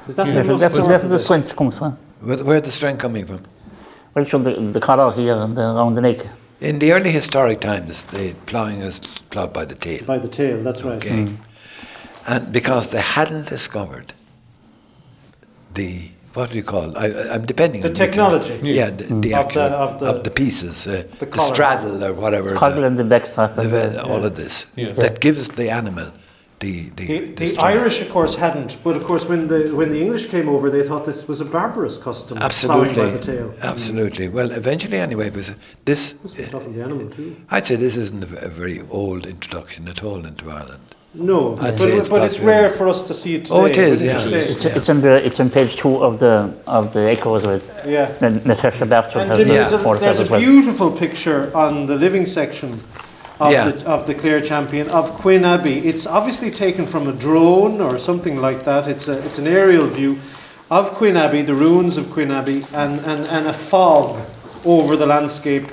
Is 0.07 0.15
that 0.15 0.25
the 0.27 0.31
That's, 0.33 0.47
most 0.47 0.59
that's, 0.61 0.73
where- 0.75 0.83
that's 0.83 1.03
important 1.03 1.03
where 1.03 1.09
the 1.09 1.15
bit? 1.15 1.23
strength 1.23 1.55
comes 1.55 1.77
from. 1.77 1.97
Where, 2.21 2.43
where's 2.43 2.63
the 2.63 2.71
strength 2.71 2.99
coming 3.01 3.25
from? 3.25 3.41
Well, 4.13 4.25
sure, 4.25 4.39
the, 4.39 4.53
the 4.53 4.79
collar 4.79 5.11
here 5.13 5.35
and 5.35 5.55
the, 5.55 5.61
around 5.61 5.95
the 5.95 6.01
neck. 6.01 6.25
In 6.59 6.79
the 6.79 6.91
early 6.91 7.11
historic 7.11 7.59
times, 7.61 8.03
the 8.05 8.33
ploughing 8.47 8.79
was 8.79 8.99
ploughed 9.29 9.53
by 9.53 9.65
the 9.65 9.75
tail. 9.75 10.03
By 10.05 10.17
the 10.17 10.27
tail, 10.27 10.61
that's 10.63 10.81
right. 10.83 10.95
Okay. 10.97 11.25
Mm. 11.25 11.37
And 12.27 12.51
because 12.51 12.89
they 12.89 12.99
hadn't 13.01 13.47
discovered 13.47 14.13
the, 15.75 16.09
what 16.33 16.49
do 16.49 16.57
you 16.57 16.63
call? 16.63 16.97
I, 16.97 17.05
I'm 17.29 17.45
depending 17.45 17.81
The 17.81 17.89
on 17.89 17.91
you 17.91 17.95
to- 17.95 18.05
technology. 18.07 18.59
Yeah, 18.63 18.89
the, 18.89 19.03
the 19.03 19.13
mm. 19.13 19.25
Of 19.39 19.45
actual, 19.45 19.61
of 19.61 20.01
of 20.01 20.15
the- 20.17 20.23
the, 20.23 20.31
pieces, 20.31 20.87
uh, 20.87 21.03
the 21.19 21.27
the, 21.27 21.39
straddle 21.39 22.03
or 22.03 22.13
whatever. 22.13 22.55
Coggle 22.55 22.75
the- 22.77 22.87
and 22.87 22.97
the 22.97 23.03
backstrap. 23.03 23.55
the 23.55 23.61
and 23.61 23.69
ve- 23.71 23.77
the, 23.95 24.03
all 24.03 24.25
of 24.25 24.35
this. 24.35 24.65
Yeah. 24.75 24.93
That 24.93 25.19
gives 25.19 25.49
the 25.49 25.69
animal 25.69 26.11
the, 26.59 26.89
the, 26.95 27.05
The, 27.05 27.19
the 27.33 27.47
strength. 27.49 27.63
Irish, 27.63 28.01
of 28.01 28.09
course, 28.09 28.35
hadn't, 28.35 28.77
but 28.83 28.95
of 28.95 29.03
course, 29.03 29.25
when 29.25 29.47
the 29.47 29.73
when 29.75 29.89
the 29.91 30.01
English 30.01 30.25
came 30.27 30.49
over, 30.49 30.69
they 30.71 30.83
thought 30.87 31.05
this 31.05 31.27
was 31.27 31.39
a 31.41 31.45
barbarous 31.45 31.97
custom. 31.97 32.37
Absolutely. 32.39 32.95
by 32.95 33.09
the 33.11 33.19
tail. 33.19 33.53
Absolutely. 33.61 34.27
Well, 34.27 34.51
eventually, 34.51 34.97
anyway, 34.97 35.29
because 35.29 35.51
this, 35.85 36.15
Must 36.23 36.35
be 36.37 36.43
tough 36.45 36.65
the 36.65 36.81
animal 36.83 37.09
too. 37.09 37.35
I'd 37.51 37.65
say 37.67 37.75
this 37.75 37.95
isn't 37.95 38.23
a, 38.23 38.27
v- 38.27 38.37
a 38.41 38.49
very 38.49 38.81
old 38.89 39.25
introduction 39.27 39.87
at 39.87 40.03
all 40.03 40.25
into 40.25 40.49
Ireland. 40.49 40.81
No, 41.13 41.53
I'd 41.57 41.77
but, 41.77 41.79
say 41.79 41.91
it's 41.97 42.09
but 42.09 42.21
it's 42.23 42.39
rare 42.39 42.69
for 42.69 42.87
us 42.87 43.01
to 43.07 43.13
see 43.13 43.35
it 43.35 43.45
today. 43.45 43.55
Oh, 43.55 43.65
it 43.65 43.77
is, 43.77 44.01
wouldn't 44.01 44.01
you 44.01 44.07
yeah. 44.07 44.19
say? 44.19 44.49
it's, 44.51 44.65
it's 44.65 44.89
in 44.89 45.01
the 45.01 45.25
it's 45.25 45.39
in 45.39 45.49
page 45.49 45.75
two 45.75 45.95
of 46.03 46.19
the 46.19 46.53
of 46.67 46.93
the 46.93 47.09
echoes 47.09 47.45
with 47.45 47.63
Yeah. 47.87 48.13
N- 48.21 48.41
Natasha 48.45 48.85
Barton 48.85 49.21
And 49.21 49.29
has 49.29 49.37
Jimmy, 49.37 49.49
the 49.49 49.55
there's, 49.55 49.71
a, 49.71 49.99
there's 49.99 50.19
a 50.19 50.31
well. 50.31 50.39
beautiful 50.39 50.91
picture 50.91 51.51
on 51.55 51.85
the 51.87 51.95
living 51.95 52.25
section 52.25 52.79
of, 53.39 53.51
Yeah. 53.51 53.69
the, 53.71 53.85
of 53.87 54.07
the 54.07 54.13
Clare 54.15 54.41
Champion 54.41 54.89
of 54.89 55.11
Quin 55.11 55.45
Abbey. 55.45 55.79
It's 55.87 56.05
obviously 56.07 56.51
taken 56.51 56.85
from 56.85 57.07
a 57.07 57.13
drone 57.13 57.81
or 57.81 57.97
something 57.99 58.37
like 58.41 58.63
that. 58.65 58.87
It's, 58.87 59.07
a, 59.07 59.23
it's 59.25 59.37
an 59.37 59.47
aerial 59.47 59.87
view 59.87 60.19
of 60.69 60.91
Quin 60.91 61.15
Abbey, 61.17 61.41
the 61.43 61.53
ruins 61.55 61.97
of 61.97 62.09
Quin 62.11 62.31
Abbey, 62.31 62.63
and, 62.73 62.99
and, 63.01 63.27
and 63.27 63.47
a 63.47 63.53
fog 63.53 64.25
over 64.65 64.95
the 64.95 65.05
landscape. 65.05 65.65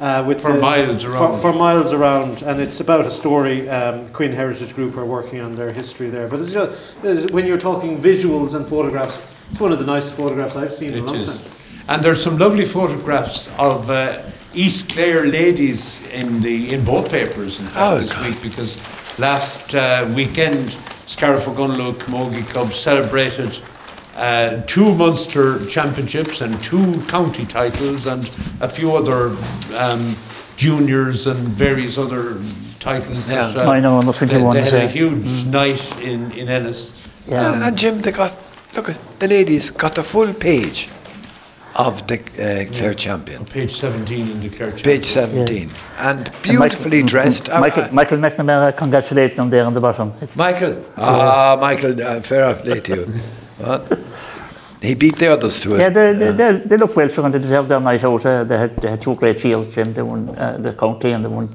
Uh, 0.00 0.24
with 0.26 0.40
For 0.40 0.52
the- 0.54 0.58
miles 0.60 1.04
around. 1.04 1.36
For, 1.40 1.52
miles 1.52 1.92
around, 1.92 2.42
and 2.42 2.60
it's 2.60 2.80
about 2.80 3.06
a 3.06 3.10
story. 3.10 3.68
Um, 3.68 4.08
Quin 4.08 4.32
Heritage 4.32 4.74
Group 4.74 4.96
are 4.96 5.04
working 5.06 5.40
on 5.40 5.54
their 5.54 5.70
history 5.70 6.10
there. 6.10 6.26
But 6.26 6.40
it's 6.40 6.52
just, 6.52 6.96
it's- 7.04 7.30
when 7.30 7.46
you're 7.46 7.56
talking 7.58 7.98
visuals 8.02 8.54
and 8.54 8.66
photographs, 8.66 9.20
it's 9.52 9.60
one 9.60 9.70
of 9.70 9.78
the 9.78 9.86
nicest 9.86 10.16
photographs 10.16 10.56
I've 10.56 10.72
seen 10.72 10.94
in 10.94 11.00
a 11.00 11.06
long 11.06 11.14
is. 11.16 11.28
time. 11.28 11.84
And 11.88 12.02
there's 12.02 12.20
some 12.20 12.36
lovely 12.36 12.64
photographs 12.64 13.48
of 13.58 13.88
uh, 13.90 14.22
East 14.54 14.88
Clare 14.90 15.26
ladies 15.26 15.98
in 16.12 16.40
the 16.42 16.72
in 16.72 16.84
both 16.84 17.10
papers 17.10 17.58
in 17.60 17.66
fact 17.66 17.76
Oh, 17.78 17.98
this 17.98 18.12
God. 18.12 18.26
week 18.26 18.42
because 18.42 18.78
last 19.18 19.74
uh, 19.74 20.10
weekend 20.14 20.76
Scariff 21.06 21.44
Ogonnelloe 21.46 21.94
Camogie 21.94 22.46
Club 22.48 22.72
celebrated 22.72 23.58
uh, 24.16 24.60
two 24.66 24.94
Munster 24.94 25.64
championships 25.66 26.40
and 26.42 26.62
two 26.62 27.00
county 27.08 27.44
titles 27.46 28.06
and 28.06 28.28
a 28.60 28.68
few 28.68 28.92
other 28.94 29.34
um, 29.74 30.14
juniors 30.56 31.26
and 31.26 31.38
various 31.38 31.96
other 31.98 32.36
titles. 32.78 33.30
Yeah. 33.30 33.48
that, 33.48 33.62
uh, 33.62 33.66
Minor 33.66 33.88
under 33.88 34.12
they, 34.12 34.26
they 34.26 34.34
21s, 34.34 34.64
had 34.70 34.74
a 34.74 34.84
yeah. 34.84 34.88
huge 34.88 35.44
night 35.46 35.98
in, 36.00 36.30
in 36.32 36.48
Ennis. 36.48 36.92
Yeah. 37.26 37.54
And, 37.54 37.64
and 37.64 37.78
Jim, 37.78 38.00
they 38.02 38.12
got, 38.12 38.36
look 38.76 38.88
at, 38.90 38.98
the 39.18 39.28
ladies 39.28 39.70
got 39.70 39.94
the 39.94 40.02
full 40.02 40.32
page 40.34 40.88
of 41.76 42.06
the 42.06 42.18
uh, 42.20 42.70
Clare 42.72 42.94
champion. 42.94 43.44
Page 43.44 43.72
17 43.72 44.30
in 44.30 44.40
the 44.40 44.48
Clare 44.48 44.70
champion. 44.72 45.00
Page 45.00 45.06
17. 45.06 45.70
And 45.98 46.28
And 46.28 46.42
beautifully 46.42 47.02
Michael- 47.02 47.08
dressed. 47.08 47.48
I- 47.50 47.60
Michael, 47.60 47.84
I- 47.84 47.90
Michael 47.90 48.18
McNamara 48.18 48.76
congratulating 48.76 49.36
them 49.36 49.50
there 49.50 49.64
on 49.64 49.74
the 49.74 49.80
bottom. 49.80 50.12
It's, 50.20 50.36
Michael. 50.36 50.84
Ah, 50.96 51.56
Michael, 51.60 52.00
uh, 52.02 52.20
fair 52.20 52.54
play 52.54 52.80
to 52.80 52.96
you. 52.96 53.06
What? 53.58 53.98
He 54.80 54.94
beat 54.94 55.16
the 55.16 55.32
others 55.32 55.60
to 55.60 55.76
it. 55.76 55.78
yeah, 55.78 55.90
they, 55.90 56.12
they, 56.12 56.32
they, 56.32 56.56
they 56.58 56.76
look 56.76 56.96
well 56.96 57.08
sure 57.08 57.24
and 57.24 57.32
they 57.32 57.38
deserve 57.38 57.68
their 57.68 57.78
night 57.78 58.02
out. 58.02 58.26
Uh, 58.26 58.42
they, 58.42 58.58
had, 58.58 58.76
they 58.78 58.90
had 58.90 59.00
two 59.00 59.14
great 59.14 59.44
years, 59.44 59.68
Jim. 59.68 59.92
They 59.94 60.02
won 60.02 60.28
uh, 60.30 60.58
the 60.58 60.72
county 60.72 61.12
and 61.12 61.24
they 61.24 61.28
won 61.28 61.48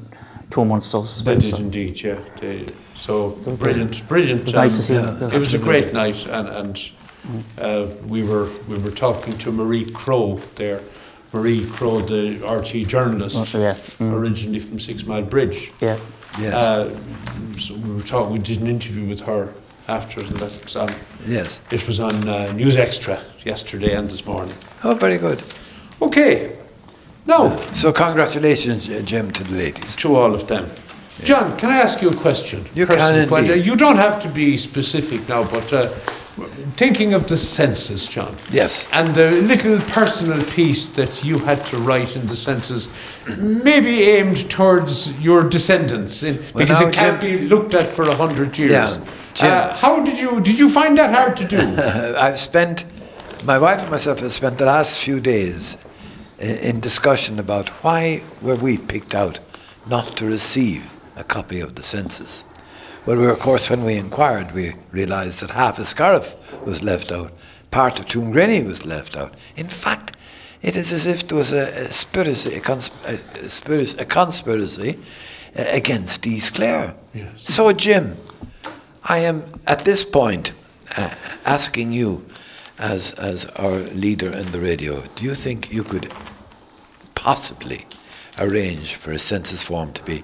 two 0.50 0.64
Munsters. 0.64 1.24
They 1.24 1.32
well, 1.32 1.40
did 1.42 1.50
so 1.50 1.58
indeed, 1.58 2.02
yeah. 2.02 2.20
They, 2.40 2.66
so 2.96 3.32
brilliant, 3.60 4.08
brilliant. 4.08 4.42
It 4.42 4.46
was 4.46 4.54
nice 4.54 4.78
to 4.78 4.84
see 4.84 4.98
um, 4.98 5.20
them. 5.20 5.32
It 5.32 5.40
was 5.40 5.54
a 5.54 5.60
great 5.60 5.94
night, 5.94 6.26
and, 6.28 6.48
and 6.48 6.92
uh, 7.60 7.88
we 8.08 8.24
were 8.24 8.50
we 8.68 8.78
were 8.80 8.92
talking 8.92 9.38
to 9.40 9.52
Marie 9.52 9.90
Crowe 9.92 10.40
there. 10.56 10.82
Marie 11.34 11.66
Crowe, 11.66 12.00
the 12.00 12.36
RTÉ 12.40 12.88
journalist, 12.88 13.38
Oh, 13.54 13.60
yeah. 13.60 13.74
Mm. 14.00 14.14
originally 14.14 14.60
from 14.60 14.80
Six 14.80 15.06
Mile 15.06 15.24
Bridge. 15.24 15.72
Yeah. 15.82 15.98
Yes. 16.40 16.54
Uh, 16.54 16.98
so 17.58 17.74
we 17.76 17.94
were 17.96 18.02
talking. 18.02 18.32
We 18.34 18.40
did 18.40 18.62
an 18.62 18.68
interview 18.68 19.08
with 19.10 19.20
her 19.22 19.54
after, 19.90 20.22
and 20.22 20.30
that's 20.38 20.76
on. 20.76 20.90
yes. 21.28 21.60
It 21.72 21.86
was 21.88 22.00
on 22.00 22.28
uh, 22.30 22.52
News 22.54 22.78
Extra 22.78 23.20
yesterday 23.46 23.94
and 23.96 24.10
this 24.10 24.26
morning. 24.26 24.54
Oh, 24.84 24.94
very 24.94 25.18
good. 25.18 25.44
Okay, 26.02 26.56
now 27.26 27.58
So, 27.74 27.92
congratulations, 27.92 28.88
uh, 28.90 29.02
Jim, 29.04 29.32
to 29.32 29.44
the 29.44 29.56
ladies. 29.58 29.96
to 29.98 30.16
all 30.16 30.34
of 30.34 30.48
them. 30.48 30.70
John, 31.24 31.58
can 31.58 31.72
I 31.72 31.78
ask 31.82 32.02
you 32.02 32.10
a 32.10 32.16
question? 32.16 32.64
You 32.76 32.86
can 32.86 32.98
Personal 32.98 33.28
que- 33.28 33.38
indeed. 33.38 33.66
You 33.66 33.76
don't 33.76 33.98
have 33.98 34.22
to 34.22 34.30
be 34.30 34.58
specific 34.58 35.28
now, 35.28 35.44
but 35.44 35.74
uh, 35.74 35.90
thinking 36.76 37.14
of 37.14 37.28
the 37.28 37.38
census, 37.38 38.08
John. 38.08 38.36
Yes. 38.52 38.88
And 38.92 39.16
the 39.16 39.32
little 39.32 39.80
personal 39.92 40.44
piece 40.46 40.90
that 40.90 41.24
you 41.24 41.40
had 41.40 41.66
to 41.68 41.78
write 41.78 42.16
in 42.16 42.28
the 42.28 42.36
census, 42.36 42.90
maybe 43.38 44.04
aimed 44.04 44.50
towards 44.50 45.18
your 45.20 45.44
descendants, 45.44 46.24
in, 46.24 46.38
Well, 46.38 46.66
because 46.66 46.82
it 46.82 46.94
can't 46.94 47.20
Jim- 47.20 47.40
be 47.40 47.48
looked 47.48 47.74
at 47.74 47.88
for 47.88 48.04
a 48.04 48.16
hundred 48.16 48.58
years. 48.58 48.72
Yeah, 48.72 48.98
Jim. 49.34 49.52
Uh, 49.52 49.76
how 49.76 50.04
did 50.04 50.20
you 50.20 50.42
did 50.42 50.60
you 50.60 50.70
find 50.70 50.98
that 50.98 51.14
hard 51.14 51.36
to 51.38 51.46
do? 51.48 51.58
Uh, 51.58 52.16
I've 52.20 52.40
spent, 52.40 52.86
my 53.44 53.58
wife 53.58 53.80
and 53.82 53.90
myself 53.92 54.20
have 54.20 54.34
spent 54.34 54.58
the 54.58 54.66
last 54.66 55.02
few 55.02 55.20
days 55.20 55.78
in 56.40 56.80
discussion 56.80 57.40
about 57.40 57.70
why 57.84 58.22
were 58.42 58.56
we 58.56 58.78
picked 58.78 59.16
out 59.16 59.40
not 59.88 60.16
to 60.18 60.26
receive 60.26 60.92
a 61.16 61.24
copy 61.24 61.60
of 61.60 61.74
the 61.76 61.82
census. 61.84 62.44
Well, 63.08 63.16
we, 63.16 63.28
of 63.28 63.40
course, 63.40 63.70
when 63.70 63.86
we 63.86 63.96
inquired, 63.96 64.54
we 64.54 64.74
realised 64.92 65.40
that 65.40 65.52
half 65.52 65.80
of 65.80 65.88
Scariff 65.88 66.36
was 66.66 66.84
left 66.84 67.10
out, 67.10 67.32
part 67.72 68.02
of 68.02 68.06
Tuamgraney 68.06 68.66
was 68.66 68.86
left 68.86 69.16
out. 69.16 69.34
In 69.56 69.70
fact, 69.70 70.18
it 70.62 70.76
is 70.76 70.92
as 70.92 71.06
if 71.08 71.26
there 71.26 71.38
was 71.38 71.54
a, 71.54 71.86
a, 71.86 71.88
conspiracy, 71.88 72.56
a, 72.56 72.60
cons- 72.60 72.92
a, 73.06 73.14
a 73.14 73.48
spiracy- 73.48 73.98
a 74.02 74.04
conspiracy 74.04 75.00
uh, 75.58 75.64
against 75.68 76.28
East 76.28 76.56
Clare. 76.56 76.96
Yes. 77.14 77.30
So, 77.46 77.72
Jim, 77.72 78.18
I 79.06 79.20
am 79.20 79.46
at 79.66 79.86
this 79.86 80.04
point 80.04 80.52
uh, 80.98 81.16
asking 81.46 81.94
you, 81.94 82.26
as 82.78 83.12
as 83.14 83.46
our 83.56 83.78
leader 83.96 84.32
in 84.36 84.52
the 84.52 84.60
radio, 84.60 85.02
do 85.16 85.24
you 85.24 85.34
think 85.34 85.72
you 85.72 85.84
could 85.84 86.12
possibly 87.16 87.86
arrange 88.38 88.96
for 88.96 89.14
a 89.14 89.18
census 89.18 89.64
form 89.64 89.94
to 89.94 90.04
be 90.04 90.24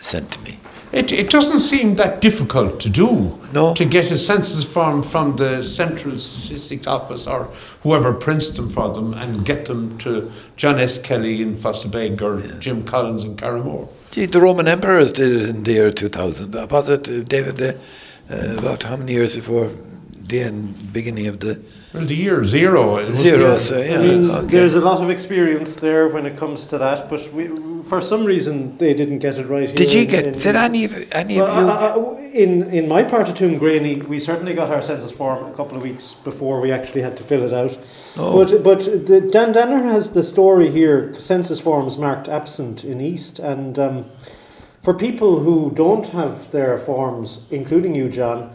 sent 0.00 0.32
to 0.32 0.40
me? 0.40 0.58
It, 0.96 1.12
it 1.12 1.28
doesn't 1.28 1.60
seem 1.60 1.96
that 1.96 2.22
difficult 2.22 2.80
to 2.80 2.88
do. 2.88 3.38
No. 3.52 3.74
To 3.74 3.84
get 3.84 4.10
a 4.10 4.16
census 4.16 4.64
form 4.64 5.02
from 5.02 5.36
the 5.36 5.68
Central 5.68 6.18
Statistics 6.18 6.86
Office 6.86 7.26
or 7.26 7.44
whoever 7.82 8.14
prints 8.14 8.48
them 8.52 8.70
for 8.70 8.88
them 8.88 9.12
and 9.12 9.44
get 9.44 9.66
them 9.66 9.98
to 9.98 10.32
John 10.56 10.80
S. 10.80 10.98
Kelly 10.98 11.42
in 11.42 11.54
Fossabeg 11.54 12.22
or 12.22 12.40
Jim 12.60 12.82
Collins 12.82 13.24
in 13.24 13.36
Carramore. 13.36 13.86
Gee, 14.10 14.24
the 14.24 14.40
Roman 14.40 14.68
emperors 14.68 15.12
did 15.12 15.32
it 15.32 15.48
in 15.50 15.64
the 15.64 15.72
year 15.72 15.90
2000. 15.90 16.54
Was 16.70 16.88
it, 16.88 17.06
uh, 17.10 17.20
David, 17.24 17.60
uh, 17.60 17.74
uh, 18.32 18.56
about 18.56 18.84
how 18.84 18.96
many 18.96 19.12
years 19.12 19.34
before 19.34 19.70
the 20.28 20.40
end, 20.40 20.94
beginning 20.94 21.26
of 21.26 21.40
the 21.40 21.60
Well, 21.94 22.04
the 22.04 22.14
year 22.14 22.44
zero. 22.44 23.10
Zero, 23.12 23.56
so 23.58 23.78
yeah. 23.80 23.94
I 23.94 23.98
mean, 23.98 24.30
okay. 24.30 24.46
there's 24.48 24.74
a 24.74 24.80
lot 24.80 25.02
of 25.02 25.08
experience 25.08 25.76
there 25.76 26.08
when 26.08 26.26
it 26.26 26.36
comes 26.36 26.66
to 26.68 26.78
that, 26.78 27.08
but 27.08 27.32
we, 27.32 27.48
for 27.84 28.00
some 28.00 28.24
reason 28.24 28.76
they 28.78 28.92
didn't 28.92 29.20
get 29.20 29.38
it 29.38 29.46
right. 29.46 29.74
Did 29.74 29.90
here 29.90 30.00
you 30.02 30.04
in- 30.04 30.10
get? 30.10 30.26
in- 30.26 30.38
Did 30.38 30.56
any 30.56 30.84
of 30.84 31.12
any 31.12 31.36
Well, 31.40 31.46
of 31.46 31.64
you? 31.64 31.70
I- 31.72 32.22
I- 32.22 32.26
in 32.32 32.64
in 32.70 32.88
my 32.88 33.02
part 33.02 33.28
of 33.28 33.34
Tuamgraney, 33.34 34.06
we 34.08 34.18
certainly 34.18 34.52
got 34.52 34.68
our 34.70 34.82
census 34.82 35.12
form 35.12 35.46
a 35.46 35.52
couple 35.54 35.76
of 35.78 35.82
weeks 35.82 36.14
before 36.24 36.60
we 36.60 36.70
actually 36.72 37.02
had 37.02 37.16
to 37.16 37.22
fill 37.22 37.42
it 37.44 37.52
out. 37.52 37.78
Oh. 38.18 38.44
But 38.44 38.62
but 38.62 38.80
the, 39.06 39.20
Dan 39.20 39.52
Danaher 39.54 39.84
has 39.84 40.10
the 40.10 40.22
story 40.22 40.70
here: 40.70 41.14
census 41.18 41.60
forms 41.60 41.96
marked 41.96 42.28
absent 42.28 42.84
in 42.84 43.00
East, 43.00 43.38
and 43.38 43.78
um, 43.78 44.04
for 44.82 44.92
people 44.92 45.40
who 45.40 45.70
don't 45.74 46.08
have 46.08 46.50
their 46.50 46.76
forms, 46.76 47.38
including 47.50 47.94
you, 47.94 48.08
John. 48.10 48.50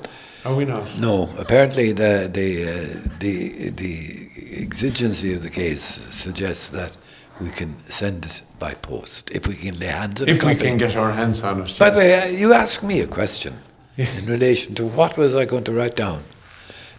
Are 0.46 0.56
we 0.56 0.66
not? 0.66 1.00
No, 1.00 1.30
apparently 1.38 1.92
the 1.92 2.30
the 2.32 2.64
uh, 2.64 3.10
the 3.20 3.70
the 3.70 4.30
exigency 4.62 5.34
of 5.34 5.44
the 5.44 5.50
case 5.50 5.84
suggests 6.10 6.70
that 6.70 6.96
we 7.42 7.50
can 7.50 7.76
send 7.90 8.26
it 8.26 8.42
by 8.58 8.74
post 8.74 9.32
if 9.32 9.48
we 9.48 9.56
can 9.56 9.80
lay 9.80 9.88
hands 9.88 10.22
on 10.22 10.30
a 10.30 10.32
If 10.32 10.44
we 10.44 10.56
can 10.56 10.78
get 10.78 10.96
our 10.96 11.12
hands 11.12 11.44
on 11.44 11.62
it. 11.62 11.78
By 11.78 11.90
the 11.90 11.98
way, 11.98 12.22
uh, 12.22 12.26
you 12.26 12.54
asked 12.54 12.84
me 12.84 13.02
a 13.02 13.08
question 13.08 13.60
in 13.98 14.26
relation 14.26 14.76
to 14.76 14.86
what 14.86 15.18
was 15.18 15.36
I 15.36 15.46
going 15.46 15.66
to 15.66 15.74
write 15.74 15.96
down. 15.96 16.24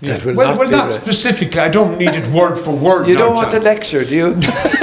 Yeah. 0.00 0.16
That 0.16 0.24
will 0.24 0.34
well, 0.34 0.48
not 0.50 0.58
well, 0.58 0.70
not 0.70 0.90
specifically. 0.90 1.60
I 1.60 1.68
don't 1.68 1.98
need 1.98 2.14
it 2.14 2.26
word 2.28 2.56
for 2.56 2.74
word. 2.74 3.06
You 3.06 3.14
now, 3.14 3.20
don't 3.26 3.34
want 3.34 3.48
a 3.48 3.52
John. 3.52 3.64
lecture, 3.64 4.04
do 4.04 4.14
you? 4.14 4.40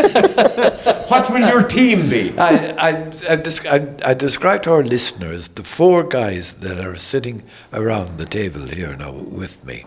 What 1.09 1.29
will 1.29 1.47
your 1.47 1.63
team 1.63 2.09
be? 2.09 2.37
I, 2.37 2.49
I, 2.49 2.89
I, 2.89 3.37
desc- 3.37 3.65
I, 4.05 4.09
I 4.09 4.13
described 4.13 4.65
to 4.65 4.71
our 4.71 4.83
listeners 4.83 5.47
the 5.49 5.63
four 5.63 6.03
guys 6.03 6.53
that 6.53 6.83
are 6.85 6.97
sitting 6.97 7.43
around 7.73 8.17
the 8.17 8.25
table 8.25 8.67
here 8.67 8.95
now 8.95 9.11
with 9.11 9.63
me. 9.65 9.85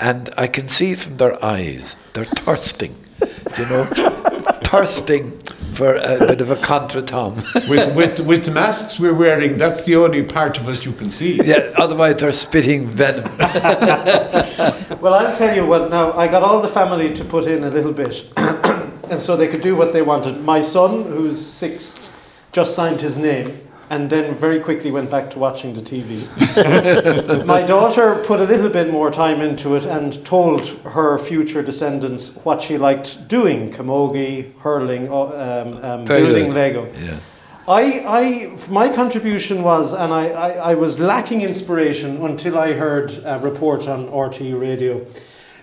And 0.00 0.30
I 0.36 0.46
can 0.46 0.68
see 0.68 0.94
from 0.94 1.16
their 1.16 1.42
eyes, 1.44 1.96
they're 2.12 2.24
thirsting, 2.24 2.94
you 3.58 3.66
know, 3.66 3.84
thirsting 4.62 5.36
for 5.72 5.94
a 5.96 6.18
bit 6.26 6.40
of 6.40 6.50
a 6.50 6.56
contretemps. 6.56 7.54
with, 7.68 7.94
with, 7.96 8.20
with 8.20 8.44
the 8.44 8.50
masks 8.52 8.98
we're 9.00 9.14
wearing, 9.14 9.56
that's 9.58 9.84
the 9.86 9.96
only 9.96 10.22
part 10.22 10.58
of 10.58 10.68
us 10.68 10.84
you 10.84 10.92
can 10.92 11.10
see. 11.10 11.40
yeah, 11.44 11.72
otherwise 11.76 12.16
they're 12.16 12.32
spitting 12.32 12.86
venom. 12.88 13.30
Well, 15.00 15.14
I'll 15.14 15.36
tell 15.36 15.54
you 15.54 15.64
what. 15.64 15.90
Now, 15.90 16.12
I 16.14 16.26
got 16.26 16.42
all 16.42 16.60
the 16.60 16.66
family 16.66 17.14
to 17.14 17.24
put 17.24 17.46
in 17.46 17.62
a 17.62 17.70
little 17.70 17.92
bit, 17.92 18.24
and 19.10 19.18
so 19.18 19.36
they 19.36 19.48
could 19.48 19.60
do 19.60 19.76
what 19.76 19.92
they 19.92 20.02
wanted. 20.02 20.42
My 20.44 20.60
son, 20.60 21.04
who's 21.04 21.44
six, 21.44 21.94
just 22.52 22.74
signed 22.74 23.00
his 23.00 23.16
name, 23.16 23.60
and 23.90 24.10
then 24.10 24.34
very 24.34 24.60
quickly 24.60 24.90
went 24.90 25.10
back 25.10 25.30
to 25.30 25.38
watching 25.38 25.74
the 25.74 25.80
TV. 25.80 26.26
My 27.46 27.62
daughter 27.62 28.22
put 28.24 28.40
a 28.40 28.44
little 28.44 28.68
bit 28.70 28.90
more 28.90 29.10
time 29.10 29.40
into 29.40 29.74
it 29.76 29.86
and 29.86 30.24
told 30.24 30.66
her 30.84 31.18
future 31.18 31.62
descendants 31.62 32.36
what 32.44 32.62
she 32.62 32.78
liked 32.78 33.28
doing: 33.28 33.70
camogie, 33.70 34.52
hurling, 34.60 35.08
um, 35.12 35.84
um, 35.84 36.04
building 36.04 36.48
good. 36.48 36.54
Lego. 36.54 36.92
Yeah. 37.00 37.18
I, 37.66 37.82
I, 38.06 38.56
my 38.70 38.88
contribution 38.88 39.62
was, 39.62 39.92
and 39.92 40.10
I, 40.10 40.28
I, 40.28 40.48
I 40.70 40.74
was 40.74 40.98
lacking 40.98 41.42
inspiration 41.42 42.16
until 42.24 42.56
I 42.56 42.72
heard 42.72 43.12
a 43.26 43.38
report 43.40 43.86
on 43.86 44.08
RTÉ 44.08 44.58
Radio. 44.58 45.06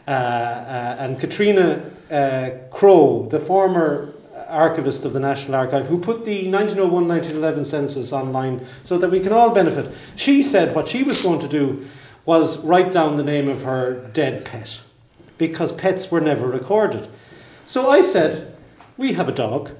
Uh, 0.08 0.12
uh, 0.12 0.96
and 1.00 1.20
Catriona 1.20 1.82
uh, 2.12 2.52
Crowe, 2.72 3.28
the 3.30 3.40
former 3.40 4.14
archivist 4.48 5.06
of 5.06 5.14
the 5.14 5.20
National 5.20 5.56
Archive, 5.56 5.88
who 5.88 6.00
put 6.00 6.26
the 6.26 6.50
1901 6.50 7.08
1911 7.08 7.64
census 7.66 8.14
online 8.14 8.66
so 8.84 8.98
that 8.98 9.10
we 9.10 9.20
can 9.20 9.34
all 9.34 9.54
benefit, 9.54 9.92
she 10.16 10.42
said 10.42 10.76
what 10.76 10.88
she 10.88 11.04
was 11.04 11.22
going 11.22 11.40
to 11.40 11.48
do 11.48 11.86
was 12.26 12.64
write 12.64 12.92
down 12.92 13.18
the 13.18 13.24
name 13.24 13.48
of 13.50 13.64
her 13.64 14.08
dead 14.14 14.46
pet 14.46 14.82
because 15.38 15.72
pets 15.72 16.10
were 16.10 16.22
never 16.22 16.48
recorded. 16.48 17.08
So 17.66 17.90
I 17.90 18.02
said, 18.02 18.56
We 18.98 19.14
have 19.14 19.28
a 19.28 19.34
dog. 19.34 19.72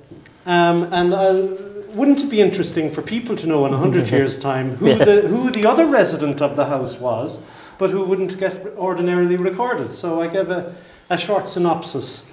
Um, 0.46 0.94
and 0.94 1.14
uh, 1.14 1.48
wouldn't 1.94 2.20
it 2.20 2.30
be 2.30 2.42
interesting 2.42 2.92
for 2.92 3.02
people 3.02 3.36
to 3.38 3.48
know 3.48 3.66
in 3.66 3.72
100 3.72 4.10
years' 4.12 4.38
time 4.38 4.76
who, 4.78 4.94
the, 4.96 5.22
who 5.22 5.50
the 5.50 5.66
other 5.66 5.86
resident 5.86 6.42
of 6.42 6.56
the 6.56 6.66
house 6.66 7.00
was, 7.00 7.42
but 7.80 7.90
who 7.90 8.04
wouldn't 8.04 8.38
get 8.38 8.66
ordinarily 8.78 9.38
recorded? 9.38 9.90
So 9.90 10.22
I 10.22 10.28
gave 10.28 10.50
a, 10.50 10.76
a 11.10 11.18
short 11.18 11.48
synopsis 11.48 12.26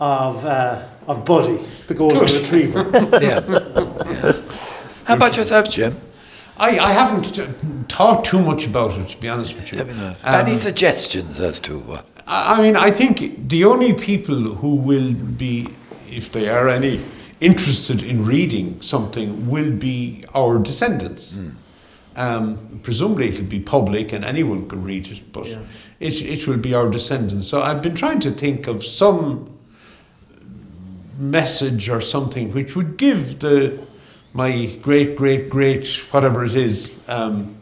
of, 0.00 0.44
uh, 0.44 0.84
of 1.06 1.24
Buddy, 1.24 1.58
the 1.86 1.94
golden 1.94 2.20
Good. 2.20 2.36
retriever. 2.36 2.90
yeah. 3.20 3.40
yeah. 3.48 4.32
How 5.04 5.14
about 5.14 5.36
yourself, 5.36 5.68
Jim? 5.70 5.96
I, 6.56 6.78
I 6.78 6.92
haven't 6.92 7.38
uh, 7.38 7.46
thought 7.88 8.24
too 8.24 8.40
much 8.40 8.66
about 8.66 8.98
it, 8.98 9.08
to 9.10 9.18
be 9.18 9.28
honest 9.28 9.54
with 9.54 9.72
you. 9.72 9.78
Let. 9.78 9.90
Um, 9.90 10.16
Any 10.24 10.56
suggestions 10.56 11.38
as 11.40 11.60
to 11.60 11.78
what? 11.78 12.04
I 12.26 12.58
I 12.58 12.62
mean, 12.62 12.76
I 12.76 12.90
think 12.90 13.48
the 13.48 13.64
only 13.64 13.92
people 13.94 14.34
who 14.34 14.74
will 14.74 15.14
be, 15.14 15.68
if 16.08 16.32
they 16.32 16.48
are 16.48 16.68
any, 16.68 17.00
interested 17.40 18.02
in 18.02 18.24
reading 18.26 18.80
something 18.80 19.48
will 19.48 19.70
be 19.70 20.24
our 20.34 20.58
descendants. 20.58 21.38
Um, 22.18 22.80
presumably 22.82 23.28
it'll 23.28 23.44
be 23.46 23.60
public 23.60 24.12
and 24.12 24.24
anyone 24.24 24.68
can 24.68 24.82
read 24.82 25.06
it, 25.06 25.32
but 25.32 25.46
Yeah. 25.46 25.58
it, 26.00 26.20
it 26.20 26.46
will 26.48 26.56
be 26.58 26.74
our 26.74 26.90
descendants. 26.90 27.46
So 27.46 27.62
I've 27.62 27.80
been 27.80 27.94
trying 27.94 28.18
to 28.20 28.32
think 28.32 28.66
of 28.66 28.84
some 28.84 29.48
message 31.18 31.88
or 31.88 32.00
something 32.00 32.52
which 32.52 32.74
would 32.76 32.96
give 32.96 33.38
the 33.38 33.78
my 34.34 34.66
great, 34.82 35.16
great, 35.16 35.48
great, 35.48 35.88
whatever 36.12 36.44
it 36.44 36.54
is, 36.54 36.96
um, 37.08 37.56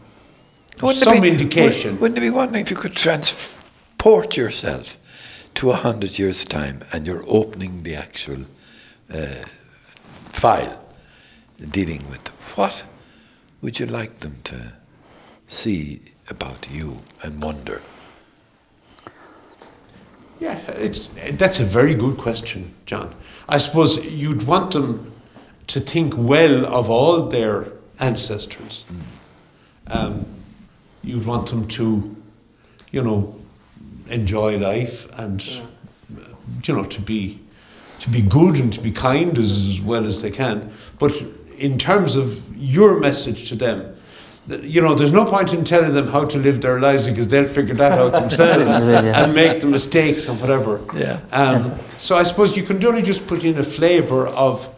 Wouldn't 0.83 1.01
it 1.03 1.05
some 1.05 1.21
be- 1.21 1.29
indication. 1.31 1.93
Would, 1.93 2.01
wouldn't 2.01 2.19
it 2.19 2.23
be 2.23 2.31
wondering 2.31 2.63
if 2.63 2.71
you 2.71 2.77
could 2.77 2.95
transport 2.97 4.37
yourself 4.37 4.99
to 5.55 5.71
a 5.71 5.77
hundred 5.77 6.19
years' 6.19 6.45
time 6.45 6.81
and 6.93 7.07
you're 7.07 7.25
opening 7.29 7.83
the 7.83 7.95
actual 7.95 8.45
uh, 9.13 9.45
file 10.33 10.83
dealing 11.71 12.03
with 12.11 12.27
what 12.57 12.85
would 13.63 13.79
you 13.79 13.87
like 13.87 14.21
them 14.21 14.37
to 14.45 14.73
see 15.49 16.01
about 16.29 16.69
you 16.71 17.03
and 17.23 17.43
wonder? 17.43 17.81
Yeah, 20.39 20.59
it's 20.69 21.07
that's 21.33 21.61
a 21.61 21.65
very 21.65 21.95
good 21.95 22.19
question, 22.19 22.75
John. 22.85 23.15
I 23.49 23.57
suppose 23.59 24.05
you'd 24.13 24.43
want 24.43 24.73
them 24.73 25.13
to 25.69 25.81
think 25.81 26.15
well 26.17 26.67
of 26.67 26.91
all 26.91 27.23
their 27.23 27.73
ancestors. 27.99 28.85
Um, 29.89 30.27
you'd 31.03 31.25
want 31.25 31.49
them 31.49 31.67
to, 31.69 32.17
you 32.91 33.03
know, 33.03 33.35
enjoy 34.11 34.59
life 34.59 35.07
and 35.19 35.43
you 36.65 36.75
know 36.75 36.85
to 36.85 37.01
be 37.01 37.41
to 38.01 38.11
be 38.11 38.21
good 38.21 38.61
and 38.61 38.73
to 38.73 38.81
be 38.81 38.93
kind 38.93 39.39
as, 39.39 39.69
as 39.71 39.81
well 39.81 40.05
as 40.05 40.21
they 40.21 40.31
can. 40.31 40.71
But 40.99 41.13
in 41.59 41.79
terms 41.79 42.17
of 42.17 42.43
your 42.57 42.99
message 42.99 43.49
to 43.49 43.57
them, 43.57 43.93
you 44.49 44.81
know, 44.81 44.95
there's 44.95 45.13
no 45.13 45.25
point 45.25 45.53
in 45.53 45.65
telling 45.65 45.93
them 45.93 46.07
how 46.07 46.25
to 46.25 46.39
live 46.39 46.61
their 46.61 46.79
lives 46.79 47.09
because 47.09 47.27
they'll 47.29 47.49
figure 47.49 47.75
that 47.75 47.93
out 47.99 48.13
themselves 48.21 48.79
Yeah. 48.79 49.25
and 49.25 49.35
make 49.35 49.61
the 49.61 49.67
mistakes 49.67 50.29
and 50.29 50.41
whatever. 50.41 50.81
Yeah. 50.95 51.19
Um, 51.33 51.75
so 51.99 52.17
I 52.17 52.23
suppose 52.23 52.57
you 52.57 52.63
can 52.63 52.85
only 52.87 53.03
just 53.03 53.27
put 53.27 53.43
in 53.45 53.59
a 53.59 53.63
flavour 53.65 54.29
of 54.29 54.69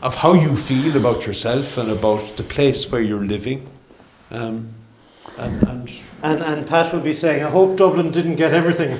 of 0.00 0.14
how 0.14 0.32
you 0.32 0.56
feel 0.56 0.96
about 0.96 1.26
yourself 1.26 1.76
and 1.76 1.90
about 1.90 2.36
the 2.36 2.42
place 2.44 2.88
where 2.90 3.00
you're 3.00 3.24
living. 3.24 3.68
Um, 4.30 4.68
and, 5.38 5.62
and 5.68 5.90
and, 6.22 6.42
and 6.42 6.66
Pat 6.66 6.92
will 6.92 7.00
be 7.00 7.12
saying, 7.12 7.42
I 7.44 7.50
hope 7.50 7.76
Dublin 7.76 8.10
didn't 8.12 8.36
get 8.36 8.52
everything. 8.52 8.92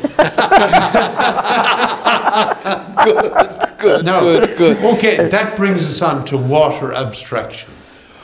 Good, 3.78 4.04
now, 4.04 4.20
good, 4.20 4.56
good. 4.58 4.76
okay, 4.96 5.28
that 5.28 5.56
brings 5.56 5.82
us 5.82 6.02
on 6.02 6.24
to 6.26 6.36
water 6.36 6.92
abstraction. 6.92 7.70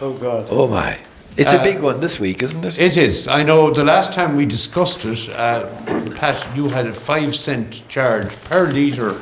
Oh, 0.00 0.12
God. 0.14 0.46
Oh 0.50 0.66
my. 0.66 0.98
It's 1.36 1.52
a 1.52 1.60
Uh, 1.60 1.64
big 1.64 1.80
one 1.80 2.00
this 2.00 2.20
week, 2.20 2.42
isn't 2.42 2.64
it? 2.64 2.78
It 2.78 2.96
is. 2.96 3.26
I 3.26 3.42
know 3.42 3.70
the 3.72 3.82
last 3.82 4.12
time 4.12 4.36
we 4.36 4.46
discussed 4.46 5.04
it, 5.04 5.28
uh, 5.30 5.66
Pat, 6.16 6.44
you 6.56 6.68
had 6.68 6.86
a 6.86 6.92
five 6.92 7.34
cent 7.34 7.82
charge 7.88 8.30
per 8.44 8.70
litre. 8.70 9.14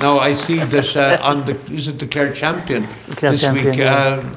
Now 0.00 0.18
I 0.18 0.34
see 0.34 0.56
that 0.58 0.96
uh, 0.96 1.18
on 1.22 1.44
the 1.44 1.56
is 1.72 1.86
it 1.88 1.98
the 2.00 2.06
Clare 2.08 2.32
Champion 2.32 2.86
Clare 3.16 3.32
this 3.32 3.42
Champion, 3.42 3.66
week? 3.70 3.78
yeah. 3.78 4.18
Um, 4.18 4.32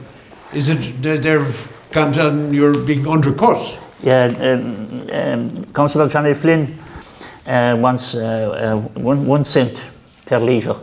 is 0.53 0.69
it 0.69 1.01
they- 1.01 1.17
they've 1.17 1.89
gone 1.91 2.11
down? 2.11 2.53
You're 2.53 2.77
being 2.85 3.07
undercut. 3.07 3.75
Yeah, 4.03 4.25
um, 4.39 5.07
um, 5.11 5.65
Councillor 5.73 6.07
Johnny 6.09 6.33
Flynn 6.35 6.77
uh, 7.47 7.75
wants 7.79 8.13
uh, 8.13 8.21
uh, 8.21 9.01
one, 9.01 9.25
one 9.25 9.43
cent 9.45 9.81
per 10.27 10.37
litre. 10.39 10.75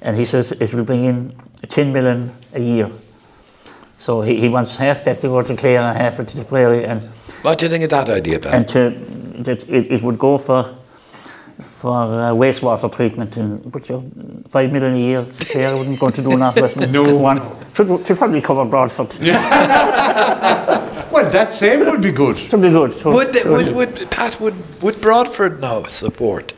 And 0.00 0.16
he 0.16 0.24
says 0.26 0.52
it 0.52 0.72
will 0.72 0.84
bring 0.84 1.04
in 1.04 1.34
10 1.68 1.92
million 1.92 2.32
a 2.52 2.60
year. 2.60 2.90
So 3.98 4.20
he, 4.22 4.40
he 4.40 4.48
wants 4.48 4.76
half 4.76 5.04
that 5.04 5.20
to 5.22 5.28
go 5.28 5.42
to 5.42 5.56
Clare 5.56 5.80
and 5.80 5.96
half 5.98 6.20
it 6.20 6.28
to 6.28 6.36
Tipperary. 6.36 6.84
And, 6.84 7.02
What 7.42 7.58
do 7.58 7.64
you 7.64 7.70
think 7.70 7.84
of 7.84 7.90
that 7.90 8.08
idea, 8.08 8.38
Ben? 8.38 8.54
and 8.54 8.68
to, 8.68 8.90
that 9.44 9.62
it, 9.68 9.90
it 9.92 10.02
would 10.02 10.18
go 10.18 10.38
for 10.38 10.74
for 11.58 11.90
uh, 11.92 12.32
wastewater 12.32 12.94
treatment 12.94 13.34
and 13.38 13.72
but 13.72 13.88
you 13.88 14.04
five 14.46 14.70
million 14.70 14.92
a 14.92 14.98
year 14.98 15.24
to 15.24 15.44
Clare 15.46 15.74
wouldn't 15.74 15.98
go 15.98 16.10
to 16.10 16.22
do 16.22 16.36
that. 16.36 16.90
No. 16.90 17.16
One 17.16 17.40
should, 17.74 18.06
should 18.06 18.18
probably 18.18 18.42
cover 18.42 18.64
Broadford. 18.66 19.08
Well, 21.12 21.30
that 21.30 21.54
same 21.54 21.80
would 21.86 22.02
be 22.02 22.10
good. 22.12 22.36
Should 22.36 22.60
be 22.60 22.68
good. 22.68 22.92
Should- 22.92 23.06
Would, 23.14 23.32
they, 23.32 23.42
would, 23.48 23.74
would 23.74 24.10
Pat 24.10 24.38
would 24.40 24.54
would 24.82 25.00
Broadford 25.00 25.60
now 25.60 25.84
support 25.84 26.52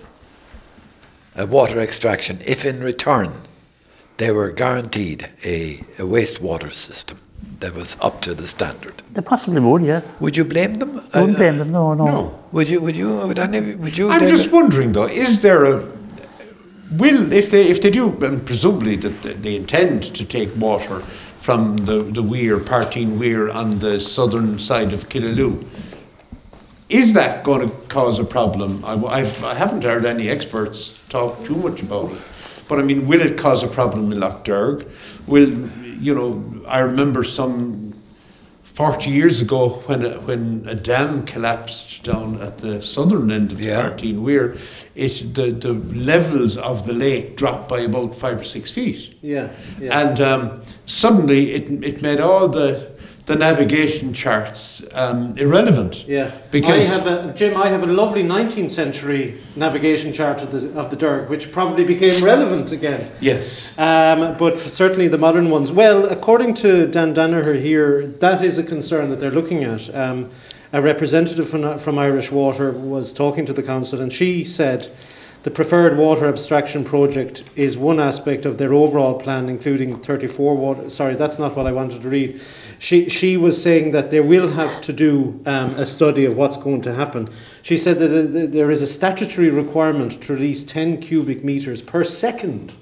a 1.39 1.47
water 1.47 1.81
extraction 1.81 2.39
if 2.45 2.65
in 2.65 2.83
return 2.83 3.31
they 4.17 4.31
were 4.33 4.51
guaranteed 4.51 5.31
a, 5.45 5.77
a 5.99 6.05
wastewater 6.15 6.73
system 6.73 7.19
that 7.61 7.75
was 7.75 7.97
up 8.01 8.21
to 8.23 8.35
the 8.35 8.49
standard? 8.49 9.03
They 9.13 9.23
possibly 9.23 9.61
would, 9.61 9.83
yeah. 9.83 10.01
Would 10.21 10.37
you 10.37 10.45
blame 10.45 10.75
them? 10.75 11.01
I 11.15 11.21
wouldn't 11.21 11.37
Uh, 11.37 11.39
blame 11.39 11.59
them, 11.59 11.71
no, 11.73 11.95
no. 11.95 12.05
No. 12.07 12.39
Would 12.53 12.69
you? 12.69 12.81
Would 12.81 12.97
you? 12.97 13.11
Would 13.27 13.39
any? 13.39 13.75
Would 13.77 13.97
you? 13.97 14.11
I'm 14.11 14.21
David? 14.21 14.35
just 14.37 14.51
wondering 14.53 14.93
though, 14.93 15.07
is 15.07 15.41
there 15.43 15.65
a 15.65 15.75
will 16.93 17.33
if 17.33 17.49
they 17.51 17.63
if 17.69 17.81
they 17.81 17.91
do 17.91 18.05
and 18.27 18.45
presumably 18.45 18.97
that 18.97 19.23
they- 19.23 19.35
they 19.35 19.55
intend 19.57 20.03
to 20.15 20.25
take 20.25 20.51
water 20.57 21.01
from 21.47 21.77
the 21.89 22.03
the 22.03 22.23
Weir, 22.23 22.59
Parteen 22.59 23.19
Weir 23.19 23.49
on 23.51 23.79
the 23.79 24.01
southern 24.01 24.59
side 24.59 24.93
of 24.95 25.09
Killaloe, 25.09 25.55
is 26.89 27.13
that 27.15 27.45
going 27.45 27.69
to 27.69 27.75
cause 27.89 28.19
a 28.19 28.25
problem? 28.25 28.85
I, 28.85 28.95
I've, 28.95 29.45
I 29.45 29.55
haven't 29.55 29.83
heard 29.83 30.05
any 30.07 30.29
experts 30.29 30.99
talk 31.09 31.45
too 31.45 31.57
much 31.57 31.83
about 31.83 32.13
it, 32.13 32.21
but 32.69 32.79
I 32.79 32.83
mean, 32.83 33.07
will 33.07 33.21
it 33.21 33.37
cause 33.37 33.63
a 33.63 33.69
problem 33.69 34.13
in 34.13 34.21
Lough 34.21 34.41
Derg? 34.45 34.87
Will 35.27 35.49
you 36.01 36.15
know? 36.15 36.65
I 36.67 36.79
remember 36.81 37.25
some 37.25 37.93
40 38.63 39.11
years 39.11 39.41
ago 39.41 39.71
when 39.87 40.05
a, 40.05 40.21
when 40.21 40.65
a 40.69 40.75
dam 40.75 41.27
collapsed 41.27 42.05
down 42.05 42.41
at 42.41 42.59
the 42.59 42.81
southern 42.81 43.31
end 43.33 43.51
of 43.51 43.59
the 43.59 43.65
Yeah. 43.65 43.91
Parteen 43.91 44.23
Weir, 44.23 44.55
it, 44.95 45.35
the, 45.35 45.51
the 45.51 45.73
levels 45.73 46.57
of 46.57 46.87
the 46.87 46.93
lake 46.93 47.37
dropped 47.37 47.69
by 47.69 47.81
about 47.81 48.15
five 48.15 48.41
or 48.41 48.45
six 48.45 48.71
feet. 48.71 49.15
Yeah, 49.21 49.49
yeah. 49.81 50.01
And 50.01 50.21
um, 50.21 50.63
suddenly 50.87 51.55
it, 51.55 51.85
it 51.85 52.03
made 52.03 52.21
all 52.21 52.49
the, 52.49 52.93
the 53.29 53.37
navigation 53.37 54.13
charts 54.13 54.83
um, 54.95 55.35
irrelevant. 55.37 56.09
Yeah, 56.09 56.31
Because- 56.51 56.91
I 56.93 56.97
have 56.97 57.07
a, 57.07 57.33
Jim, 57.35 57.57
I 57.57 57.69
have 57.69 57.83
a 57.83 57.87
lovely 57.87 58.25
19th 58.25 58.71
century 58.71 59.35
navigation 59.55 60.13
chart 60.13 60.43
of 60.43 60.51
the 60.51 60.79
of 60.81 60.91
the 60.91 60.97
Derg, 60.97 61.29
which 61.29 61.53
probably 61.53 61.85
became 61.85 62.25
relevant 62.25 62.73
again. 62.73 63.11
Yes. 63.21 63.79
Um, 63.79 64.37
but 64.39 64.59
for 64.59 64.69
certainly 64.69 65.09
the 65.09 65.19
modern 65.19 65.51
ones. 65.51 65.71
Well, 65.71 66.07
according 66.07 66.55
to 66.55 66.87
Dan 66.87 67.15
Danaher 67.15 67.61
here, 67.61 68.07
that 68.21 68.43
is 68.43 68.59
a 68.59 68.65
concern 68.65 69.11
that 69.11 69.21
they're 69.21 69.31
looking 69.31 69.63
at. 69.63 69.95
Um, 69.95 70.31
a 70.73 70.83
representative 70.83 71.49
from, 71.49 71.79
from 71.79 71.99
Irish 71.99 72.31
Water 72.31 72.73
was 72.73 73.13
talking 73.13 73.47
to 73.47 73.53
the 73.55 73.63
council, 73.63 74.01
and 74.01 74.13
she 74.13 74.45
said 74.45 74.89
the 75.49 75.55
preferred 75.55 75.97
water 75.97 76.29
abstraction 76.29 76.85
project 76.85 77.43
is 77.57 77.79
one 77.79 77.99
aspect 77.99 78.45
of 78.45 78.59
their 78.59 78.75
overall 78.75 79.19
plan, 79.19 79.49
including 79.49 79.99
34 79.99 80.55
water. 80.55 80.91
Sorry, 80.91 81.15
that's 81.15 81.39
not 81.39 81.57
what 81.57 81.67
I 81.67 81.73
wanted 81.73 82.03
to 82.03 82.09
read. 82.11 82.39
She, 82.79 83.09
she 83.09 83.39
was 83.39 83.63
saying 83.63 83.93
that 83.93 84.11
they 84.11 84.21
will 84.21 84.49
have 84.49 84.83
to 84.83 84.93
do 84.93 85.41
um, 85.47 85.71
a 85.71 85.87
study 85.87 86.27
of 86.27 86.37
what's 86.37 86.59
going 86.59 86.83
to 86.83 86.93
happen. 86.93 87.29
She 87.63 87.79
said 87.79 87.99
that 87.99 88.11
uh, 88.11 88.47
there 88.51 88.71
is 88.71 88.83
a 88.83 88.87
statutory 88.87 89.49
requirement 89.49 90.21
to 90.25 90.35
release 90.35 90.65
10 90.65 91.01
cubic 91.01 91.43
metres 91.43 91.81
per 91.81 92.05
second 92.05 92.75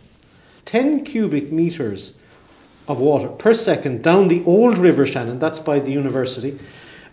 10 0.64 1.04
cubic 1.04 1.52
metres 1.52 2.14
of 2.88 2.98
water 2.98 3.28
per 3.28 3.54
second 3.54 4.02
down 4.02 4.26
the 4.26 4.42
old 4.44 4.76
River 4.76 5.06
Shannon, 5.06 5.38
that's 5.38 5.60
by 5.60 5.78
the 5.78 5.92
university, 5.92 6.58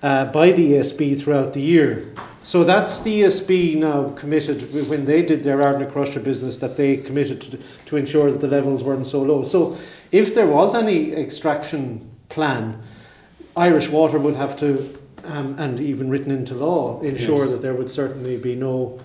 uh, 0.02 0.26
by 0.26 0.52
the 0.52 0.72
ESB 0.72 1.22
throughout 1.22 1.54
the 1.54 1.62
year. 1.62 2.12
So 2.44 2.66
that's 2.66 3.00
the 3.00 3.22
ESB 3.22 3.78
now 3.78 4.10
committed, 4.10 4.74
when 4.90 5.06
they 5.06 5.22
did 5.22 5.44
their 5.44 5.60
Ardnacrusha 5.60 6.22
business, 6.22 6.58
that 6.58 6.76
they 6.76 6.98
committed 6.98 7.42
to, 7.42 7.58
to 7.86 7.96
ensure 7.96 8.32
that 8.32 8.42
the 8.42 8.48
levels 8.48 8.84
weren't 8.84 9.06
so 9.06 9.22
low. 9.22 9.44
So 9.44 9.78
if 10.12 10.36
there 10.36 10.46
was 10.46 10.76
any 10.76 11.14
extraction 11.14 12.12
plan, 12.28 12.84
Irish 13.56 13.88
Water 13.88 14.20
would 14.20 14.36
have 14.36 14.58
to, 14.58 15.00
um, 15.24 15.56
and 15.58 15.80
even 15.80 16.10
written 16.10 16.32
into 16.32 16.54
law, 16.54 17.00
ensure 17.02 17.48
that 17.48 17.62
there 17.62 17.76
would 17.76 17.90
certainly 17.90 18.38
be 18.38 18.56
no 18.56 19.00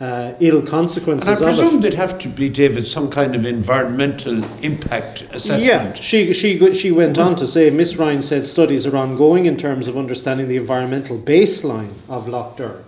uh, 0.00 0.34
ill 0.40 0.64
consequences 0.64 1.28
And 1.28 1.38
I 1.38 1.54
presume 1.56 1.80
there'd 1.80 1.94
have 1.94 2.18
to 2.20 2.28
be, 2.28 2.48
David, 2.48 2.86
some 2.86 3.10
kind 3.10 3.34
of 3.34 3.46
environmental 3.46 4.44
impact 4.62 5.22
assessment. 5.32 5.62
Yeah, 5.62 5.92
she, 5.94 6.32
she, 6.32 6.74
she 6.74 6.92
went 6.92 7.18
on 7.18 7.36
to 7.36 7.46
say, 7.46 7.70
Miss 7.70 7.96
Ryan 7.96 8.20
said 8.20 8.44
studies 8.44 8.86
are 8.86 8.96
ongoing 8.96 9.46
in 9.46 9.56
terms 9.56 9.88
of 9.88 9.96
understanding 9.96 10.48
the 10.48 10.56
environmental 10.56 11.18
baseline 11.18 11.92
of 12.08 12.28
Lough 12.28 12.54
Derg. 12.56 12.84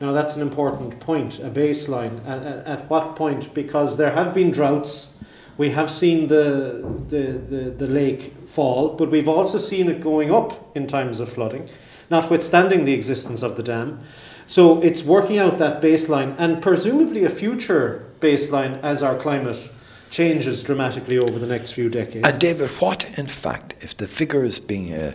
Now 0.00 0.12
that's 0.12 0.36
an 0.36 0.42
important 0.42 1.00
point, 1.00 1.38
a 1.40 1.50
baseline. 1.50 2.26
At, 2.26 2.42
at, 2.42 2.66
at 2.66 2.90
what 2.90 3.16
point? 3.16 3.52
Because 3.52 3.96
there 3.96 4.12
have 4.12 4.32
been 4.32 4.50
droughts, 4.50 5.12
we 5.58 5.70
have 5.70 5.90
seen 5.90 6.28
the, 6.28 6.86
the, 7.08 7.32
the, 7.32 7.70
the 7.70 7.86
lake 7.86 8.32
fall, 8.46 8.94
but 8.94 9.10
we've 9.10 9.28
also 9.28 9.58
seen 9.58 9.88
it 9.90 10.00
going 10.00 10.32
up 10.32 10.74
in 10.76 10.86
times 10.86 11.20
of 11.20 11.30
flooding, 11.30 11.68
notwithstanding 12.10 12.84
the 12.84 12.94
existence 12.94 13.42
of 13.42 13.56
the 13.56 13.62
dam. 13.62 14.00
So 14.48 14.80
it's 14.80 15.02
working 15.02 15.36
out 15.36 15.58
that 15.58 15.82
baseline 15.82 16.34
and 16.38 16.62
presumably 16.62 17.22
a 17.22 17.28
future 17.28 18.06
baseline 18.18 18.82
as 18.82 19.02
our 19.02 19.14
climate 19.14 19.68
changes 20.10 20.62
dramatically 20.62 21.18
over 21.18 21.38
the 21.38 21.46
next 21.46 21.72
few 21.72 21.90
decades. 21.90 22.26
And 22.26 22.40
David, 22.40 22.70
what 22.80 23.04
in 23.18 23.26
fact, 23.26 23.74
if 23.82 23.94
the 23.94 24.08
figure 24.08 24.42
is 24.42 24.58
being 24.58 24.94
uh, 24.94 25.12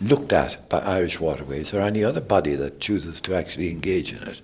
looked 0.00 0.32
at 0.32 0.68
by 0.68 0.78
Irish 0.78 1.18
Waterways 1.18 1.74
or 1.74 1.80
any 1.80 2.04
other 2.04 2.20
body 2.20 2.54
that 2.54 2.78
chooses 2.78 3.20
to 3.22 3.34
actually 3.34 3.72
engage 3.72 4.12
in 4.12 4.22
it, 4.22 4.40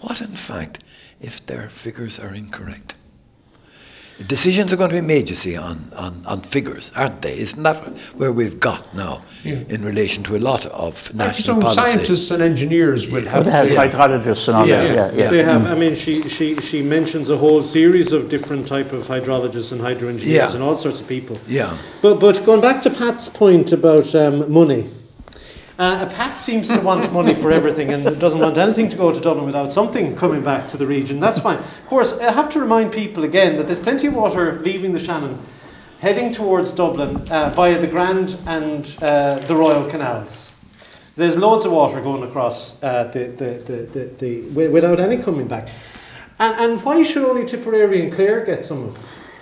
what 0.00 0.20
in 0.20 0.34
fact 0.34 0.82
if 1.20 1.46
their 1.46 1.68
figures 1.68 2.18
are 2.18 2.34
incorrect? 2.34 2.95
Decisions 4.26 4.72
are 4.72 4.76
going 4.76 4.88
to 4.88 4.96
be 4.96 5.02
made, 5.02 5.28
you 5.28 5.36
see, 5.36 5.56
on, 5.58 5.92
on, 5.94 6.22
on 6.26 6.40
figures, 6.40 6.90
aren't 6.96 7.20
they? 7.20 7.38
Isn't 7.38 7.62
that 7.64 7.76
where 8.16 8.32
we've 8.32 8.58
got 8.58 8.94
now 8.94 9.20
Yeah. 9.44 9.56
in 9.68 9.84
relation 9.84 10.22
to 10.24 10.36
a 10.36 10.38
lot 10.40 10.64
of 10.64 11.10
I 11.12 11.16
national 11.26 11.56
presume 11.58 11.60
policy? 11.60 11.80
scientists 11.92 12.30
and 12.30 12.42
engineers 12.42 13.06
will 13.08 13.26
have 13.26 13.44
But 13.44 13.52
have 13.52 13.68
to. 13.68 13.74
Yeah. 13.74 13.88
hydrologists 13.88 14.48
and 14.48 14.56
all 14.56 14.66
Yeah, 14.66 14.82
that, 14.84 14.94
yeah, 14.94 15.18
yeah. 15.18 15.24
yeah. 15.24 15.30
They 15.30 15.42
have. 15.42 15.66
I 15.66 15.74
mean, 15.74 15.94
she, 15.94 16.26
she, 16.30 16.56
she 16.62 16.80
mentions 16.82 17.28
a 17.28 17.36
whole 17.36 17.62
series 17.62 18.12
of 18.12 18.30
different 18.30 18.66
type 18.66 18.92
of 18.94 19.06
hydrologists 19.06 19.72
and 19.72 19.82
hydro 19.82 20.08
engineers 20.08 20.50
Yeah. 20.50 20.54
and 20.54 20.62
all 20.62 20.76
sorts 20.76 20.98
of 20.98 21.06
people. 21.06 21.38
Yeah. 21.46 21.76
But 22.00 22.18
but 22.18 22.42
going 22.46 22.62
back 22.62 22.82
to 22.84 22.90
Pat's 22.90 23.28
point 23.28 23.70
about 23.72 24.14
um, 24.14 24.50
money, 24.50 24.88
uh, 25.78 26.06
Pat 26.14 26.38
seems 26.38 26.68
to 26.68 26.80
want 26.80 27.12
money 27.12 27.34
for 27.34 27.52
everything 27.52 27.92
and 27.92 28.18
doesn't 28.18 28.38
want 28.38 28.56
anything 28.56 28.88
to 28.88 28.96
go 28.96 29.12
to 29.12 29.20
Dublin 29.20 29.44
without 29.44 29.72
something 29.72 30.16
coming 30.16 30.42
back 30.42 30.66
to 30.68 30.76
the 30.76 30.86
region. 30.86 31.20
That's 31.20 31.38
fine. 31.38 31.58
Of 31.58 31.86
course, 31.86 32.18
I 32.18 32.32
have 32.32 32.48
to 32.50 32.60
remind 32.60 32.92
people 32.92 33.24
again 33.24 33.56
that 33.56 33.66
there's 33.66 33.78
plenty 33.78 34.06
of 34.06 34.14
water 34.14 34.60
leaving 34.60 34.92
the 34.92 34.98
Shannon, 34.98 35.38
heading 36.00 36.32
towards 36.32 36.72
Dublin 36.72 37.16
uh, 37.30 37.50
via 37.50 37.78
the 37.78 37.86
Grand 37.86 38.38
and 38.46 38.96
uh, 39.02 39.38
the 39.40 39.54
Royal 39.54 39.88
Canals. 39.88 40.50
There's 41.14 41.36
loads 41.36 41.64
of 41.64 41.72
water 41.72 42.00
going 42.00 42.22
across 42.22 42.80
uh, 42.82 43.04
the, 43.04 43.26
the, 43.26 43.44
the, 43.64 43.82
the, 43.92 44.04
the, 44.18 44.40
wi- 44.48 44.70
without 44.70 45.00
any 45.00 45.16
coming 45.16 45.48
back. 45.48 45.68
And, 46.38 46.54
and 46.60 46.84
why 46.84 47.02
should 47.02 47.24
only 47.24 47.46
Tipperary 47.46 48.02
and 48.02 48.12
Clare 48.12 48.44
get 48.44 48.62
some 48.64 48.84
of 48.84 48.98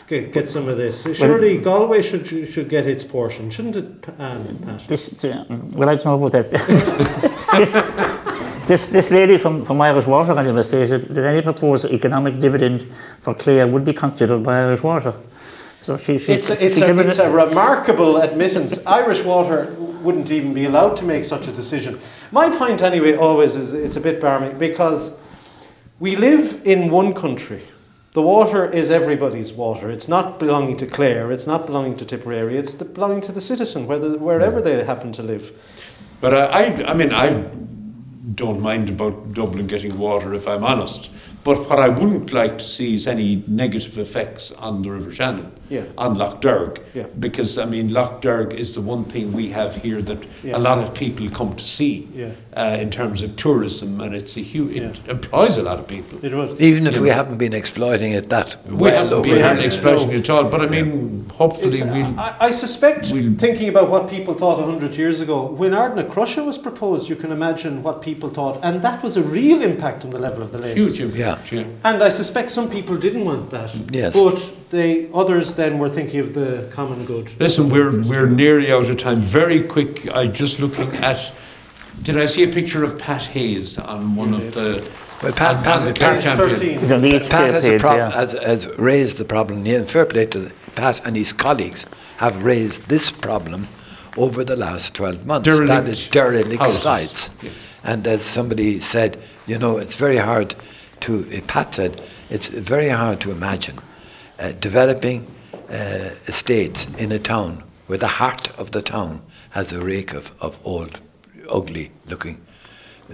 get, 0.07 0.33
get 0.33 0.49
some 0.49 0.69
of 0.69 0.77
this? 0.77 1.03
Surely 1.17 1.59
Galway 1.59 2.03
should 2.03 2.27
should 2.27 2.69
get 2.69 2.87
its 2.87 3.05
portion, 3.05 3.51
shouldn't 3.51 3.77
it, 3.77 4.09
um, 4.19 4.59
Pat? 4.65 4.81
This, 4.87 5.25
uh, 5.25 5.45
well, 5.73 5.89
I 5.89 5.97
don't 5.97 6.05
know 6.05 6.27
about 6.27 6.51
that. 6.51 8.65
this, 8.67 8.89
this 8.89 9.11
lady 9.11 9.39
from, 9.39 9.65
from 9.65 9.81
Irish 9.81 10.07
Water 10.07 10.39
anyway 10.39 10.63
said 10.63 11.09
that 11.09 11.25
any 11.25 11.43
proposed 11.43 11.85
economic 11.87 12.39
dividend 12.39 12.91
for 13.21 13.35
Clare 13.35 13.67
would 13.67 13.85
be 13.85 13.93
considered 13.93 14.43
by 14.43 14.61
Irish 14.61 14.83
Water. 14.83 15.15
So 15.81 15.99
she, 15.99 16.19
she, 16.19 16.33
It's 16.33 16.49
a, 16.49 16.65
it's, 16.65 16.79
she 16.79 16.85
a, 16.85 16.97
it's 16.97 17.19
a 17.19 17.31
remarkable 17.31 18.17
admittance. 18.17 18.85
Irish 18.87 19.23
Water 19.23 19.75
wouldn't 20.03 20.31
even 20.31 20.55
be 20.55 20.65
allowed 20.65 20.97
to 20.97 21.05
make 21.05 21.27
such 21.27 21.47
a 21.47 21.53
decision. 21.53 21.99
My 22.33 22.49
point, 22.49 22.81
anyway, 22.81 23.17
always 23.17 23.55
is 23.55 23.75
it's 23.75 23.97
a 23.97 24.01
bit 24.01 24.21
barmy 24.21 24.55
because 24.59 25.13
we 26.01 26.17
live 26.17 26.63
in 26.65 26.91
one 26.91 27.13
country. 27.13 27.63
The 28.15 28.23
water 28.23 28.65
is 28.65 28.91
everybody's 28.91 29.53
water. 29.53 29.91
It's 29.91 30.07
not 30.07 30.39
belonging 30.39 30.77
to 30.77 30.87
Clare. 30.87 31.33
It's 31.33 31.49
not 31.49 31.67
belonging 31.67 31.97
to 31.97 32.05
Tipperary. 32.05 32.57
It's 32.57 32.75
the, 32.75 32.85
belonging 32.85 33.21
to 33.23 33.33
the 33.33 33.41
citizen, 33.41 33.89
whether, 33.89 34.17
wherever 34.17 34.62
they 34.62 34.85
happen 34.85 35.11
to 35.15 35.23
live. 35.25 35.51
But 36.21 36.33
I, 36.33 36.47
I, 36.47 36.91
I 36.93 36.95
mean, 36.95 37.12
I 37.12 37.33
don't 38.37 38.61
mind 38.61 38.89
about 38.89 39.35
Dublin 39.35 39.67
getting 39.67 39.99
water 39.99 40.33
if 40.33 40.47
I'm 40.47 40.62
honest. 40.62 41.11
But 41.45 41.69
what 41.69 41.79
I 41.79 41.89
wouldn't 41.91 42.33
like 42.33 42.57
to 42.59 42.65
see 42.65 42.95
is 42.95 43.07
any 43.07 43.45
negative 43.47 43.99
effects 43.99 44.51
on 44.53 44.81
the 44.83 44.91
River 44.91 45.13
Shannon, 45.13 45.53
Yeah. 45.69 45.83
on 45.99 46.15
Lough 46.15 46.39
Derg. 46.41 46.81
Yeah. 46.95 47.05
Because, 47.21 47.59
I 47.59 47.67
mean, 47.67 47.93
Lough 47.93 48.19
Derg 48.23 48.55
is 48.55 48.73
the 48.75 48.81
one 48.81 49.05
thing 49.05 49.31
we 49.35 49.49
have 49.51 49.77
here 49.77 50.01
that 50.03 50.19
Yeah. 50.43 50.57
a 50.57 50.61
lot 50.69 50.79
of 50.79 50.95
people 50.95 51.29
come 51.29 51.55
to 51.55 51.65
see 51.65 52.09
Yeah. 52.17 52.29
uh, 52.57 52.79
in 52.81 52.89
terms 52.91 53.21
of 53.23 53.37
tourism, 53.37 54.01
and 54.01 54.15
it's 54.15 54.39
a 54.39 54.41
huge, 54.41 54.75
it 54.77 54.97
employs 55.09 55.59
a 55.59 55.63
lot 55.63 55.79
of 55.79 55.87
people. 55.87 56.19
It 56.23 56.33
was. 56.33 56.59
Even 56.61 56.87
if 56.87 56.95
Yeah. 56.95 57.01
we 57.03 57.09
haven't 57.11 57.37
been 57.37 57.53
exploiting 57.53 58.13
it 58.13 58.31
that 58.31 58.57
well, 58.67 58.77
We 58.77 58.83
well 58.85 58.95
haven't 58.97 59.13
over 59.13 59.23
been 59.29 59.35
the 59.39 59.43
having 59.43 59.63
years. 59.65 59.75
explosion 59.75 60.11
at 60.13 60.31
all, 60.31 60.45
but 60.45 60.61
I 60.63 60.67
mean, 60.69 61.27
hopefully 61.35 61.75
It's- 61.75 61.93
we'll. 61.93 62.19
I, 62.19 62.35
I 62.49 62.51
suspect, 62.53 63.11
we'll- 63.13 63.35
thinking 63.37 63.69
about 63.69 63.91
what 63.91 64.09
people 64.09 64.33
thought 64.33 64.59
100 64.61 64.97
years 64.97 65.21
ago, 65.21 65.43
when 65.55 65.73
Ardnacrusha 65.73 66.43
was 66.47 66.57
proposed, 66.57 67.11
you 67.11 67.17
can 67.17 67.31
imagine 67.33 67.83
what 67.83 68.01
people 68.01 68.31
thought, 68.31 68.61
and 68.63 68.81
that 68.81 69.03
was 69.03 69.19
a 69.19 69.23
real 69.23 69.61
impact 69.61 70.07
on 70.07 70.11
the 70.11 70.19
level 70.19 70.41
of 70.43 70.51
the 70.53 70.59
lakes. 70.59 70.77
Huge 70.79 71.01
impact, 71.01 71.19
Yeah. 71.19 71.34
Yeah. 71.53 71.64
And 71.85 72.03
I 72.03 72.11
suspect 72.11 72.51
some 72.51 72.68
people 72.70 72.97
didn't 72.97 73.24
want 73.24 73.51
that. 73.51 73.74
Yes. 73.93 74.12
But 74.14 74.53
they, 74.70 75.09
others 75.12 75.55
then 75.55 75.78
were 75.78 75.89
thinking 75.89 76.20
of 76.20 76.35
the 76.35 76.68
common 76.72 77.05
good. 77.05 77.30
Listen, 77.41 77.68
we're 77.68 78.03
we're 78.03 78.28
nearly 78.28 78.72
out 78.72 78.89
of 78.91 78.97
time. 78.97 79.20
Very 79.20 79.61
quick. 79.62 80.09
I 80.14 80.26
just 80.26 80.59
looking 80.61 80.89
at. 80.97 81.32
Did 82.03 82.16
I 82.18 82.26
see 82.26 82.43
a 82.43 82.49
picture 82.49 82.82
of 82.82 82.99
Pat 82.99 83.22
Hayes 83.22 83.78
on 83.78 84.16
one 84.16 84.35
of 84.35 84.53
the? 84.55 84.89
Well, 85.22 85.32
Pat- 85.32 85.57
on- 85.59 85.62
Pat- 85.64 85.85
the 85.87 85.93
Pat- 85.95 86.22
champion? 86.22 86.51
13. 86.59 86.78
He's 86.80 86.91
on 86.91 87.01
the 87.01 87.20
Pat 87.20 87.53
has, 87.53 87.64
a 87.64 87.68
page, 87.68 87.80
prob- 87.80 87.97
yeah. 87.97 88.11
has, 88.11 88.32
has 88.32 88.66
raised 88.78 89.16
the 89.18 89.24
problem. 89.24 89.64
Yeah, 89.64 89.85
fair 89.85 90.05
play 90.05 90.26
to 90.26 90.51
Pat 90.74 91.01
and 91.07 91.16
his 91.16 91.32
colleagues 91.32 91.87
have 92.18 92.45
raised 92.45 92.89
this 92.89 93.11
problem 93.11 93.68
over 94.16 94.45
the 94.45 94.57
last 94.57 94.95
12 94.95 95.24
months. 95.24 95.47
that 95.47 95.57
Derelict 95.57 95.89
is 95.89 96.09
derelict 96.09 96.61
houses. 96.61 96.82
sites. 96.82 97.30
Yes. 97.43 97.53
And 97.85 98.07
as 98.07 98.22
somebody 98.22 98.80
said, 98.80 99.18
you 99.47 99.59
know, 99.59 99.78
it's 99.78 99.97
very 99.97 100.16
hard 100.18 100.55
to, 101.05 101.43
Pat 101.47 101.75
said, 101.75 102.03
it's 102.31 102.49
very 102.49 102.89
hard 102.89 103.21
to 103.21 103.31
imagine 103.31 103.79
uh, 104.39 104.53
developing 104.53 105.27
uh, 105.69 106.11
estates 106.27 106.87
in 106.97 107.13
a 107.13 107.19
town 107.19 107.63
where 107.87 107.99
the 107.99 108.09
heart 108.09 108.51
of 108.59 108.71
the 108.71 108.83
town 108.83 109.21
has 109.51 109.73
a 109.73 109.83
rake 109.85 110.13
of, 110.15 110.33
of 110.41 110.59
old, 110.65 111.01
ugly 111.51 111.91
looking 112.07 112.41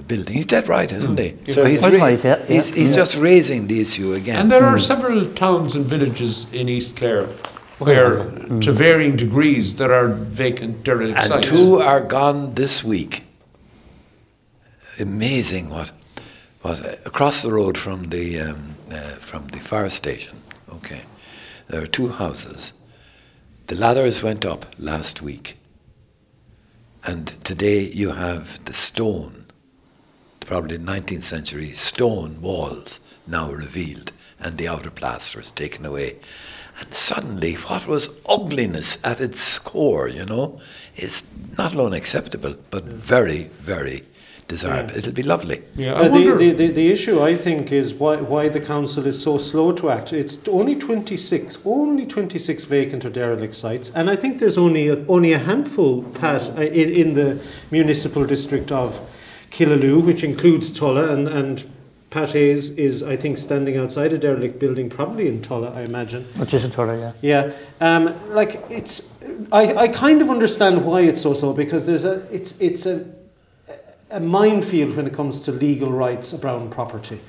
buildings. 0.06 0.36
He's 0.36 0.46
dead 0.46 0.68
right, 0.68 0.90
isn't 0.90 1.18
he? 1.18 1.52
So 1.52 1.64
he's, 1.64 1.80
That's 1.80 2.00
right, 2.00 2.22
yeah, 2.24 2.44
he's, 2.46 2.70
yeah. 2.76 2.94
just 2.94 3.16
raising 3.16 3.66
the 3.66 3.80
issue 3.80 4.12
again. 4.12 4.40
And 4.40 4.52
there 4.52 4.64
are 4.64 4.78
several 4.78 5.26
towns 5.34 5.74
and 5.74 5.84
villages 5.84 6.46
in 6.52 6.68
East 6.68 6.96
Clare 6.96 7.26
where, 7.78 8.30
to 8.60 8.72
varying 8.72 9.16
degrees, 9.16 9.74
there 9.74 9.92
are 9.92 10.08
vacant 10.08 10.84
derelict 10.84 11.18
And 11.18 11.28
sites. 11.28 11.48
two 11.48 11.78
are 11.80 12.00
gone 12.00 12.54
this 12.54 12.84
week. 12.84 13.24
Amazing 14.98 15.70
what, 15.70 15.92
what 16.62 17.06
across 17.06 17.42
the 17.42 17.52
road 17.52 17.78
from 17.78 18.10
the 18.10 18.40
um, 18.40 18.74
uh, 18.90 19.16
from 19.18 19.48
the 19.48 19.58
fire 19.60 19.90
station. 19.90 20.42
Okay, 20.72 21.02
there 21.68 21.82
are 21.82 21.86
two 21.86 22.08
houses. 22.08 22.72
The 23.66 23.76
ladders 23.76 24.22
went 24.22 24.44
up 24.44 24.66
last 24.78 25.22
week, 25.22 25.56
and 27.04 27.28
today 27.44 27.80
you 27.80 28.10
have 28.10 28.64
the 28.64 28.74
stone, 28.74 29.46
probably 30.40 30.78
19th 30.78 31.22
century 31.22 31.72
stone 31.72 32.40
walls 32.40 33.00
now 33.26 33.50
revealed, 33.52 34.12
and 34.40 34.58
the 34.58 34.68
outer 34.68 34.90
plaster 34.90 35.40
is 35.40 35.50
taken 35.50 35.86
away. 35.86 36.16
And 36.80 36.92
suddenly, 36.94 37.54
what 37.54 37.86
was 37.86 38.08
ugliness 38.26 38.98
at 39.04 39.20
its 39.20 39.58
core, 39.58 40.08
you 40.08 40.24
know, 40.24 40.60
is 41.02 41.24
not 41.58 41.74
alone 41.74 41.92
acceptable, 41.92 42.54
but 42.70 42.84
very, 42.84 43.44
very 43.60 44.02
desirable. 44.48 44.96
It'll 44.96 45.12
be 45.12 45.22
lovely. 45.22 45.62
yeah, 45.76 45.94
Uh, 45.94 46.08
the, 46.08 46.34
the, 46.36 46.50
the, 46.52 46.68
the 46.68 46.92
issue, 46.92 47.22
I 47.22 47.36
think, 47.36 47.70
is 47.70 47.94
why, 47.94 48.16
why 48.16 48.48
the 48.48 48.60
council 48.60 49.06
is 49.06 49.20
so 49.22 49.38
slow 49.38 49.72
to 49.72 49.90
act. 49.90 50.12
It's 50.12 50.38
only 50.48 50.74
26, 50.74 51.58
only 51.64 52.04
26 52.06 52.64
vacant 52.64 53.04
or 53.04 53.10
derelict 53.10 53.54
sites, 53.54 53.90
and 53.94 54.10
I 54.10 54.16
think 54.16 54.38
there's 54.38 54.58
only 54.58 54.88
a, 54.88 55.06
only 55.06 55.32
a 55.32 55.38
handful, 55.38 56.02
Pat, 56.02 56.50
uh, 56.58 56.62
in, 56.62 56.88
in 56.90 57.14
the 57.14 57.40
municipal 57.70 58.24
district 58.26 58.72
of 58.72 59.00
Killaloe, 59.50 60.04
which 60.04 60.24
includes 60.24 60.72
Tulla, 60.72 61.12
and, 61.12 61.28
and 61.28 61.64
Pat 62.10 62.32
Hayes 62.32 62.70
is, 62.70 63.04
I 63.04 63.14
think, 63.16 63.38
standing 63.38 63.76
outside 63.76 64.12
a 64.12 64.18
derelict 64.18 64.58
building, 64.58 64.90
probably 64.90 65.28
in 65.28 65.40
Tulla, 65.42 65.72
I 65.72 65.82
imagine. 65.82 66.24
Which 66.36 66.52
is 66.52 66.64
a 66.64 66.68
Torah, 66.68 66.98
yeah. 66.98 67.12
Yeah, 67.22 67.52
um, 67.80 68.34
like 68.34 68.60
it's, 68.68 69.12
I, 69.52 69.74
I 69.74 69.88
kind 69.88 70.20
of 70.20 70.28
understand 70.28 70.84
why 70.84 71.02
it's 71.02 71.20
so 71.20 71.34
so, 71.34 71.52
because 71.52 71.86
there's 71.86 72.04
a, 72.04 72.26
it's, 72.34 72.60
it's 72.60 72.84
a, 72.86 73.06
a 74.10 74.18
minefield 74.18 74.96
when 74.96 75.06
it 75.06 75.14
comes 75.14 75.42
to 75.42 75.52
legal 75.52 75.92
rights 75.92 76.34
around 76.34 76.70
property. 76.70 77.20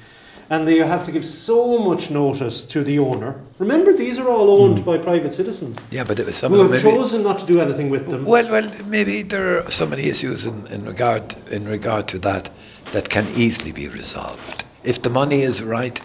And 0.49 0.67
they 0.67 0.79
have 0.79 1.05
to 1.05 1.11
give 1.13 1.23
so 1.23 1.77
much 1.77 2.09
notice 2.11 2.65
to 2.65 2.83
the 2.83 2.99
owner. 2.99 3.39
Remember, 3.59 3.93
these 3.93 4.17
are 4.19 4.27
all 4.27 4.61
owned 4.63 4.83
by 4.83 4.97
private 4.97 5.31
citizens 5.31 5.77
Yeah, 5.91 6.03
but 6.03 6.19
it 6.19 6.25
was 6.25 6.35
some 6.35 6.51
who 6.51 6.59
of 6.59 6.71
have 6.71 6.81
them 6.81 6.91
maybe- 6.91 6.97
chosen 6.97 7.23
not 7.23 7.37
to 7.39 7.45
do 7.45 7.61
anything 7.61 7.89
with 7.91 8.09
them. 8.09 8.25
Well, 8.25 8.49
well, 8.51 8.69
maybe 8.87 9.21
there 9.21 9.59
are 9.59 9.71
so 9.71 9.85
many 9.85 10.09
issues 10.09 10.45
in, 10.45 10.65
in 10.67 10.83
regard 10.85 11.35
in 11.49 11.65
regard 11.67 12.07
to 12.09 12.19
that 12.19 12.49
that 12.91 13.09
can 13.09 13.27
easily 13.35 13.71
be 13.71 13.87
resolved 13.87 14.65
if 14.83 15.01
the 15.01 15.09
money 15.09 15.41
is 15.41 15.61
right. 15.61 15.99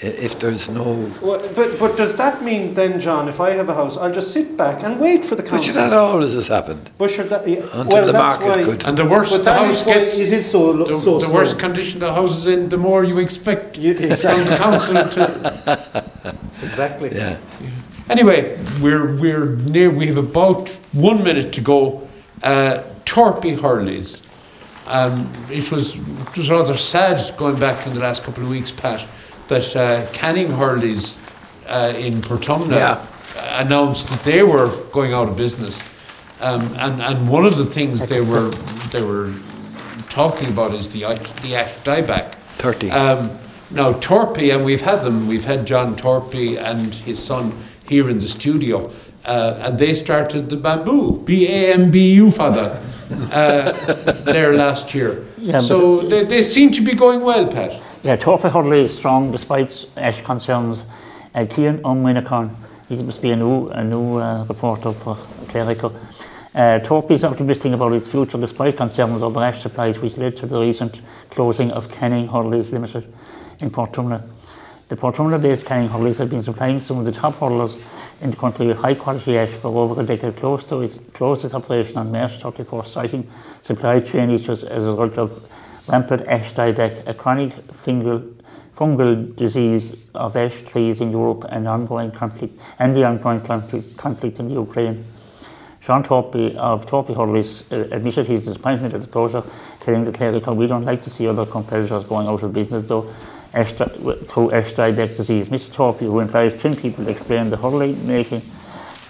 If 0.00 0.38
there's 0.38 0.68
no, 0.68 1.10
Well, 1.20 1.40
but, 1.56 1.76
but 1.80 1.96
does 1.96 2.14
that 2.18 2.40
mean 2.44 2.74
then, 2.74 3.00
John, 3.00 3.28
if 3.28 3.40
I 3.40 3.50
have 3.50 3.68
a 3.68 3.74
house, 3.74 3.96
I'll 3.96 4.12
just 4.12 4.32
sit 4.32 4.56
back 4.56 4.84
and 4.84 5.00
wait 5.00 5.24
for 5.24 5.34
the 5.34 5.42
but 5.42 5.50
council? 5.50 5.74
that 5.74 5.92
always 5.92 6.34
has 6.34 6.46
happened. 6.46 6.88
But 6.98 7.10
sure, 7.10 7.24
that, 7.24 7.48
yeah, 7.48 7.56
Until 7.72 7.86
well, 7.88 8.06
the 8.06 8.12
that's 8.12 8.38
market 8.40 8.46
why, 8.48 8.62
could- 8.64 8.84
and 8.86 8.96
the 8.96 9.04
worse 9.06 9.36
the 9.36 9.52
house 9.52 9.82
gets, 9.82 10.20
it 10.20 10.32
is 10.32 10.48
so, 10.48 10.70
lo- 10.70 10.86
the, 10.86 10.96
so 10.98 11.18
the 11.18 11.24
slow. 11.26 11.34
worse 11.34 11.52
condition 11.52 11.98
the 11.98 12.14
house 12.14 12.36
is 12.38 12.46
in, 12.46 12.68
the 12.68 12.78
more 12.78 13.02
you 13.02 13.18
expect 13.18 13.76
You- 13.76 13.94
exactly. 13.94 14.44
the 14.44 14.56
council 14.56 14.94
to. 14.94 16.04
exactly. 16.62 17.10
Yeah. 17.16 17.36
Anyway, 18.08 18.56
we're 18.80 19.16
we're 19.16 19.56
near. 19.66 19.90
We 19.90 20.06
have 20.06 20.16
about 20.18 20.68
one 20.92 21.24
minute 21.24 21.52
to 21.54 21.60
go. 21.60 22.06
Uh, 22.44 22.84
Torpy 23.04 23.56
Hurleys. 23.58 24.20
Um, 24.88 25.30
it 25.50 25.70
was 25.70 25.96
it 25.96 26.36
was 26.36 26.50
rather 26.50 26.76
sad 26.76 27.20
going 27.36 27.58
back 27.60 27.86
in 27.86 27.94
the 27.94 28.00
last 28.00 28.22
couple 28.24 28.42
of 28.42 28.48
weeks, 28.50 28.70
Pat, 28.72 29.06
that 29.48 29.76
uh, 29.76 30.06
Canning 30.12 30.48
Hurleys 30.48 31.16
uh, 31.68 31.92
in 31.96 32.20
Portumna 32.22 32.76
Yeah. 32.76 33.60
announced 33.60 34.08
that 34.08 34.22
they 34.24 34.42
were 34.42 34.68
going 34.92 35.12
out 35.12 35.28
of 35.28 35.36
business. 35.36 35.82
Um, 36.40 36.62
and 36.78 37.02
and 37.02 37.28
one 37.28 37.44
of 37.44 37.56
the 37.56 37.64
things 37.66 38.00
they 38.00 38.20
were 38.22 38.50
they 38.92 39.02
were 39.02 39.32
talking 40.08 40.48
about 40.48 40.72
is 40.72 40.92
the 40.92 41.00
the 41.42 41.54
ash 41.54 41.74
dieback. 41.84 42.34
30. 42.58 42.90
Um, 42.90 43.30
now 43.70 43.92
Torpy, 43.92 44.54
and 44.54 44.64
we've 44.64 44.80
had 44.80 45.02
them. 45.02 45.28
We've 45.28 45.44
had 45.44 45.66
John 45.66 45.94
Torpy 45.96 46.56
and 46.58 46.94
his 46.94 47.22
son 47.22 47.52
here 47.88 48.08
in 48.08 48.18
the 48.18 48.26
studio, 48.28 48.90
uh, 49.28 49.60
and 49.64 49.78
they 49.78 49.94
started 49.94 50.48
the 50.48 50.56
bamboo 50.56 51.22
B 51.24 51.46
A 51.46 51.74
M 51.74 51.90
B 51.90 52.14
U 52.14 52.30
father 52.30 52.80
uh, 53.32 53.72
there 54.24 54.54
last 54.54 54.94
year. 54.94 55.26
Yeah, 55.36 55.60
so 55.60 56.02
they, 56.02 56.24
they 56.24 56.42
seem 56.42 56.72
to 56.72 56.82
be 56.82 56.94
going 56.94 57.20
well, 57.20 57.46
Pat. 57.46 57.80
Yeah, 58.02 58.16
Torpy 58.16 58.50
Hurley 58.50 58.84
is 58.84 58.96
strong 58.96 59.30
despite 59.30 59.86
Ash 59.96 60.22
concerns. 60.22 60.84
Uh, 61.34 61.44
Cian 61.44 61.80
O'Minnicon, 61.84 62.54
he 62.88 63.02
must 63.02 63.20
be 63.20 63.30
a 63.30 63.36
new, 63.36 63.68
a 63.68 63.84
new 63.84 64.16
uh, 64.16 64.44
reporter 64.44 64.92
for 64.92 65.16
Clare 65.48 65.70
Echo. 65.70 65.90
Uh, 66.54 66.80
Torpy 66.80 67.12
is 67.12 67.24
optimistic 67.24 67.72
about 67.72 67.92
its 67.92 68.08
future 68.08 68.38
despite 68.38 68.76
concerns 68.76 69.22
over 69.22 69.40
ash 69.44 69.62
supplies 69.62 69.98
which 69.98 70.16
led 70.16 70.36
to 70.38 70.46
the 70.46 70.58
recent 70.58 71.00
closing 71.30 71.70
of 71.70 71.90
Canning 71.92 72.26
Hurleys 72.26 72.72
Limited 72.72 73.04
in 73.60 73.70
Portumna. 73.70 74.22
The 74.88 74.96
Portumna-based 74.96 75.66
Canning 75.66 75.90
Hurleys 75.90 76.16
have 76.16 76.30
been 76.30 76.42
supplying 76.42 76.80
some 76.80 76.98
of 76.98 77.04
the 77.04 77.12
top 77.12 77.34
hurlers 77.36 77.76
in 78.20 78.30
the 78.30 78.36
country 78.36 78.66
with 78.66 78.78
high-quality 78.78 79.38
ash 79.38 79.50
for 79.50 79.68
over 79.68 80.00
a 80.00 80.04
decade, 80.04 80.36
close 80.36 80.64
to 80.64 80.80
its, 80.80 80.98
closed 81.12 81.44
its 81.44 81.54
operation 81.54 81.96
on 81.96 82.10
March 82.10 82.38
31st, 82.38 82.86
citing 82.86 83.30
supply 83.62 84.00
chain 84.00 84.30
issues 84.30 84.64
as 84.64 84.84
a 84.84 84.90
result 84.90 85.18
of 85.18 85.50
rampant 85.88 86.22
ash 86.26 86.52
dieback, 86.52 87.06
a 87.06 87.14
chronic 87.14 87.52
fungal, 87.54 88.34
fungal 88.74 89.34
disease 89.36 89.96
of 90.14 90.36
ash 90.36 90.62
trees 90.62 91.00
in 91.00 91.10
Europe 91.10 91.44
and 91.50 91.68
ongoing 91.68 92.10
conflict 92.10 92.58
and 92.78 92.94
the 92.94 93.04
ongoing 93.04 93.40
conflict, 93.40 94.40
in 94.40 94.50
Ukraine. 94.50 95.04
Sean 95.80 96.02
Torpy 96.02 96.54
of 96.56 96.84
Torpy 96.86 97.14
Hurleys 97.14 97.62
uh, 97.72 97.94
admitted 97.94 98.26
his 98.26 98.44
disappointment 98.44 98.94
at 98.94 99.00
the 99.00 99.06
closure, 99.06 99.42
telling 99.80 100.04
the 100.04 100.12
Clare 100.12 100.34
Echo, 100.34 100.52
we 100.52 100.66
don't 100.66 100.84
like 100.84 101.02
to 101.02 101.10
see 101.10 101.26
other 101.26 101.46
competitors 101.46 102.04
going 102.04 102.26
out 102.26 102.42
of 102.42 102.52
business 102.52 102.88
though, 102.88 103.10
through 103.52 104.52
ash 104.52 104.72
dieback 104.74 105.16
disease. 105.16 105.48
Mr 105.48 105.70
Torpy, 105.72 106.00
who 106.00 106.20
employs 106.20 106.60
10 106.60 106.76
people, 106.76 107.08
explained 107.08 107.52
the 107.52 107.56
Hurley 107.56 107.94
making, 107.94 108.42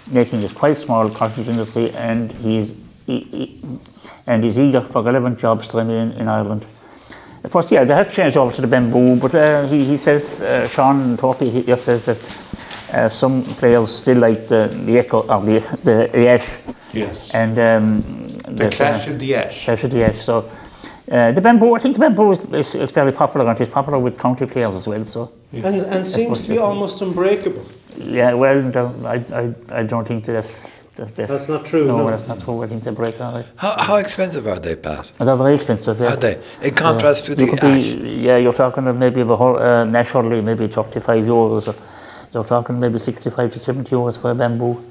making 0.07 0.41
is 0.41 0.51
quite 0.51 0.77
small 0.77 1.09
cottage 1.09 1.47
industry 1.47 1.91
and 1.91 2.31
he's 2.31 2.73
he, 3.05 3.19
he, 3.21 3.61
and 4.27 4.45
is 4.45 4.57
eager 4.57 4.81
for 4.81 5.01
relevant 5.01 5.39
jobs 5.39 5.67
to 5.67 5.77
remain 5.77 6.11
in 6.11 6.27
Ireland. 6.27 6.65
Of 7.43 7.51
course, 7.51 7.71
yeah, 7.71 7.83
they 7.83 7.95
have 7.95 8.13
changed 8.13 8.37
over 8.37 8.53
to 8.53 8.61
the 8.61 8.67
bamboo, 8.67 9.15
but 9.19 9.33
uh, 9.33 9.65
he, 9.67 9.85
he 9.85 9.97
says, 9.97 10.41
uh, 10.41 10.67
Sean 10.67 11.17
Torpy 11.17 11.51
he 11.51 11.63
just 11.63 11.85
says 11.85 12.05
that 12.05 12.17
uh, 12.93 13.09
some 13.09 13.43
players 13.43 13.91
still 13.91 14.17
like 14.17 14.47
the, 14.47 14.67
the 14.85 14.99
echo 14.99 15.25
of 15.27 15.45
the, 15.45 15.59
the, 15.83 16.09
the 16.11 16.27
ash 16.27 16.57
Yes. 16.93 17.33
and 17.33 17.57
um, 17.59 18.27
the 18.55 18.69
clash 18.69 19.07
of 19.07 19.19
the 19.19 19.35
ash. 19.35 19.65
Clash 19.65 19.83
of 19.83 19.91
the 19.91 20.03
Ash. 20.03 20.21
So 20.21 20.49
Uh, 21.11 21.31
the 21.31 21.41
bamboo, 21.41 21.73
I 21.73 21.79
think 21.79 21.95
the 21.95 21.99
bamboo 21.99 22.31
is, 22.31 22.45
is, 22.53 22.75
is 22.75 22.91
fairly 22.91 23.11
popular 23.11 23.47
and 23.49 23.59
it's 23.59 23.71
popular 23.71 23.97
with 23.97 24.17
county 24.19 24.45
players 24.45 24.75
as 24.75 24.85
well. 24.87 25.03
So 25.05 25.31
And, 25.51 25.81
and 25.81 26.05
seems 26.05 26.43
to 26.43 26.49
be 26.49 26.57
almost 26.59 27.01
unbreakable. 27.01 27.65
yeah, 27.97 28.33
well, 28.33 28.61
the, 28.69 28.83
I, 29.07 29.15
I, 29.75 29.79
I 29.79 29.83
don't 29.83 30.07
think 30.07 30.25
that's 30.25 30.69
that, 30.97 31.15
that, 31.15 31.29
That's 31.29 31.47
not 31.49 31.65
true, 31.65 31.85
No, 31.85 31.97
no. 31.97 32.09
that's 32.11 32.27
not 32.27 32.41
true. 32.41 32.61
I 32.61 32.67
think 32.67 32.83
they 32.83 32.91
break 32.91 33.19
all 33.21 33.33
right. 33.33 33.45
How, 33.55 33.75
how 33.77 33.95
expensive 33.95 34.45
are 34.47 34.59
they, 34.59 34.75
Pat? 34.75 35.09
And 35.19 35.27
they're 35.29 35.35
very 35.37 35.55
expensive. 35.55 35.99
Yeah. 35.99 36.13
Are 36.13 36.17
they? 36.17 36.39
In 36.61 36.75
contrast 36.75 37.25
to 37.25 37.35
the 37.35 37.47
could 37.47 37.63
ash. 37.63 37.83
be, 37.93 38.09
yeah, 38.27 38.37
you're 38.37 38.53
talking 38.53 38.85
of 38.85 38.97
maybe 38.97 39.21
of 39.21 39.29
a 39.29 39.35
whole, 39.37 39.57
uh, 39.57 39.85
naturally 39.85 40.41
maybe 40.41 40.67
35 40.67 41.25
euros. 41.25 41.67
Or 41.69 41.75
you're 42.33 42.43
talking 42.43 42.79
maybe 42.79 42.99
65 42.99 43.51
to 43.51 43.59
70 43.59 43.89
euros 43.95 44.17
for 44.21 44.29
a 44.31 44.35
bamboo. 44.35 44.83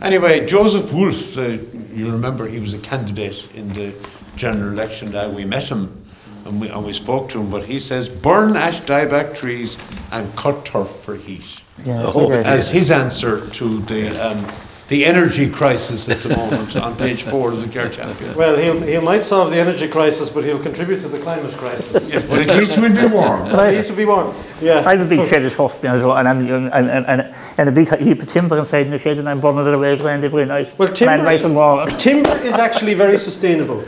Anyway, 0.00 0.46
Joseph 0.46 0.92
Wolf, 0.92 1.36
uh, 1.36 1.58
you 1.92 2.10
remember 2.10 2.46
he 2.46 2.60
was 2.60 2.72
a 2.72 2.78
candidate 2.78 3.50
in 3.54 3.68
the 3.74 3.92
general 4.36 4.72
election. 4.72 5.10
day, 5.10 5.28
we 5.28 5.44
met 5.44 5.64
him 5.70 6.04
and 6.44 6.60
we, 6.60 6.68
and 6.68 6.84
we 6.84 6.92
spoke 6.92 7.28
to 7.30 7.40
him, 7.40 7.50
but 7.50 7.64
he 7.64 7.80
says 7.80 8.08
burn 8.08 8.56
ash 8.56 8.80
dieback 8.82 9.34
trees 9.34 9.76
and 10.12 10.34
cut 10.36 10.64
turf 10.64 10.88
for 10.90 11.16
heat. 11.16 11.62
Yeah, 11.84 12.04
Oh, 12.14 12.30
As 12.30 12.70
his 12.70 12.90
answer 12.90 13.48
to 13.50 13.80
the 13.80 14.08
um, 14.30 14.46
the 14.88 15.04
energy 15.04 15.50
crisis 15.50 16.08
at 16.08 16.18
the 16.18 16.28
moment 16.36 16.76
on 16.76 16.96
page 16.96 17.24
four 17.24 17.50
of 17.50 17.60
the 17.60 17.68
Clare 17.68 17.88
Champion. 17.88 18.34
Well, 18.36 18.56
he'll, 18.56 18.80
he 18.80 18.98
might 18.98 19.24
solve 19.24 19.50
the 19.50 19.58
energy 19.58 19.88
crisis, 19.88 20.30
but 20.30 20.44
he'll 20.44 20.62
contribute 20.62 21.00
to 21.00 21.08
the 21.08 21.18
climate 21.18 21.52
crisis. 21.54 22.08
Yeah, 22.16 22.22
but 22.28 22.48
at 22.48 22.56
least 22.56 22.78
we'll 22.78 22.94
be 22.94 23.06
warm. 23.12 23.46
At 23.46 23.72
least 23.74 23.88
to 23.90 23.96
be 23.96 24.04
warm. 24.04 24.32
Yeah. 24.60 24.84
I 24.86 24.94
have 24.96 25.00
a 25.00 25.08
big 25.08 25.28
shed 25.28 25.44
at 25.44 25.52
as 25.52 26.02
well, 26.02 26.16
and, 26.16 26.28
I'm, 26.28 26.38
and, 26.48 26.72
and, 26.72 27.06
and, 27.06 27.34
and 27.58 27.68
a 27.68 27.72
big 27.72 27.88
heap 27.98 28.22
of 28.22 28.28
timber 28.28 28.58
inside 28.58 28.86
in 28.86 28.92
the 28.92 28.98
shed, 28.98 29.18
and 29.18 29.28
I'm 29.28 29.40
burning 29.40 29.66
it 29.66 29.74
away 29.74 29.96
grand 29.96 30.22
every 30.24 30.44
night. 30.44 30.78
Well, 30.78 30.88
timber- 30.88 31.12
And 31.14 31.24
nice 31.24 31.42
and 31.42 31.56
warm. 31.56 31.90
Timber 31.98 32.36
is 32.44 32.54
actually 32.54 32.94
very 32.94 33.18
sustainable. 33.18 33.80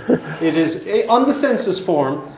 It 0.42 0.56
is 0.56 0.84
eh, 0.86 1.06
on 1.08 1.26
the 1.26 1.32
census 1.34 1.78
form. 1.84 2.28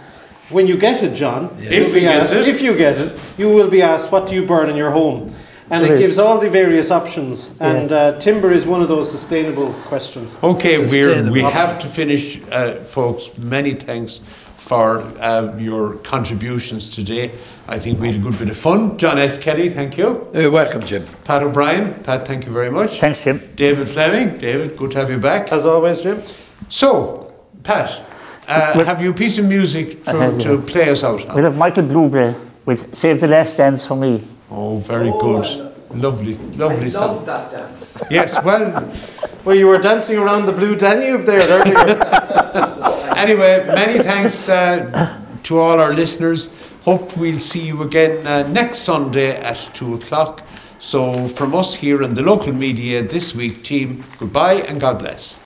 When 0.50 0.66
you 0.66 0.76
get 0.76 1.02
it, 1.02 1.14
John, 1.14 1.56
If 1.60 1.70
you'll 1.94 2.00
gets 2.00 2.32
asked, 2.32 2.40
it. 2.40 2.48
if 2.48 2.60
you 2.60 2.76
get 2.76 2.98
it, 2.98 3.18
you 3.38 3.48
will 3.48 3.68
be 3.70 3.82
asked, 3.82 4.10
"What 4.10 4.26
do 4.26 4.34
you 4.34 4.44
burn 4.44 4.68
in 4.68 4.76
your 4.76 4.90
home?" 4.90 5.32
And 5.70 5.84
it 5.84 5.90
Right. 5.90 5.98
gives 6.00 6.18
all 6.18 6.38
the 6.38 6.48
various 6.50 6.90
options. 6.90 7.50
And 7.60 7.92
uh, 7.92 8.18
timber 8.18 8.50
is 8.52 8.66
one 8.66 8.82
of 8.82 8.88
those 8.88 9.10
sustainable 9.10 9.72
questions. 9.84 10.36
Okay, 10.42 10.78
we're, 10.84 11.30
we 11.30 11.40
have 11.42 11.78
to 11.78 11.86
finish, 11.86 12.40
uh, 12.50 12.74
folks. 12.84 13.30
Many 13.38 13.74
thanks 13.74 14.20
for 14.58 15.02
uh, 15.20 15.56
your 15.58 15.94
contributions 16.02 16.88
today. 16.88 17.30
I 17.68 17.78
think 17.78 18.00
we 18.00 18.06
had 18.08 18.16
a 18.16 18.18
good 18.18 18.36
bit 18.38 18.50
of 18.50 18.56
fun. 18.56 18.98
John 18.98 19.16
S. 19.18 19.38
Kelly, 19.38 19.68
thank 19.68 19.96
you. 19.96 20.28
Uh, 20.34 20.50
welcome, 20.50 20.80
Jim. 20.82 21.04
Pat 21.24 21.42
O'Brien, 21.42 21.94
Pat, 22.02 22.26
thank 22.26 22.46
you 22.46 22.52
very 22.52 22.70
much. 22.70 22.98
Thanks, 23.00 23.22
Jim. 23.22 23.40
David 23.54 23.88
Fleming, 23.88 24.38
David, 24.38 24.76
good 24.76 24.90
to 24.92 24.98
have 24.98 25.10
you 25.10 25.18
back. 25.18 25.52
As 25.52 25.66
always, 25.66 26.00
Jim. 26.00 26.20
So, 26.68 27.32
Pat, 27.62 28.00
uh, 28.48 28.84
have 28.84 29.00
you 29.00 29.10
a 29.10 29.14
piece 29.14 29.38
of 29.38 29.44
music 29.44 30.02
for, 30.04 30.12
have, 30.18 30.38
to 30.40 30.58
play 30.58 30.90
us 30.90 31.04
out 31.04 31.24
on? 31.28 31.34
We'll 31.36 31.44
have 31.44 31.56
Michael 31.56 31.84
Bublé 31.84 32.34
with 32.66 32.96
Save 32.96 33.20
the 33.20 33.28
Last 33.28 33.56
Dance 33.56 33.86
for 33.86 33.96
Me. 33.96 34.22
Oh, 34.50 34.78
very 34.78 35.10
good. 35.10 35.74
Lovely, 35.94 36.34
lovely 36.56 36.90
song. 36.90 37.24
that 37.24 37.50
dance. 37.50 37.96
Yes, 38.10 38.42
well, 38.44 38.92
Well, 39.42 39.56
you 39.56 39.68
were 39.68 39.78
dancing 39.78 40.18
around 40.18 40.44
the 40.44 40.52
blue 40.52 40.76
Danube 40.76 41.24
there 41.24 41.40
earlier. 41.40 41.78
anyway, 43.16 43.64
many 43.66 43.98
thanks 43.98 44.50
uh, 44.50 45.18
to 45.44 45.58
all 45.58 45.80
our 45.80 45.94
listeners. 45.94 46.50
Hope 46.84 47.16
we'll 47.16 47.38
see 47.38 47.66
you 47.66 47.80
again 47.82 48.26
uh, 48.26 48.46
next 48.48 48.80
Sunday 48.80 49.36
at 49.36 49.56
2 49.72 49.94
o'clock. 49.94 50.46
So, 50.78 51.26
from 51.28 51.54
us 51.54 51.74
here 51.74 52.02
in 52.02 52.12
the 52.12 52.22
local 52.22 52.52
media 52.52 53.02
this 53.02 53.34
week 53.34 53.64
team, 53.64 54.04
goodbye 54.18 54.60
and 54.68 54.78
God 54.78 54.98
bless. 54.98 55.39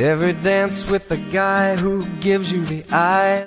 Every 0.00 0.32
dance 0.32 0.90
with 0.90 1.08
the 1.08 1.16
guy 1.32 1.76
who 1.76 2.04
gives 2.20 2.50
you 2.50 2.64
the 2.64 2.84
eye. 2.90 3.46